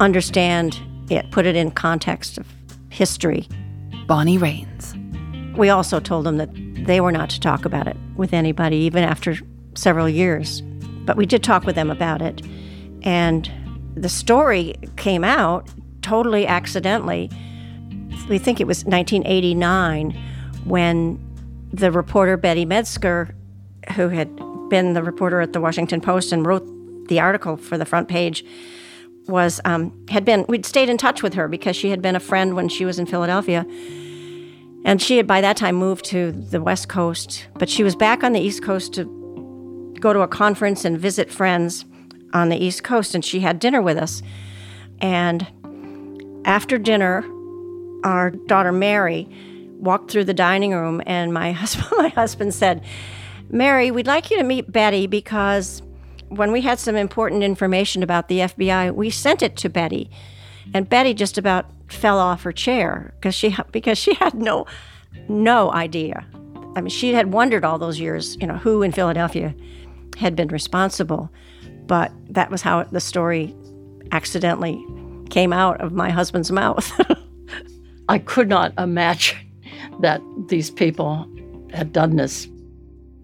understand 0.00 0.80
it, 1.10 1.30
put 1.30 1.44
it 1.44 1.56
in 1.56 1.72
context 1.72 2.38
of 2.38 2.46
history. 2.88 3.46
Bonnie 4.06 4.38
Raines. 4.38 4.94
We 5.54 5.68
also 5.68 6.00
told 6.00 6.24
them 6.24 6.38
that 6.38 6.48
they 6.86 7.02
were 7.02 7.12
not 7.12 7.28
to 7.28 7.40
talk 7.40 7.66
about 7.66 7.86
it 7.86 7.98
with 8.16 8.32
anybody, 8.32 8.78
even 8.78 9.04
after 9.04 9.36
several 9.74 10.08
years. 10.08 10.62
But 11.04 11.18
we 11.18 11.26
did 11.26 11.44
talk 11.44 11.64
with 11.64 11.74
them 11.74 11.90
about 11.90 12.22
it. 12.22 12.40
And 13.02 13.52
the 13.94 14.08
story 14.08 14.74
came 14.96 15.22
out 15.22 15.68
totally 16.00 16.46
accidentally 16.46 17.30
we 18.28 18.38
think 18.38 18.60
it 18.60 18.66
was 18.66 18.84
1989 18.84 20.10
when 20.64 21.18
the 21.72 21.90
reporter 21.90 22.36
Betty 22.36 22.66
Medsger, 22.66 23.34
who 23.94 24.08
had 24.08 24.34
been 24.68 24.92
the 24.92 25.02
reporter 25.02 25.40
at 25.40 25.52
the 25.52 25.60
Washington 25.60 26.00
Post 26.00 26.32
and 26.32 26.46
wrote 26.46 26.66
the 27.08 27.20
article 27.20 27.56
for 27.56 27.78
the 27.78 27.84
front 27.84 28.08
page, 28.08 28.44
was 29.26 29.60
um, 29.64 30.06
had 30.08 30.24
been 30.24 30.44
we'd 30.48 30.64
stayed 30.64 30.88
in 30.88 30.96
touch 30.96 31.22
with 31.22 31.34
her 31.34 31.48
because 31.48 31.76
she 31.76 31.90
had 31.90 32.00
been 32.00 32.16
a 32.16 32.20
friend 32.20 32.54
when 32.54 32.68
she 32.68 32.84
was 32.84 32.98
in 32.98 33.06
Philadelphia, 33.06 33.66
and 34.84 35.00
she 35.02 35.16
had 35.18 35.26
by 35.26 35.40
that 35.40 35.56
time 35.56 35.74
moved 35.74 36.04
to 36.06 36.32
the 36.32 36.60
West 36.60 36.88
Coast, 36.88 37.46
but 37.54 37.68
she 37.68 37.82
was 37.82 37.94
back 37.94 38.24
on 38.24 38.32
the 38.32 38.40
East 38.40 38.62
Coast 38.62 38.94
to 38.94 39.94
go 40.00 40.12
to 40.12 40.20
a 40.20 40.28
conference 40.28 40.84
and 40.84 40.98
visit 40.98 41.30
friends 41.30 41.84
on 42.32 42.48
the 42.48 42.56
East 42.56 42.84
Coast, 42.84 43.14
and 43.14 43.24
she 43.24 43.40
had 43.40 43.58
dinner 43.58 43.82
with 43.82 43.98
us, 43.98 44.22
and 45.00 45.46
after 46.44 46.78
dinner 46.78 47.22
our 48.04 48.30
daughter 48.30 48.72
Mary 48.72 49.28
walked 49.78 50.10
through 50.10 50.24
the 50.24 50.34
dining 50.34 50.72
room, 50.72 51.02
and 51.06 51.32
my 51.32 51.52
husband, 51.62 51.88
my 51.96 52.08
husband 52.08 52.54
said, 52.54 52.84
"Mary, 53.50 53.90
we'd 53.90 54.06
like 54.06 54.30
you 54.30 54.36
to 54.38 54.44
meet 54.44 54.70
Betty 54.70 55.06
because 55.06 55.82
when 56.28 56.52
we 56.52 56.60
had 56.60 56.78
some 56.78 56.96
important 56.96 57.42
information 57.42 58.02
about 58.02 58.28
the 58.28 58.40
FBI, 58.40 58.94
we 58.94 59.10
sent 59.10 59.42
it 59.42 59.56
to 59.56 59.68
Betty, 59.68 60.10
and 60.74 60.88
Betty 60.88 61.14
just 61.14 61.38
about 61.38 61.66
fell 61.88 62.18
off 62.18 62.42
her 62.42 62.52
chair 62.52 63.14
because 63.16 63.34
she 63.34 63.56
because 63.72 63.98
she 64.04 64.14
had 64.14 64.34
no 64.34 64.66
no 65.28 65.72
idea. 65.72 66.26
I 66.76 66.80
mean, 66.80 66.90
she 66.90 67.12
had 67.12 67.32
wondered 67.32 67.64
all 67.64 67.78
those 67.78 67.98
years, 67.98 68.36
you 68.40 68.46
know, 68.46 68.56
who 68.56 68.82
in 68.82 68.92
Philadelphia 68.92 69.54
had 70.16 70.36
been 70.36 70.48
responsible, 70.48 71.30
but 71.86 72.12
that 72.28 72.50
was 72.50 72.62
how 72.62 72.84
the 72.84 73.00
story 73.00 73.54
accidentally 74.12 74.84
came 75.30 75.52
out 75.52 75.80
of 75.80 75.92
my 75.92 76.10
husband's 76.10 76.50
mouth." 76.62 76.92
I 78.08 78.18
could 78.18 78.48
not 78.48 78.72
imagine 78.78 79.38
that 80.00 80.22
these 80.48 80.70
people 80.70 81.28
had 81.72 81.92
done 81.92 82.16
this. 82.16 82.48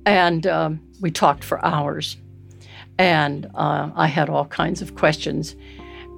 And 0.04 0.46
um, 0.46 0.80
we 1.00 1.10
talked 1.10 1.42
for 1.44 1.64
hours. 1.64 2.16
And 2.98 3.46
uh, 3.54 3.90
I 3.94 4.06
had 4.06 4.28
all 4.28 4.44
kinds 4.44 4.82
of 4.82 4.94
questions. 4.94 5.56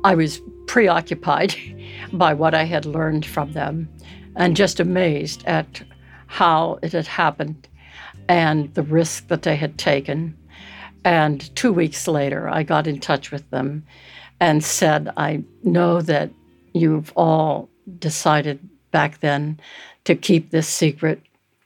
I 0.05 0.15
was 0.15 0.41
preoccupied 0.67 1.55
by 2.13 2.35
what 2.35 2.55
I 2.55 2.65
had 2.65 2.85
learned 2.85 3.25
from 3.25 3.53
them 3.53 3.89
and 4.35 4.57
just 4.57 4.81
amazed 4.81 5.45
at 5.47 5.83
how 6.27 6.79
it 6.83 6.93
had 6.93 7.07
happened 7.07 7.69
and 8.29 8.75
the 8.75 8.83
risk 8.83 9.29
that 9.29 9.43
they 9.43 9.57
had 9.57 9.79
taken. 9.79 10.37
And 11.05 11.55
two 11.55 11.73
weeks 11.73 12.09
later, 12.09 12.49
I 12.49 12.65
got 12.65 12.87
in 12.87 12.99
touch 12.99 13.31
with 13.31 13.49
them 13.51 13.85
and 14.41 14.63
said, 14.63 15.11
I 15.17 15.45
know 15.63 16.03
that 16.03 16.31
you've 16.75 17.13
all 17.17 17.71
decided 17.99 18.59
back 18.91 19.21
then 19.21 19.61
to 20.05 20.15
keep 20.15 20.51
this 20.51 20.69
secret 20.69 21.21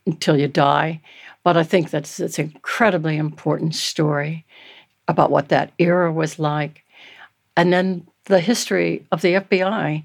until 0.07 0.37
you 0.37 0.49
die. 0.49 1.01
But 1.43 1.57
I 1.57 1.63
think 1.63 1.91
that's 1.91 2.21
it's 2.21 2.39
an 2.39 2.53
incredibly 2.55 3.17
important 3.17 3.75
story 3.75 4.45
about 5.09 5.31
what 5.31 5.49
that 5.49 5.73
era 5.79 6.13
was 6.13 6.39
like. 6.39 6.85
And 7.57 7.73
then 7.73 8.07
the 8.25 8.41
history 8.41 9.07
of 9.11 9.23
the 9.23 9.35
FBI, 9.35 10.05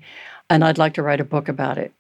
and 0.50 0.64
I'd 0.64 0.78
like 0.78 0.94
to 0.96 1.04
write 1.04 1.20
a 1.20 1.26
book 1.26 1.48
about 1.48 1.78
it. 1.78 1.94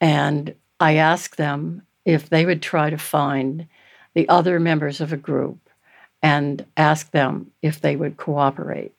And 0.00 0.54
I 0.80 0.96
asked 0.96 1.36
them 1.36 1.82
if 2.04 2.28
they 2.28 2.44
would 2.44 2.62
try 2.62 2.90
to 2.90 2.98
find 2.98 3.66
the 4.14 4.28
other 4.28 4.60
members 4.60 5.00
of 5.00 5.12
a 5.12 5.16
group 5.16 5.58
and 6.22 6.64
ask 6.76 7.10
them 7.10 7.50
if 7.62 7.80
they 7.80 7.96
would 7.96 8.16
cooperate 8.16 8.94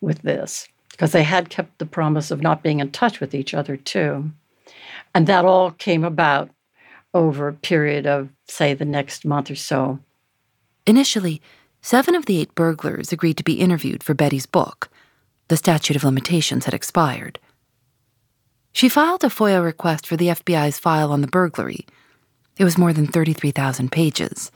with 0.00 0.22
this 0.22 0.68
because 0.96 1.12
they 1.12 1.24
had 1.24 1.50
kept 1.50 1.78
the 1.78 1.84
promise 1.84 2.30
of 2.30 2.40
not 2.40 2.62
being 2.62 2.80
in 2.80 2.90
touch 2.90 3.20
with 3.20 3.34
each 3.34 3.52
other 3.52 3.76
too. 3.76 4.30
And 5.14 5.26
that 5.26 5.44
all 5.44 5.72
came 5.72 6.04
about 6.04 6.48
over 7.12 7.48
a 7.48 7.52
period 7.52 8.06
of, 8.06 8.30
say, 8.48 8.72
the 8.72 8.86
next 8.86 9.26
month 9.26 9.50
or 9.50 9.56
so. 9.56 9.98
Initially, 10.86 11.42
seven 11.82 12.14
of 12.14 12.24
the 12.24 12.38
eight 12.38 12.54
burglars 12.54 13.12
agreed 13.12 13.36
to 13.36 13.44
be 13.44 13.60
interviewed 13.60 14.02
for 14.02 14.14
Betty's 14.14 14.46
book. 14.46 14.88
The 15.48 15.58
statute 15.58 15.96
of 15.96 16.04
limitations 16.04 16.64
had 16.64 16.72
expired. 16.72 17.38
She 18.72 18.88
filed 18.88 19.22
a 19.22 19.28
FOIA 19.28 19.62
request 19.62 20.06
for 20.06 20.16
the 20.16 20.28
FBI's 20.28 20.78
file 20.78 21.12
on 21.12 21.20
the 21.20 21.26
burglary. 21.26 21.84
It 22.58 22.64
was 22.64 22.78
more 22.78 22.94
than 22.94 23.06
33,000 23.06 23.92
pages. 23.92 24.50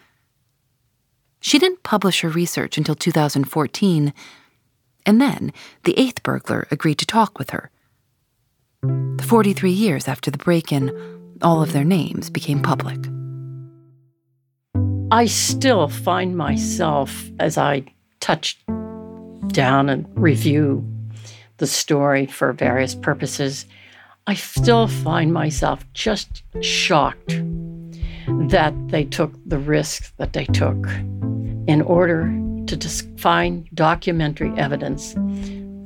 She 1.40 1.58
didn't 1.58 1.82
publish 1.82 2.22
her 2.22 2.30
research 2.30 2.78
until 2.78 2.94
2014, 2.94 4.14
and 5.10 5.20
then 5.20 5.52
the 5.82 5.98
eighth 5.98 6.22
burglar 6.22 6.68
agreed 6.70 6.98
to 6.98 7.04
talk 7.04 7.36
with 7.36 7.50
her. 7.50 7.68
43 9.20 9.68
years 9.68 10.06
after 10.06 10.30
the 10.30 10.38
break 10.38 10.70
in, 10.70 10.88
all 11.42 11.64
of 11.64 11.72
their 11.72 11.82
names 11.82 12.30
became 12.30 12.62
public. 12.62 12.96
I 15.10 15.26
still 15.26 15.88
find 15.88 16.36
myself, 16.36 17.28
as 17.40 17.58
I 17.58 17.86
touch 18.20 18.56
down 19.48 19.88
and 19.88 20.06
review 20.14 20.86
the 21.56 21.66
story 21.66 22.26
for 22.26 22.52
various 22.52 22.94
purposes, 22.94 23.66
I 24.28 24.34
still 24.34 24.86
find 24.86 25.32
myself 25.32 25.84
just 25.92 26.44
shocked 26.60 27.42
that 28.48 28.72
they 28.86 29.06
took 29.06 29.32
the 29.44 29.58
risk 29.58 30.16
that 30.18 30.34
they 30.34 30.44
took 30.44 30.86
in 31.66 31.82
order 31.84 32.32
to 32.70 32.76
dis- 32.76 33.06
find 33.16 33.68
documentary 33.74 34.52
evidence. 34.56 35.14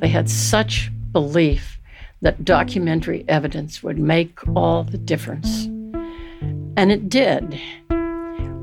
They 0.01 0.09
had 0.09 0.29
such 0.29 0.93
belief 1.13 1.79
that 2.21 2.45
documentary 2.45 3.25
evidence 3.27 3.83
would 3.83 3.99
make 3.99 4.39
all 4.55 4.85
the 4.85 4.99
difference. 4.99 5.65
And 6.77 6.93
it 6.93 7.09
did. 7.09 7.59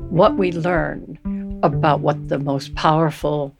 What 0.08 0.36
we 0.36 0.52
learned 0.52 1.18
about 1.64 2.00
what 2.00 2.28
the 2.28 2.38
most 2.38 2.74
powerful 2.76 3.54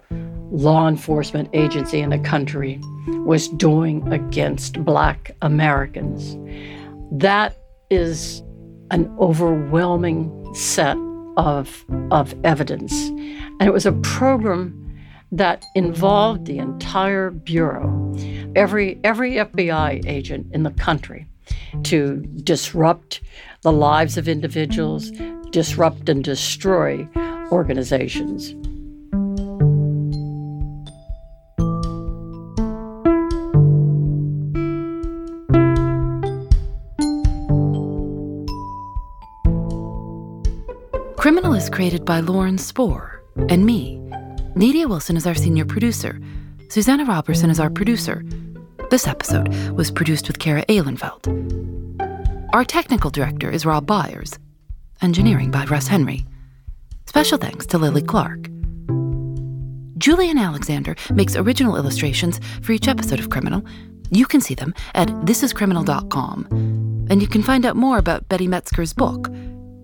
law 0.51 0.87
enforcement 0.87 1.49
agency 1.53 2.01
in 2.01 2.11
the 2.11 2.19
country 2.19 2.81
was 3.25 3.49
doing 3.49 4.13
against 4.13 4.85
Black 4.85 5.35
Americans. 5.43 6.37
That 7.11 7.57
is 7.91 8.43
an 8.93 9.13
overwhelming 9.19 10.55
set 10.55 10.97
of, 11.37 11.85
of 12.11 12.35
evidence. 12.45 12.93
And 12.93 13.63
it 13.63 13.73
was 13.73 13.87
a 13.87 13.93
program 13.93 14.79
that 15.31 15.65
involved 15.75 16.45
the 16.45 16.59
entire 16.59 17.31
bureau, 17.31 18.15
every, 18.55 19.01
every 19.03 19.33
FBI 19.33 20.07
agent 20.07 20.47
in 20.53 20.63
the 20.63 20.71
country, 20.73 21.27
to 21.85 22.17
disrupt 22.45 23.23
the 23.63 23.73
lives 23.73 24.19
of 24.19 24.29
individuals, 24.29 25.11
disrupt 25.51 26.09
and 26.09 26.23
destroy 26.23 27.09
organizations. 27.51 28.55
Created 41.71 42.05
by 42.05 42.21
Lauren 42.21 42.59
Spohr 42.59 43.23
and 43.49 43.65
me. 43.65 43.99
Nadia 44.55 44.89
Wilson 44.89 45.17
is 45.17 45.27
our 45.27 45.35
senior 45.35 45.65
producer. 45.65 46.21
Susanna 46.69 47.05
Robertson 47.05 47.51
is 47.51 47.61
our 47.61 47.71
producer. 47.71 48.25
This 48.91 49.07
episode 49.07 49.49
was 49.71 49.91
produced 49.91 50.29
with 50.29 50.39
Kara 50.39 50.65
Ehlenfeld. 50.67 51.27
Our 52.53 52.65
technical 52.65 53.11
director 53.11 53.51
is 53.51 53.65
Rob 53.65 53.87
Byers. 53.87 54.39
Engineering 55.01 55.51
by 55.51 55.65
Russ 55.65 55.87
Henry. 55.87 56.25
Special 57.07 57.39
thanks 57.39 57.67
to 57.67 57.79
Lily 57.79 58.03
Clark. 58.03 58.49
Julian 59.99 60.39
Alexander 60.39 60.97
makes 61.13 61.37
original 61.37 61.77
illustrations 61.77 62.41
for 62.63 62.73
each 62.73 62.89
episode 62.89 63.21
of 63.21 63.31
Criminal. 63.31 63.65
You 64.11 64.27
can 64.27 64.41
see 64.41 64.55
them 64.55 64.75
at 64.95 65.09
thisiscriminal.com. 65.09 67.07
And 67.09 67.23
you 67.23 67.29
can 67.29 67.43
find 67.43 67.65
out 67.65 67.77
more 67.77 67.99
about 67.99 68.29
Betty 68.29 68.49
Medsger's 68.49 68.93
book, 68.93 69.29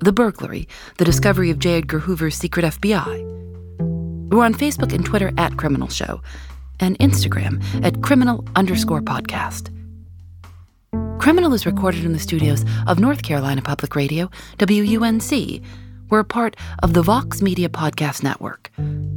the 0.00 0.12
Burglary, 0.12 0.68
The 0.96 1.04
Discovery 1.04 1.50
of 1.50 1.58
J. 1.58 1.78
Edgar 1.78 1.98
Hoover's 1.98 2.36
Secret 2.36 2.64
FBI. 2.64 4.30
We're 4.30 4.44
on 4.44 4.54
Facebook 4.54 4.92
and 4.92 5.04
Twitter 5.04 5.32
at 5.38 5.56
Criminal 5.56 5.88
Show, 5.88 6.20
and 6.80 6.98
Instagram 6.98 7.62
at 7.84 8.02
criminal 8.02 8.44
underscore 8.54 9.02
podcast. 9.02 9.74
Criminal 11.20 11.52
is 11.52 11.66
recorded 11.66 12.04
in 12.04 12.12
the 12.12 12.18
studios 12.18 12.64
of 12.86 13.00
North 13.00 13.22
Carolina 13.22 13.62
Public 13.62 13.96
Radio, 13.96 14.30
WUNC. 14.58 15.62
We're 16.10 16.20
a 16.20 16.24
part 16.24 16.56
of 16.82 16.94
the 16.94 17.02
Vox 17.02 17.42
Media 17.42 17.68
Podcast 17.68 18.22
Network. 18.22 18.70